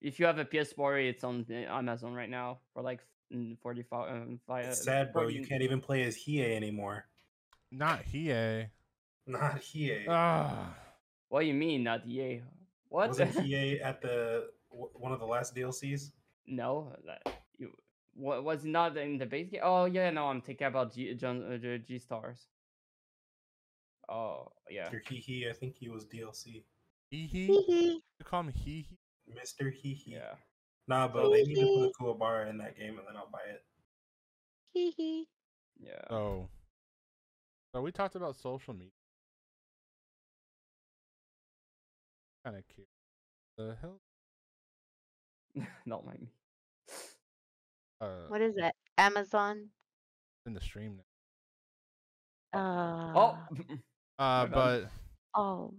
If 0.00 0.18
you 0.18 0.26
have 0.26 0.38
a 0.38 0.44
PS4, 0.44 1.08
it's 1.08 1.24
on 1.24 1.44
eh, 1.50 1.64
Amazon 1.64 2.14
right 2.14 2.30
now 2.30 2.60
for 2.72 2.82
like 2.82 3.00
mm, 3.32 3.58
forty 3.58 3.82
five. 3.82 4.10
Um, 4.10 4.40
fi- 4.46 4.62
It's 4.62 4.80
uh, 4.80 4.84
sad, 4.84 5.12
bro. 5.12 5.28
You 5.28 5.44
can't 5.44 5.62
even 5.62 5.80
play 5.80 6.02
as 6.04 6.16
Hiei 6.16 6.54
anymore. 6.56 7.06
not 7.70 8.04
Hiei. 8.04 8.68
Not 9.26 9.60
Hiei. 9.60 10.06
Ah, 10.08 10.74
What 11.28 11.40
do 11.40 11.46
you 11.46 11.54
mean, 11.54 11.82
not 11.82 12.06
EA? 12.06 12.42
What? 12.88 13.08
Wasn't 13.08 13.32
Hiei 13.42 13.82
at 13.82 14.00
the 14.00 14.48
w- 14.70 14.90
one 14.94 15.12
of 15.12 15.18
the 15.18 15.26
last 15.26 15.54
DLCs? 15.54 16.12
no, 16.46 16.92
that, 17.06 17.22
you. 17.58 17.72
What 18.14 18.44
was 18.44 18.64
not 18.64 18.96
in 18.96 19.18
the 19.18 19.26
base 19.26 19.50
game? 19.50 19.60
Oh 19.64 19.84
yeah, 19.86 20.08
no, 20.10 20.28
I'm 20.28 20.40
thinking 20.40 20.68
about 20.68 20.94
G 20.94 21.12
John 21.14 21.42
uh, 21.52 21.58
G- 21.58 21.78
J-Stars. 21.86 22.46
Oh 24.08 24.52
yeah. 24.70 24.88
Mr. 24.88 25.00
Hee 25.08 25.16
Hee, 25.20 25.48
I 25.50 25.52
think 25.52 25.74
he 25.76 25.88
was 25.88 26.06
DLC. 26.06 26.62
Hee 27.10 27.26
hee. 27.26 27.46
Hee 27.46 27.62
hee. 27.66 27.92
You 28.18 28.24
call 28.24 28.40
him 28.40 28.52
hee 28.52 28.86
hee. 28.88 28.98
Mr. 29.34 29.72
Hee 29.72 29.94
Hee. 29.94 30.12
Yeah. 30.14 30.34
Nah, 30.88 31.08
but 31.08 31.30
they 31.30 31.42
need 31.42 31.56
to 31.56 31.66
put 31.66 31.88
a 31.88 31.92
cool 31.98 32.14
bar 32.14 32.44
in 32.44 32.58
that 32.58 32.78
game 32.78 32.98
and 32.98 33.06
then 33.08 33.16
I'll 33.16 33.28
buy 33.30 33.40
it. 33.50 33.62
Hee 34.72 34.90
hee. 34.96 35.28
Yeah. 35.80 36.00
So, 36.08 36.48
so 37.74 37.82
we 37.82 37.90
talked 37.90 38.14
about 38.14 38.36
social 38.36 38.72
media. 38.72 38.90
Kind 42.44 42.56
of 42.58 42.64
cute. 42.72 42.86
The 43.58 43.76
hell? 43.80 44.00
not 45.86 46.06
mind 46.06 46.20
me. 46.20 46.28
Uh, 48.00 48.28
What 48.28 48.40
is 48.40 48.54
it? 48.56 48.72
Amazon. 48.98 49.68
in 50.46 50.54
the 50.54 50.60
stream 50.60 51.00
Uh, 52.52 53.12
Oh. 53.14 53.38
Uh, 54.18 54.46
but 54.46 54.84
oh. 55.34 55.74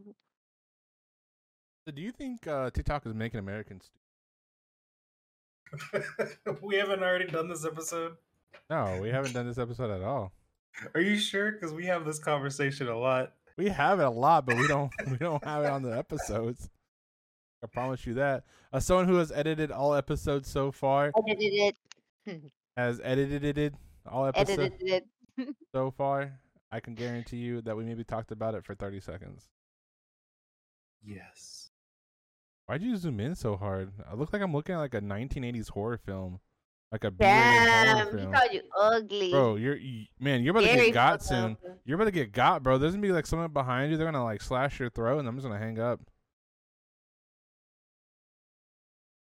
so 1.83 1.91
do 1.91 2.03
you 2.03 2.11
think 2.11 2.45
uh, 2.45 2.69
TikTok 2.69 3.03
is 3.07 3.15
making 3.15 3.39
Americans? 3.39 3.89
we 6.61 6.75
haven't 6.75 7.03
already 7.03 7.27
done 7.27 7.47
this 7.49 7.65
episode. 7.65 8.13
No, 8.69 8.99
we 9.01 9.09
haven't 9.09 9.33
done 9.33 9.47
this 9.47 9.57
episode 9.57 9.91
at 9.91 10.01
all. 10.01 10.33
Are 10.93 11.01
you 11.01 11.17
sure? 11.17 11.51
Because 11.51 11.73
we 11.73 11.85
have 11.85 12.05
this 12.05 12.19
conversation 12.19 12.87
a 12.87 12.97
lot. 12.97 13.33
We 13.57 13.69
have 13.69 13.99
it 13.99 14.05
a 14.05 14.09
lot, 14.09 14.45
but 14.45 14.57
we 14.57 14.67
don't. 14.67 14.91
we 15.11 15.17
don't 15.17 15.43
have 15.43 15.63
it 15.63 15.69
on 15.69 15.81
the 15.81 15.97
episodes. 15.97 16.69
I 17.63 17.67
promise 17.67 18.05
you 18.05 18.13
that. 18.15 18.43
As 18.71 18.85
someone 18.85 19.07
who 19.07 19.15
has 19.15 19.31
edited 19.31 19.71
all 19.71 19.95
episodes 19.95 20.49
so 20.49 20.71
far, 20.71 21.11
Edited 21.27 21.75
it. 22.25 22.41
has 22.77 23.01
edited 23.03 23.57
it 23.57 23.73
all 24.05 24.27
episodes 24.27 24.59
Edited 24.59 25.03
it. 25.37 25.55
so 25.73 25.89
far, 25.91 26.33
I 26.71 26.79
can 26.79 26.93
guarantee 26.93 27.37
you 27.37 27.61
that 27.61 27.75
we 27.75 27.83
maybe 27.83 28.03
talked 28.03 28.31
about 28.31 28.53
it 28.53 28.63
for 28.63 28.75
thirty 28.75 28.99
seconds. 28.99 29.47
Yes. 31.03 31.66
Why'd 32.67 32.83
you 32.83 32.95
zoom 32.97 33.19
in 33.21 33.33
so 33.35 33.55
hard? 33.55 33.91
I 34.09 34.13
look 34.15 34.33
like 34.33 34.41
I'm 34.41 34.53
looking 34.53 34.75
at 34.75 34.79
like 34.79 34.93
a 34.93 34.99
1980s 35.01 35.69
horror 35.69 35.97
film, 35.97 36.39
like 36.91 37.05
a 37.05 37.11
B-rated 37.11 37.19
Damn, 37.19 37.97
horror 38.07 38.19
he 38.19 38.25
called 38.25 38.51
you 38.53 38.61
ugly. 38.77 39.31
Bro, 39.31 39.55
you're 39.55 39.77
you, 39.77 40.05
man, 40.19 40.43
you're 40.43 40.51
about 40.51 40.67
to 40.67 40.75
get 40.75 40.93
got 40.93 41.23
soon. 41.23 41.51
up. 41.53 41.77
You're 41.85 41.95
about 41.95 42.05
to 42.05 42.11
get 42.11 42.33
got, 42.33 42.63
bro. 42.63 42.77
There's 42.77 42.91
gonna 42.93 43.01
be 43.01 43.13
like 43.13 43.25
someone 43.25 43.51
behind 43.53 43.91
you. 43.91 43.97
They're 43.97 44.05
gonna 44.05 44.23
like 44.23 44.41
slash 44.41 44.79
your 44.81 44.89
throat, 44.89 45.19
and 45.19 45.27
I'm 45.29 45.35
just 45.35 45.47
gonna 45.47 45.57
hang 45.59 45.79
up. 45.79 46.01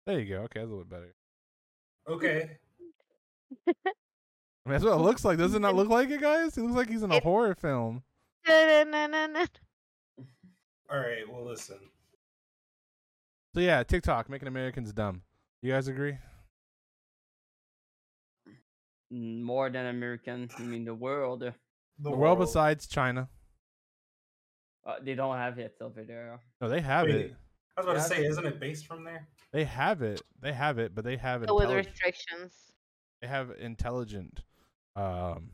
There 0.05 0.19
you 0.21 0.25
go. 0.35 0.41
Okay, 0.43 0.61
that's 0.61 0.67
a 0.67 0.69
little 0.69 0.85
bit 0.85 0.89
better. 0.89 1.13
Okay. 2.07 2.57
I 3.67 3.73
mean, 3.85 3.93
that's 4.67 4.85
what 4.85 4.93
it 4.93 5.01
looks 5.01 5.25
like. 5.25 5.37
Does 5.37 5.53
it 5.53 5.59
not 5.59 5.75
look 5.75 5.89
like 5.89 6.09
it, 6.09 6.21
guys? 6.21 6.57
It 6.57 6.61
looks 6.61 6.75
like 6.75 6.89
he's 6.89 7.03
in 7.03 7.11
a 7.11 7.15
It- 7.15 7.23
horror 7.23 7.55
film. 7.55 8.03
All 8.47 8.55
right. 10.97 11.29
Well, 11.29 11.43
listen. 11.45 11.77
So 13.57 13.61
yeah, 13.61 13.81
TikTok 13.81 14.29
making 14.29 14.47
Americans 14.47 14.93
dumb. 14.93 15.23
You 15.63 15.71
guys 15.71 15.87
agree? 15.87 16.15
More 19.09 19.71
than 19.71 19.87
American. 19.87 20.47
You 20.59 20.65
mean 20.65 20.85
the 20.85 20.93
world? 20.93 21.39
The, 21.39 21.55
The 21.97 22.11
world 22.11 22.37
besides 22.37 22.85
China. 22.85 23.29
Uh, 24.85 24.97
they 25.03 25.15
don't 25.15 25.35
have 25.37 25.57
it 25.57 25.75
over 25.81 26.03
there. 26.03 26.39
No, 26.61 26.69
they 26.69 26.81
have 26.81 27.07
Wait, 27.07 27.15
it. 27.15 27.35
I 27.75 27.81
was 27.81 27.85
about 27.87 27.93
to 27.95 28.01
say, 28.15 28.25
isn't 28.27 28.45
it 28.45 28.59
based 28.59 28.85
from 28.85 29.03
there? 29.03 29.27
They 29.51 29.63
have 29.63 30.03
it. 30.03 30.21
They 30.39 30.53
have 30.53 30.77
it, 30.77 30.93
but 30.93 31.03
they 31.03 31.17
have 31.17 31.43
But 31.43 31.55
with 31.55 31.63
intelligent. 31.63 31.95
restrictions. 31.95 32.53
They 33.23 33.27
have 33.27 33.49
intelligent. 33.59 34.41
Um, 34.95 35.49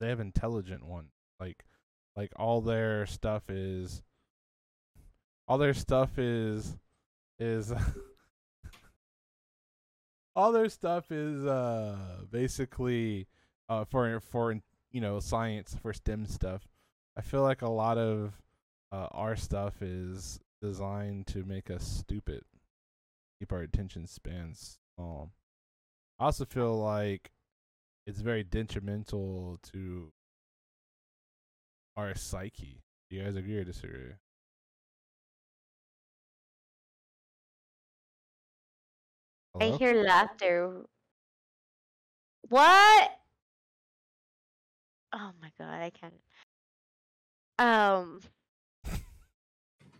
they 0.00 0.08
have 0.08 0.18
intelligent 0.18 0.84
one. 0.84 1.10
Like, 1.38 1.64
like 2.16 2.32
all 2.34 2.60
their 2.60 3.06
stuff 3.06 3.48
is. 3.50 4.02
All 5.46 5.58
their 5.58 5.74
stuff 5.74 6.18
is, 6.18 6.76
is. 7.38 7.72
all 10.36 10.52
their 10.52 10.68
stuff 10.68 11.10
is 11.10 11.46
uh 11.46 11.96
basically 12.30 13.26
uh 13.70 13.84
for 13.86 14.20
for 14.20 14.54
you 14.92 15.00
know 15.00 15.18
science 15.18 15.76
for 15.80 15.92
STEM 15.92 16.26
stuff. 16.26 16.68
I 17.16 17.22
feel 17.22 17.42
like 17.42 17.62
a 17.62 17.70
lot 17.70 17.96
of 17.96 18.34
uh, 18.92 19.08
our 19.12 19.36
stuff 19.36 19.80
is 19.80 20.38
designed 20.60 21.26
to 21.28 21.44
make 21.44 21.70
us 21.70 21.84
stupid, 21.84 22.42
keep 23.38 23.52
our 23.52 23.60
attention 23.60 24.06
spans 24.06 24.78
small. 24.94 25.30
I 26.18 26.26
also 26.26 26.44
feel 26.44 26.78
like 26.78 27.32
it's 28.06 28.20
very 28.20 28.42
detrimental 28.44 29.58
to 29.72 30.12
our 31.96 32.14
psyche. 32.14 32.82
Do 33.08 33.16
you 33.16 33.24
guys 33.24 33.36
agree 33.36 33.56
or 33.56 33.64
disagree? 33.64 34.12
I 39.60 39.76
hear 39.78 40.02
laughter. 40.02 40.84
What? 42.48 43.10
Oh 45.12 45.30
my 45.40 45.50
god, 45.58 45.80
I 45.82 45.90
can't. 45.90 46.14
Um, 47.58 48.20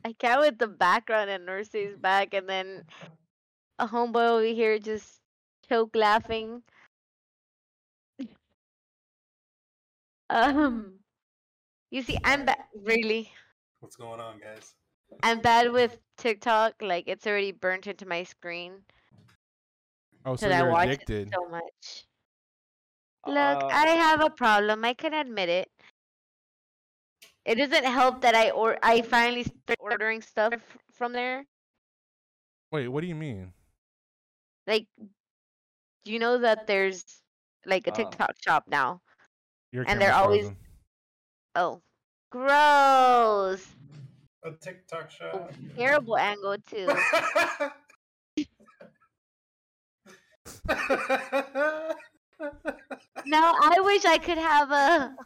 I 0.04 0.12
can't 0.12 0.40
with 0.40 0.58
the 0.58 0.68
background 0.68 1.30
and 1.30 1.46
Nurse's 1.46 1.96
back, 1.96 2.34
and 2.34 2.48
then 2.48 2.84
a 3.78 3.88
homeboy 3.88 4.28
over 4.28 4.44
here 4.44 4.78
just 4.78 5.20
choke 5.68 5.94
laughing. 5.94 6.62
Um, 10.28 10.94
you 11.92 12.02
see, 12.02 12.18
I'm 12.24 12.44
bad. 12.44 12.58
Really, 12.74 13.30
What's 13.78 13.94
going 13.94 14.18
on, 14.18 14.40
guys? 14.40 14.74
I'm 15.22 15.38
bad 15.38 15.70
with 15.70 15.98
TikTok. 16.18 16.74
Like 16.80 17.04
it's 17.06 17.24
already 17.24 17.52
burnt 17.52 17.86
into 17.86 18.06
my 18.06 18.24
screen 18.24 18.82
Oh, 20.26 20.34
so 20.36 20.48
because 20.48 20.52
I 20.60 20.64
you're 20.64 20.72
watch 20.72 20.88
addicted. 20.88 21.28
it 21.28 21.34
so 21.34 21.48
much. 21.48 22.04
Look, 23.26 23.36
Uh, 23.62 23.66
I 23.66 23.86
have 23.88 24.20
a 24.22 24.30
problem. 24.30 24.84
I 24.84 24.92
can 24.94 25.14
admit 25.14 25.48
it. 25.48 25.70
It 27.44 27.54
doesn't 27.56 27.84
help 27.84 28.20
that 28.22 28.34
I 28.34 28.50
or 28.50 28.76
I 28.82 29.02
finally 29.02 29.44
started 29.44 29.76
ordering 29.78 30.20
stuff 30.20 30.54
from 30.92 31.12
there. 31.12 31.46
Wait, 32.72 32.88
what 32.88 33.02
do 33.02 33.06
you 33.06 33.14
mean? 33.14 33.52
Like, 34.66 34.86
do 34.98 36.12
you 36.12 36.18
know 36.18 36.38
that 36.38 36.66
there's 36.66 37.04
like 37.64 37.86
a 37.86 37.92
Uh. 37.92 37.94
TikTok 37.94 38.34
shop 38.42 38.64
now. 38.66 39.00
Your 39.72 39.84
And 39.88 40.00
they're 40.00 40.12
always- 40.14 40.46
frozen. 40.46 40.56
Oh, 41.54 41.82
gross! 42.30 43.64
A 44.42 44.50
TikTok 44.52 45.10
shop. 45.10 45.52
Terrible 45.76 46.16
angle 46.18 46.58
too. 46.58 46.86
Now 53.24 53.54
I 53.60 53.80
wish 53.80 54.04
I 54.04 54.18
could 54.18 54.38
have 54.38 54.70
a. 54.70 55.16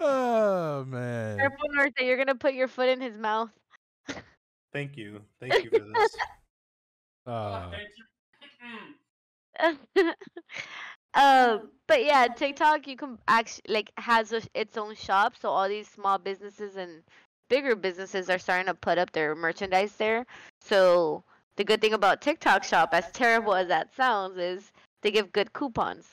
Oh 0.00 0.84
man. 0.84 1.38
Careful, 1.38 1.68
North, 1.72 1.92
you're 1.98 2.16
gonna 2.16 2.34
put 2.34 2.54
your 2.54 2.68
foot 2.68 2.88
in 2.88 3.00
his 3.00 3.16
mouth. 3.16 3.50
Thank 4.72 4.96
you. 4.96 5.22
Thank 5.40 5.64
you 5.64 5.70
for 5.70 5.78
this. 5.84 6.16
Uh, 7.26 7.70
um, 11.14 11.70
but 11.86 12.04
yeah, 12.04 12.28
TikTok 12.28 12.86
you 12.86 12.96
can 12.96 13.18
actually 13.28 13.62
like 13.68 13.90
has 13.96 14.32
a, 14.32 14.42
its 14.54 14.76
own 14.76 14.94
shop, 14.94 15.34
so 15.40 15.48
all 15.48 15.68
these 15.68 15.88
small 15.88 16.18
businesses 16.18 16.76
and 16.76 17.02
bigger 17.48 17.76
businesses 17.76 18.28
are 18.30 18.38
starting 18.38 18.66
to 18.66 18.74
put 18.74 18.98
up 18.98 19.12
their 19.12 19.34
merchandise 19.34 19.92
there. 19.96 20.26
So 20.60 21.24
the 21.56 21.64
good 21.64 21.80
thing 21.80 21.94
about 21.94 22.20
TikTok 22.20 22.64
shop, 22.64 22.90
as 22.92 23.10
terrible 23.12 23.54
as 23.54 23.68
that 23.68 23.94
sounds, 23.94 24.38
is 24.38 24.72
they 25.02 25.10
give 25.10 25.32
good 25.32 25.52
coupons. 25.52 26.06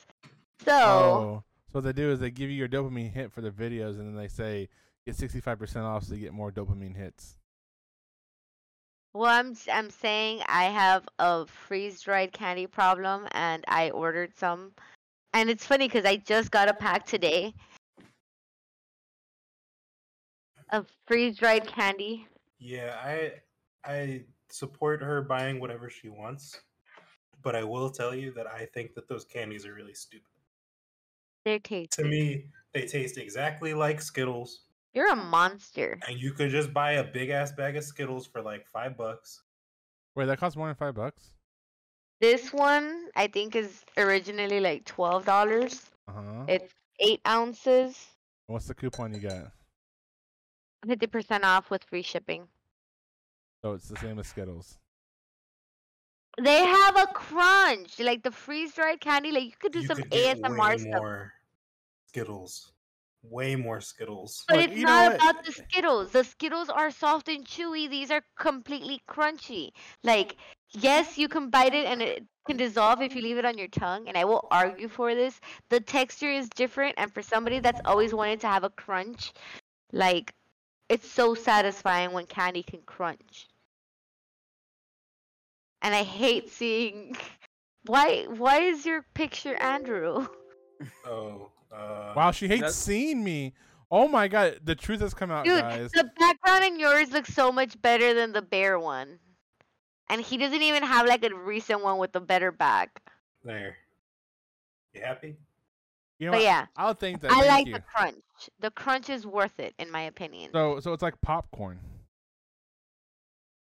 So 0.64 0.72
oh, 0.72 1.42
so 1.66 1.72
what 1.72 1.84
they 1.84 1.92
do 1.92 2.10
is 2.10 2.20
they 2.20 2.30
give 2.30 2.50
you 2.50 2.56
your 2.56 2.68
dopamine 2.68 3.12
hit 3.12 3.32
for 3.32 3.40
the 3.40 3.50
videos, 3.50 3.98
and 3.98 4.08
then 4.08 4.16
they 4.16 4.28
say 4.28 4.68
get 5.06 5.16
sixty 5.16 5.40
five 5.40 5.58
percent 5.58 5.84
off, 5.84 6.04
so 6.04 6.14
you 6.14 6.20
get 6.20 6.32
more 6.32 6.52
dopamine 6.52 6.96
hits. 6.96 7.36
well, 9.12 9.30
I'm 9.30 9.54
I'm 9.72 9.90
saying 9.90 10.42
I 10.48 10.64
have 10.64 11.08
a 11.18 11.46
freeze 11.46 12.00
dried 12.00 12.32
candy 12.32 12.66
problem, 12.66 13.26
and 13.32 13.64
I 13.68 13.90
ordered 13.90 14.34
some, 14.36 14.72
and 15.32 15.50
it's 15.50 15.66
funny 15.66 15.88
because 15.88 16.04
I 16.04 16.16
just 16.16 16.50
got 16.50 16.68
a 16.68 16.74
pack 16.74 17.06
today 17.06 17.54
of 20.70 20.86
freeze 21.06 21.38
dried 21.38 21.66
candy. 21.66 22.26
Yeah, 22.58 22.96
I 23.02 23.32
I 23.84 24.24
support 24.50 25.02
her 25.02 25.22
buying 25.22 25.60
whatever 25.60 25.90
she 25.90 26.08
wants, 26.08 26.60
but 27.42 27.54
I 27.54 27.64
will 27.64 27.90
tell 27.90 28.14
you 28.14 28.32
that 28.32 28.46
I 28.46 28.66
think 28.66 28.94
that 28.94 29.08
those 29.08 29.24
candies 29.24 29.66
are 29.66 29.74
really 29.74 29.94
stupid. 29.94 30.26
They're 31.44 31.58
tasty. 31.58 32.02
To 32.02 32.08
me, 32.08 32.46
they 32.72 32.86
taste 32.86 33.18
exactly 33.18 33.74
like 33.74 34.00
Skittles. 34.00 34.62
You're 34.94 35.12
a 35.12 35.16
monster. 35.16 35.98
And 36.08 36.18
you 36.18 36.32
could 36.32 36.50
just 36.50 36.72
buy 36.72 36.92
a 36.92 37.04
big 37.04 37.30
ass 37.30 37.52
bag 37.52 37.76
of 37.76 37.84
Skittles 37.84 38.26
for 38.26 38.40
like 38.40 38.66
five 38.66 38.96
bucks. 38.96 39.42
Wait, 40.14 40.26
that 40.26 40.38
costs 40.38 40.56
more 40.56 40.68
than 40.68 40.76
five 40.76 40.94
bucks. 40.94 41.32
This 42.20 42.52
one 42.52 43.08
I 43.16 43.26
think 43.26 43.56
is 43.56 43.84
originally 43.98 44.60
like 44.60 44.84
twelve 44.84 45.26
dollars. 45.26 45.90
Uh 46.08 46.12
huh. 46.12 46.44
It's 46.48 46.72
eight 47.00 47.20
ounces, 47.26 48.06
What's 48.46 48.66
the 48.66 48.74
coupon 48.74 49.14
you 49.14 49.20
get? 49.20 49.50
Fifty 50.86 51.06
percent 51.06 51.44
off 51.44 51.70
with 51.70 51.84
free 51.84 52.02
shipping. 52.02 52.48
So 53.62 53.72
it's 53.72 53.88
the 53.88 53.96
same 53.96 54.18
as 54.18 54.28
Skittles. 54.28 54.78
They 56.40 56.64
have 56.64 56.96
a 56.96 57.06
crunch, 57.06 57.98
like 58.00 58.22
the 58.22 58.30
freeze 58.30 58.74
dried 58.74 59.00
candy. 59.00 59.30
Like 59.32 59.44
you 59.44 59.52
could 59.58 59.72
do 59.72 59.80
you 59.80 59.86
some 59.86 59.98
could 59.98 60.10
get 60.10 60.38
ASMR 60.38 60.58
way 60.70 60.78
stuff. 60.78 61.02
more 61.02 61.32
Skittles. 62.06 62.72
Way 63.22 63.56
more 63.56 63.80
Skittles. 63.80 64.44
But 64.48 64.58
Look, 64.58 64.70
it's 64.70 64.76
you 64.76 64.84
not 64.84 65.12
what? 65.12 65.16
about 65.16 65.44
the 65.44 65.52
Skittles. 65.52 66.12
The 66.12 66.24
Skittles 66.24 66.68
are 66.68 66.90
soft 66.90 67.28
and 67.28 67.46
chewy. 67.46 67.88
These 67.88 68.10
are 68.10 68.22
completely 68.38 69.00
crunchy. 69.08 69.72
Like, 70.02 70.36
yes, 70.72 71.16
you 71.18 71.28
can 71.28 71.50
bite 71.50 71.74
it 71.74 71.86
and 71.86 72.02
it 72.02 72.24
can 72.46 72.56
dissolve 72.56 73.00
if 73.00 73.14
you 73.14 73.22
leave 73.22 73.38
it 73.38 73.44
on 73.46 73.56
your 73.58 73.68
tongue. 73.68 74.06
And 74.08 74.16
I 74.18 74.24
will 74.24 74.46
argue 74.50 74.88
for 74.88 75.14
this. 75.14 75.40
The 75.70 75.80
texture 75.80 76.30
is 76.30 76.48
different. 76.50 76.94
And 76.98 77.12
for 77.12 77.22
somebody 77.22 77.58
that's 77.60 77.80
always 77.86 78.14
wanted 78.14 78.40
to 78.40 78.48
have 78.48 78.64
a 78.64 78.70
crunch, 78.70 79.32
like, 79.92 80.34
it's 80.88 81.10
so 81.10 81.34
satisfying 81.34 82.12
when 82.12 82.26
candy 82.26 82.62
can 82.62 82.80
crunch. 82.82 83.48
And 85.82 85.94
I 85.94 86.02
hate 86.02 86.50
seeing. 86.50 87.16
Why? 87.86 88.24
Why 88.28 88.60
is 88.60 88.86
your 88.86 89.04
picture 89.14 89.54
Andrew? 89.56 90.26
Oh. 91.06 91.50
Uh, 91.72 92.12
Wow, 92.16 92.30
she 92.30 92.46
hates 92.48 92.60
That's- 92.60 92.74
seeing 92.76 93.22
me. 93.24 93.54
Oh 93.90 94.08
my 94.08 94.26
god, 94.28 94.58
the 94.64 94.74
truth 94.74 95.00
has 95.00 95.14
come 95.14 95.30
out, 95.30 95.44
Dude, 95.44 95.60
guys. 95.60 95.90
the 95.92 96.10
background 96.18 96.64
in 96.64 96.80
yours 96.80 97.12
looks 97.12 97.32
so 97.32 97.52
much 97.52 97.80
better 97.80 98.12
than 98.12 98.32
the 98.32 98.42
bear 98.42 98.78
one. 98.78 99.18
And 100.10 100.20
he 100.20 100.36
doesn't 100.36 100.62
even 100.62 100.82
have 100.82 101.06
like 101.06 101.24
a 101.24 101.32
recent 101.34 101.82
one 101.82 101.98
with 101.98 102.14
a 102.16 102.20
better 102.20 102.50
back. 102.50 103.00
There. 103.44 103.76
You 104.94 105.02
happy? 105.02 105.36
You 106.24 106.30
know 106.30 106.36
But 106.36 106.38
what? 106.38 106.44
yeah, 106.44 106.66
I'll 106.78 106.94
think 106.94 107.20
that. 107.20 107.32
I 107.32 107.34
thank 107.40 107.48
like 107.48 107.66
you. 107.66 107.74
the 107.74 107.80
crunch. 107.80 108.16
The 108.60 108.70
crunch 108.70 109.10
is 109.10 109.26
worth 109.26 109.60
it, 109.60 109.74
in 109.78 109.90
my 109.90 110.00
opinion. 110.02 110.52
So, 110.54 110.80
so 110.80 110.94
it's 110.94 111.02
like 111.02 111.20
popcorn. 111.20 111.78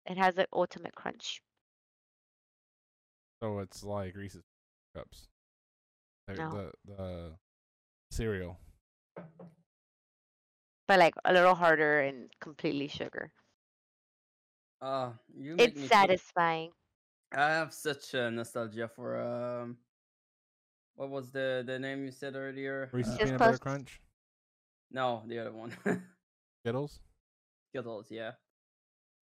It 0.07 0.17
has 0.17 0.39
an 0.39 0.47
ultimate 0.53 0.95
crunch. 0.95 1.43
So 3.43 3.59
it's 3.59 3.83
like 3.83 4.15
Reese's 4.15 4.45
cups. 4.95 5.27
Like 6.29 6.39
No. 6.39 6.51
the 6.53 6.73
the 6.85 7.33
cereal. 8.13 8.57
But 10.87 11.01
like 11.01 11.15
a 11.25 11.33
little 11.33 11.57
harder 11.57 11.99
and 12.03 12.31
completely 12.41 12.87
sugar. 12.87 13.33
Uh, 14.81 15.11
you 15.37 15.57
make 15.57 15.71
It's 15.71 15.77
me 15.79 15.81
feel- 15.83 15.89
satisfying. 15.99 16.71
I 17.35 17.49
have 17.49 17.73
such 17.75 18.15
a 18.15 18.31
nostalgia 18.31 18.87
for 18.87 19.19
um, 19.21 19.79
what 20.95 21.11
was 21.11 21.31
the 21.33 21.63
the 21.67 21.79
name 21.79 22.05
you 22.05 22.11
said 22.13 22.35
earlier? 22.37 22.89
Reese's 22.93 23.15
Uh, 23.15 23.25
peanut 23.25 23.39
butter 23.39 23.59
crunch. 23.59 24.01
no, 24.91 25.23
the 25.27 25.39
other 25.39 25.53
one. 25.53 25.73
Skittles. 26.63 27.01
Skittles, 27.71 28.07
yeah. 28.11 28.33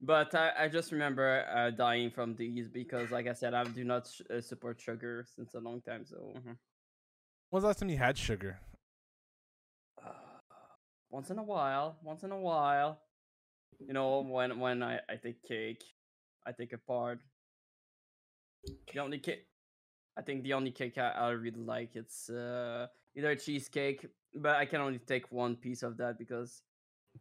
But 0.00 0.34
I, 0.34 0.52
I 0.64 0.68
just 0.68 0.92
remember 0.92 1.44
uh, 1.54 1.70
dying 1.70 2.10
from 2.10 2.34
these 2.34 2.68
because, 2.68 3.10
like 3.10 3.26
I 3.28 3.32
said, 3.34 3.54
I 3.54 3.64
do 3.64 3.84
not 3.84 4.06
sh- 4.06 4.22
uh, 4.30 4.40
support 4.40 4.80
sugar 4.80 5.24
since 5.34 5.54
a 5.54 5.60
long 5.60 5.80
time. 5.82 6.04
So, 6.06 6.32
mhm. 6.36 6.56
When's 7.50 7.62
the 7.62 7.68
last 7.68 7.78
time 7.80 7.90
you 7.90 7.98
had 7.98 8.16
sugar? 8.18 8.60
uh, 10.04 10.10
once 11.10 11.30
in 11.30 11.38
a 11.38 11.42
while, 11.42 11.96
once 12.02 12.22
in 12.22 12.32
a 12.32 12.38
while, 12.38 13.00
you 13.78 13.92
know, 13.92 14.20
when 14.20 14.58
when 14.58 14.82
I, 14.82 15.00
I 15.08 15.16
take 15.16 15.42
cake, 15.42 15.84
I 16.46 16.52
take 16.52 16.72
it 16.72 16.76
apart. 16.84 17.20
The 18.92 19.00
only 19.00 19.18
cake, 19.18 19.46
I 20.16 20.22
think 20.22 20.42
the 20.42 20.52
only 20.54 20.70
cake 20.70 20.98
I, 20.98 21.10
I 21.10 21.30
really 21.30 21.60
like 21.60 21.96
it's 21.96 22.28
uh, 22.28 22.86
either 23.16 23.34
cheesecake, 23.36 24.06
but 24.34 24.56
I 24.56 24.66
can 24.66 24.80
only 24.80 24.98
take 24.98 25.30
one 25.32 25.56
piece 25.56 25.82
of 25.82 25.96
that 25.98 26.18
because 26.18 26.62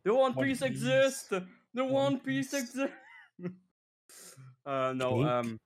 the 0.03 0.13
one, 0.13 0.33
One 0.33 0.45
piece 0.45 0.59
piece. 0.59 0.69
exists. 0.69 1.29
The 1.29 1.83
One 1.85 1.93
one, 1.93 2.19
piece 2.19 2.51
piece. 2.51 2.61
exists. 2.61 2.93
uh, 4.65 4.93
no, 4.95 5.23
um, 5.23 5.57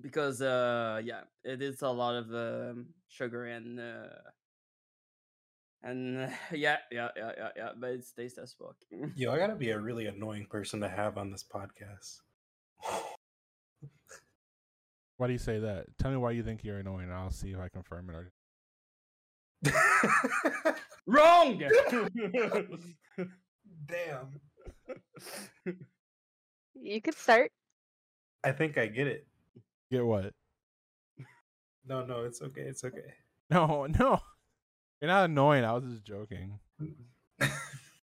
because 0.00 0.40
uh, 0.42 1.00
yeah, 1.04 1.22
it 1.44 1.62
is 1.62 1.82
a 1.82 1.88
lot 1.88 2.14
of 2.16 2.32
um, 2.34 2.86
sugar 3.08 3.46
and 3.46 3.78
uh, 3.80 4.08
and 5.82 6.18
uh, 6.18 6.28
yeah, 6.52 6.78
yeah, 6.90 7.08
yeah, 7.16 7.32
yeah, 7.36 7.48
yeah, 7.56 7.70
but 7.76 7.90
it 7.90 8.04
tastes 8.16 8.38
as 8.38 8.52
fuck. 8.52 8.76
Yo, 9.14 9.32
I 9.32 9.38
gotta 9.42 9.56
be 9.56 9.70
a 9.70 9.78
really 9.78 10.06
annoying 10.06 10.46
person 10.46 10.80
to 10.80 10.88
have 10.88 11.18
on 11.18 11.30
this 11.30 11.44
podcast. 11.44 12.20
Why 15.18 15.26
do 15.26 15.32
you 15.34 15.38
say 15.38 15.58
that? 15.58 15.86
Tell 15.98 16.10
me 16.10 16.16
why 16.16 16.30
you 16.30 16.42
think 16.42 16.64
you're 16.64 16.78
annoying. 16.78 17.04
and 17.04 17.12
I'll 17.12 17.30
see 17.30 17.50
if 17.50 17.58
I 17.58 17.68
confirm 17.68 18.08
it. 18.10 18.14
Or... 18.14 18.32
Wrong. 21.06 21.58
Damn. 23.86 24.40
You 26.74 27.02
could 27.02 27.14
start. 27.14 27.50
I 28.44 28.52
think 28.52 28.78
I 28.78 28.86
get 28.86 29.08
it. 29.08 29.26
Get 29.90 30.04
what? 30.06 30.32
No, 31.86 32.04
no, 32.04 32.24
it's 32.24 32.40
okay. 32.40 32.62
It's 32.62 32.84
okay. 32.84 33.14
No, 33.50 33.86
no. 33.86 34.20
You're 35.00 35.10
not 35.10 35.24
annoying. 35.24 35.64
I 35.64 35.72
was 35.72 35.84
just 35.84 36.04
joking. 36.04 36.58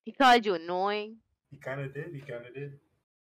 He 0.04 0.12
called 0.12 0.46
you 0.46 0.54
annoying. 0.54 1.16
he 1.50 1.58
kind 1.58 1.82
of 1.82 1.92
did. 1.92 2.14
He 2.14 2.20
kind 2.20 2.46
of 2.46 2.54
did. 2.54 2.78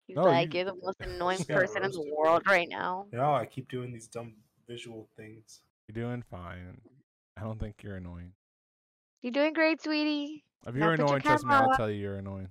He's 0.06 0.16
No, 0.16 0.22
like, 0.24 0.54
you- 0.54 0.60
you... 0.60 0.66
are 0.66 0.70
the 0.72 0.78
most 0.82 1.00
annoying 1.16 1.44
person 1.44 1.84
in 1.84 1.90
the 1.90 2.14
world 2.16 2.42
right 2.46 2.68
now. 2.68 3.06
No, 3.12 3.34
I 3.34 3.44
keep 3.46 3.68
doing 3.68 3.92
these 3.92 4.06
dumb 4.08 4.34
visual 4.68 5.08
things. 5.16 5.62
You're 5.88 6.06
doing 6.08 6.22
fine. 6.30 6.80
I 7.36 7.42
don't 7.42 7.58
think 7.60 7.82
you're 7.82 7.96
annoying. 7.96 8.32
You're 9.22 9.32
doing 9.32 9.52
great, 9.52 9.82
sweetie. 9.82 10.44
If 10.66 10.74
you're 10.74 10.90
put 10.90 10.98
your 10.98 11.06
annoying, 11.06 11.22
trust 11.22 11.44
me, 11.44 11.54
I'll 11.54 11.76
tell 11.76 11.90
you 11.90 12.00
you're 12.00 12.16
annoying. 12.16 12.48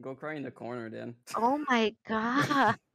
Go 0.00 0.14
cry 0.14 0.34
in 0.34 0.42
the 0.42 0.50
corner 0.50 0.88
then. 0.90 1.14
Oh 1.36 1.62
my 1.68 1.94
god. 2.08 2.76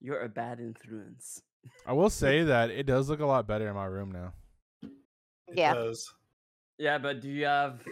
You're 0.00 0.20
a 0.20 0.28
bad 0.28 0.58
influence. 0.58 1.42
I 1.86 1.92
will 1.92 2.10
say 2.10 2.42
that 2.42 2.70
it 2.70 2.86
does 2.86 3.08
look 3.08 3.20
a 3.20 3.26
lot 3.26 3.46
better 3.46 3.68
in 3.68 3.74
my 3.74 3.84
room 3.84 4.10
now. 4.10 4.32
It 4.82 4.90
Yeah. 5.56 5.74
does. 5.74 6.12
Yeah, 6.78 6.98
but 6.98 7.20
do 7.20 7.28
you 7.28 7.44
have? 7.44 7.86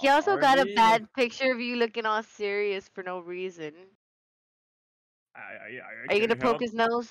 He 0.00 0.08
also 0.08 0.36
got 0.36 0.58
a 0.58 0.62
Arby? 0.62 0.74
bad 0.74 1.12
picture 1.14 1.52
of 1.52 1.60
you 1.60 1.76
looking 1.76 2.06
all 2.06 2.22
serious 2.22 2.88
for 2.88 3.02
no 3.02 3.18
reason. 3.20 3.72
I, 5.34 5.40
I, 5.40 5.42
I 5.42 6.06
Are 6.08 6.14
you 6.14 6.20
gonna 6.20 6.36
can 6.36 6.38
poke 6.38 6.50
help- 6.52 6.60
his 6.62 6.74
nose? 6.74 7.10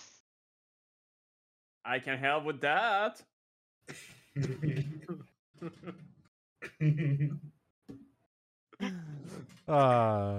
I 1.85 1.99
can 1.99 2.17
help 2.17 2.43
with 2.45 2.61
that. 2.61 3.21
Uh, 9.67 10.37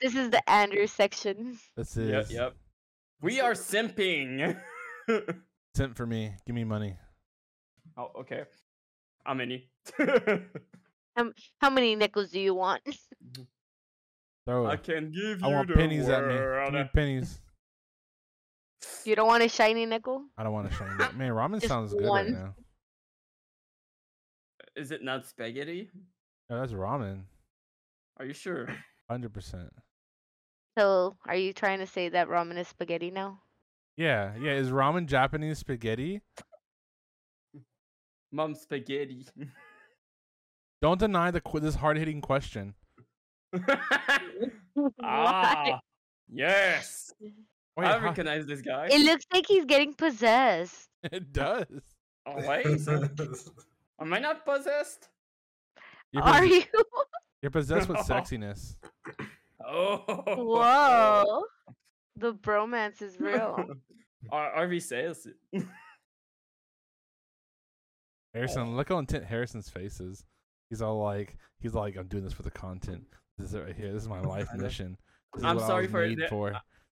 This 0.00 0.14
is 0.14 0.30
the 0.30 0.42
Andrew 0.50 0.86
section. 0.86 1.58
this 1.76 1.96
Yep, 1.96 2.24
is 2.24 2.32
yep. 2.32 2.54
We 3.22 3.40
are 3.40 3.52
simping. 3.54 4.58
sent 5.74 5.96
for 5.96 6.06
me. 6.06 6.34
Give 6.44 6.54
me 6.54 6.64
money. 6.64 6.96
oh, 7.96 8.10
okay. 8.20 8.42
How 9.24 9.34
many? 9.34 9.70
How 11.60 11.70
many 11.70 11.96
nickels 11.96 12.30
do 12.30 12.40
you 12.40 12.54
want? 12.54 12.82
Mm-hmm. 12.84 13.42
Throw 14.46 14.66
I 14.66 14.74
it. 14.74 14.82
can 14.84 15.10
give 15.10 15.40
you 15.40 15.46
I 15.46 15.48
want 15.48 15.68
the 15.68 15.74
pennies 15.74 16.08
at 16.08 16.22
me. 16.26 16.34
Give 16.34 16.40
world. 16.42 16.72
me 16.74 16.84
pennies. 16.94 17.40
You 19.04 19.16
don't 19.16 19.26
want 19.26 19.42
a 19.42 19.48
shiny 19.48 19.86
nickel? 19.86 20.24
I 20.36 20.44
don't 20.44 20.52
want 20.52 20.68
a 20.68 20.74
shiny. 20.74 20.96
that. 20.98 21.16
Man, 21.16 21.30
ramen 21.32 21.54
Just 21.60 21.68
sounds 21.68 21.92
good 21.92 22.02
right 22.02 22.08
one. 22.08 22.32
now. 22.32 22.54
Is 24.76 24.90
it 24.90 25.02
not 25.02 25.26
spaghetti? 25.26 25.90
No, 26.50 26.60
that's 26.60 26.72
ramen. 26.72 27.22
Are 28.18 28.24
you 28.26 28.32
sure? 28.34 28.68
Hundred 29.10 29.32
percent. 29.32 29.70
So, 30.78 31.16
are 31.26 31.34
you 31.36 31.52
trying 31.52 31.78
to 31.78 31.86
say 31.86 32.10
that 32.10 32.28
ramen 32.28 32.58
is 32.58 32.68
spaghetti 32.68 33.10
now? 33.10 33.40
Yeah, 33.96 34.32
yeah. 34.40 34.52
Is 34.52 34.70
ramen 34.70 35.06
Japanese 35.06 35.58
spaghetti? 35.58 36.20
Mom 38.30 38.54
spaghetti. 38.54 39.26
Don't 40.82 40.98
deny 41.00 41.30
the 41.30 41.40
qu- 41.40 41.60
this 41.60 41.74
hard 41.76 41.96
hitting 41.96 42.20
question. 42.20 42.74
ah, 45.02 45.80
yes. 46.30 47.12
Wait, 47.20 47.86
I 47.86 47.98
how- 47.98 48.04
recognize 48.04 48.46
this 48.46 48.60
guy. 48.62 48.88
It 48.90 49.00
looks 49.00 49.24
like 49.32 49.46
he's 49.46 49.64
getting 49.64 49.94
possessed. 49.94 50.88
it 51.04 51.32
does. 51.32 51.66
Oh 52.26 52.46
wait, 52.48 52.80
so 52.80 53.08
am 54.00 54.12
I 54.12 54.18
not 54.18 54.44
possessed? 54.44 55.08
You're, 56.12 56.22
Are 56.24 56.40
pos- 56.40 56.50
you? 56.50 56.62
you're 57.42 57.50
possessed 57.50 57.88
with 57.88 57.98
sexiness. 57.98 58.74
Oh. 59.64 59.98
Whoa. 60.36 61.44
The 62.16 62.34
bromance 62.34 63.02
is 63.02 63.18
real. 63.20 63.64
R- 64.32 64.66
RV 64.66 64.82
says 64.82 65.26
it. 65.52 65.64
Harrison, 68.34 68.76
look 68.76 68.88
how 68.88 68.98
intent 68.98 69.24
Harrison's 69.24 69.68
face 69.68 70.00
is. 70.00 70.24
He's 70.70 70.82
all 70.82 71.02
like, 71.02 71.36
he's 71.60 71.74
like, 71.74 71.96
I'm 71.96 72.08
doing 72.08 72.24
this 72.24 72.32
for 72.32 72.42
the 72.42 72.50
content. 72.50 73.04
This 73.38 73.48
is 73.48 73.54
it 73.54 73.64
right 73.64 73.76
here. 73.76 73.92
This 73.92 74.02
is 74.02 74.08
my 74.08 74.20
life 74.20 74.48
mission. 74.56 74.96
This 75.34 75.40
is 75.40 75.44
I'm 75.44 75.56
what 75.56 75.64
I 75.64 75.68
sorry 75.68 75.82
was 75.84 75.90
for 75.92 76.06
made 76.06 76.18
the- 76.18 76.28
for. 76.28 76.50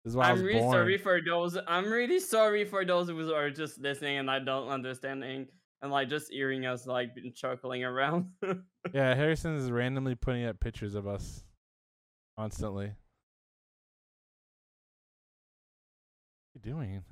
This 0.05 0.13
is 0.13 0.17
why 0.17 0.29
I 0.29 0.33
was 0.33 0.41
I'm 0.41 0.47
really 0.47 0.61
born. 0.61 0.73
sorry 0.73 0.97
for 0.99 1.21
those. 1.21 1.59
I'm 1.67 1.91
really 1.91 2.21
sorry 2.21 2.65
for 2.65 2.85
those 2.85 3.09
who 3.09 3.33
are 3.35 3.51
just 3.51 3.81
listening 3.81 4.19
and 4.19 4.27
like 4.29 4.47
don't 4.47 4.69
understanding 4.69 5.49
and 5.83 5.91
like 5.91 6.09
just 6.09 6.31
hearing 6.33 6.65
us 6.67 6.87
like 6.87 7.15
been 7.15 7.33
chuckling 7.35 7.85
around. 7.85 8.27
Yeah, 8.95 9.15
Harrison 9.15 9.55
is 9.57 9.71
randomly 9.71 10.15
putting 10.15 10.47
up 10.47 10.61
pictures 10.61 10.95
of 10.95 11.07
us 11.07 11.43
constantly. 12.39 12.93
What 16.55 16.65
are 16.65 16.69
you 16.69 16.73
doing? 16.73 17.03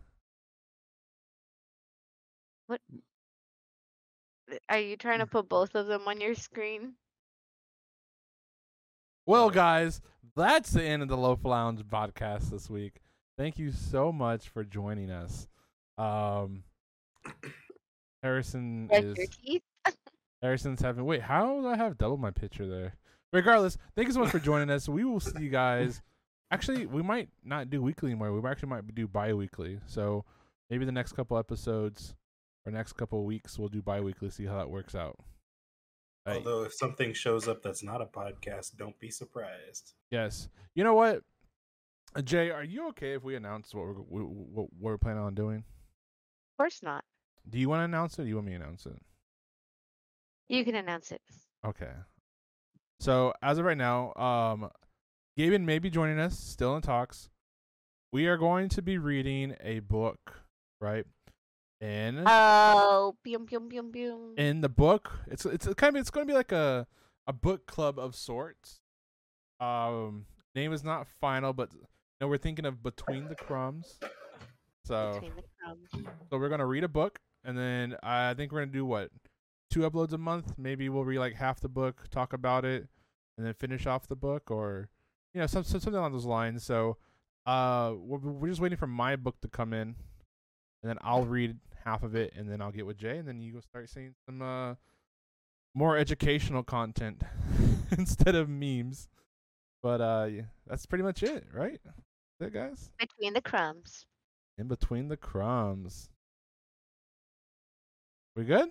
Are 4.69 4.79
you 4.79 4.97
trying 4.97 5.19
to 5.21 5.27
put 5.27 5.49
both 5.49 5.75
of 5.75 5.87
them 5.87 6.03
on 6.07 6.21
your 6.21 6.35
screen? 6.35 6.95
Well, 9.27 9.51
guys, 9.51 10.01
that's 10.37 10.71
the 10.71 10.85
end 10.85 11.03
of 11.03 11.09
the 11.09 11.17
Loaf 11.17 11.45
Lounge 11.45 11.81
podcast 11.83 12.51
this 12.51 12.71
week. 12.71 13.01
Thank 13.37 13.59
you 13.59 13.73
so 13.73 14.13
much 14.13 14.49
for 14.49 14.65
joining 14.65 15.11
us. 15.11 15.49
Um, 15.99 16.63
Harrison 18.23 18.87
Brush 18.87 19.03
is 19.03 19.17
your 19.17 19.27
teeth? 19.27 19.63
Harrison's 20.43 20.81
having. 20.81 21.05
Wait, 21.05 21.23
how 21.23 21.61
do 21.61 21.67
I 21.67 21.77
have 21.77 21.99
double 21.99 22.17
my 22.17 22.31
picture 22.31 22.69
there? 22.69 22.95
Regardless, 23.33 23.77
thank 23.95 24.09
you 24.09 24.15
so 24.15 24.21
much 24.21 24.31
for 24.31 24.39
joining 24.39 24.71
us. 24.71 24.89
We 24.89 25.05
will 25.05 25.21
see 25.21 25.43
you 25.43 25.51
guys. 25.51 26.03
Actually, 26.51 26.87
we 26.87 27.03
might 27.03 27.29
not 27.45 27.69
do 27.71 27.83
weekly 27.83 28.11
anymore. 28.11 28.33
We 28.33 28.49
actually 28.49 28.69
might 28.69 28.95
do 28.95 29.09
bi-weekly. 29.09 29.81
So 29.87 30.25
maybe 30.71 30.85
the 30.85 30.93
next 30.93 31.13
couple 31.13 31.37
episodes 31.37 32.15
or 32.67 32.73
next 32.73 32.95
couple 32.95 33.25
weeks 33.25 33.59
we'll 33.59 33.69
do 33.69 33.81
bi-weekly. 33.81 34.29
See 34.31 34.45
how 34.45 34.57
that 34.59 34.69
works 34.69 34.95
out. 34.95 35.17
Right. 36.27 36.39
Although 36.39 36.65
if 36.65 36.75
something 36.75 37.13
shows 37.13 37.47
up 37.47 37.63
that's 37.63 37.85
not 37.85 38.03
a 38.03 38.07
podcast, 38.07 38.77
don't 38.77 38.99
be 38.99 39.11
surprised. 39.11 39.95
Yes. 40.11 40.49
You 40.75 40.83
know 40.83 40.95
what, 40.95 41.23
Uh, 42.17 42.23
Jay? 42.23 42.51
Are 42.51 42.65
you 42.65 42.89
okay 42.89 43.13
if 43.15 43.23
we 43.23 43.37
announce 43.37 43.73
what 43.75 43.87
we're 43.87 44.03
we, 44.09 44.21
what 44.23 44.69
we're 44.79 44.99
planning 44.99 45.23
on 45.23 45.35
doing? 45.35 45.59
Of 45.59 46.59
course 46.59 46.81
not. 46.83 47.05
Do 47.49 47.59
you 47.59 47.69
want 47.69 47.81
to 47.81 47.85
announce 47.85 48.19
it? 48.19 48.23
Or 48.23 48.25
do 48.25 48.29
you 48.31 48.35
want 48.37 48.47
me 48.47 48.53
to 48.53 48.57
announce 48.63 48.87
it? 48.87 49.01
You 50.49 50.65
can 50.65 50.75
announce 50.75 51.13
it. 51.13 51.21
Okay. 51.65 51.93
So 53.01 53.33
as 53.43 53.59
of 53.59 53.65
right 53.65 53.77
now, 53.77 54.13
um, 54.15 54.71
Gaben 55.39 55.65
may 55.65 55.79
be 55.79 55.91
joining 55.91 56.19
us, 56.19 56.39
still 56.39 56.75
in 56.77 56.83
talks. 56.83 57.29
We 58.13 58.27
are 58.27 58.37
going 58.39 58.69
to 58.71 58.83
be 58.83 58.97
reading 58.99 59.55
a 59.61 59.81
book, 59.81 60.19
right? 60.81 61.05
And 61.81 62.23
Oh, 62.27 63.17
pew 63.23 63.39
pew 63.41 63.61
pew 63.61 63.83
pew. 63.93 64.35
in 64.39 64.61
the 64.63 64.69
book, 64.69 65.13
it's 65.27 65.45
it's 65.45 65.67
kind 65.75 65.97
of 65.97 66.01
it's 66.01 66.11
going 66.11 66.27
to 66.27 66.31
be 66.31 66.37
like 66.37 66.53
a 66.53 66.87
a 67.27 67.33
book 67.33 67.67
club 67.67 67.99
of 67.99 68.15
sorts. 68.15 68.81
Um, 69.61 70.27
name 70.55 70.73
is 70.73 70.83
not 70.85 71.07
final, 71.21 71.53
but 71.53 71.71
no, 72.21 72.29
we're 72.29 72.39
thinking 72.39 72.65
of 72.65 72.83
Between 72.83 73.29
the 73.29 73.35
Crumbs. 73.35 73.99
So 74.85 75.15
Between 75.15 75.33
the 75.37 75.43
crumbs. 75.63 76.09
so 76.31 76.39
we're 76.39 76.49
gonna 76.49 76.67
read 76.67 76.85
a 76.85 76.89
book, 76.89 77.19
and 77.45 77.59
then 77.59 77.97
I 78.03 78.33
think 78.35 78.53
we're 78.53 78.61
gonna 78.61 78.73
do 78.73 78.87
what 78.87 79.11
two 79.71 79.81
uploads 79.81 80.13
a 80.13 80.19
month. 80.19 80.55
Maybe 80.57 80.89
we'll 80.89 81.05
read 81.05 81.19
like 81.19 81.35
half 81.35 81.61
the 81.61 81.69
book, 81.69 82.05
talk 82.11 82.33
about 82.33 82.65
it, 82.65 82.87
and 83.37 83.47
then 83.47 83.53
finish 83.55 83.87
off 83.87 84.07
the 84.07 84.17
book, 84.17 84.51
or 84.51 84.89
you 85.35 85.41
know, 85.41 85.47
some, 85.47 85.65
some 85.65 85.81
something 85.81 85.99
along 85.99 86.13
those 86.13 86.25
lines. 86.25 86.63
So, 86.65 86.97
uh, 87.45 87.93
we're, 87.99 88.19
we're 88.19 88.49
just 88.49 88.61
waiting 88.61 88.79
for 88.79 88.87
my 88.87 89.17
book 89.17 89.41
to 89.43 89.49
come 89.49 89.73
in, 89.75 89.97
and 90.87 90.91
then 90.91 90.99
I'll 91.03 91.25
read 91.25 91.57
half 91.85 92.05
of 92.05 92.15
it, 92.15 92.33
and 92.37 92.49
then 92.49 92.63
I'll 92.63 92.71
get 92.71 92.87
with 92.87 92.97
Jay, 92.97 93.19
and 93.19 93.27
then 93.27 93.41
you 93.41 93.53
go 93.53 93.61
start 93.61 93.91
seeing 93.91 94.15
some 94.25 94.41
uh 94.41 94.75
more 95.75 95.97
educational 95.97 96.63
content 96.63 97.23
instead 97.99 98.37
of 98.37 98.49
memes. 98.49 99.09
But 99.83 100.01
uh, 100.01 100.29
yeah, 100.31 100.43
that's 100.67 100.87
pretty 100.87 101.03
much 101.03 101.23
it, 101.23 101.45
right? 101.53 101.81
That's 101.85 101.99
it, 102.41 102.53
guys. 102.55 102.91
Between 103.01 103.35
the 103.35 103.43
crumbs. 103.43 104.07
In 104.59 104.69
between 104.69 105.09
the 105.09 105.17
crumbs. 105.17 106.09
We 108.37 108.45
good? 108.45 108.69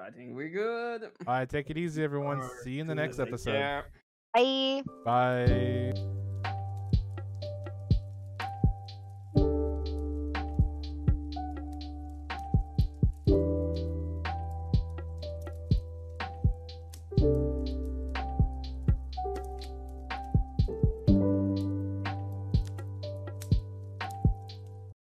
I 0.00 0.10
think 0.10 0.34
we're 0.34 0.48
good. 0.48 1.04
All 1.26 1.34
right, 1.34 1.48
take 1.48 1.70
it 1.70 1.76
easy, 1.78 2.02
everyone. 2.02 2.40
Are 2.40 2.50
See 2.62 2.72
you 2.72 2.80
in 2.80 2.86
the 2.86 2.94
next 2.94 3.18
episode. 3.20 3.52
Yeah. 3.52 3.82
Bye. 4.32 4.82
Bye. 5.04 5.94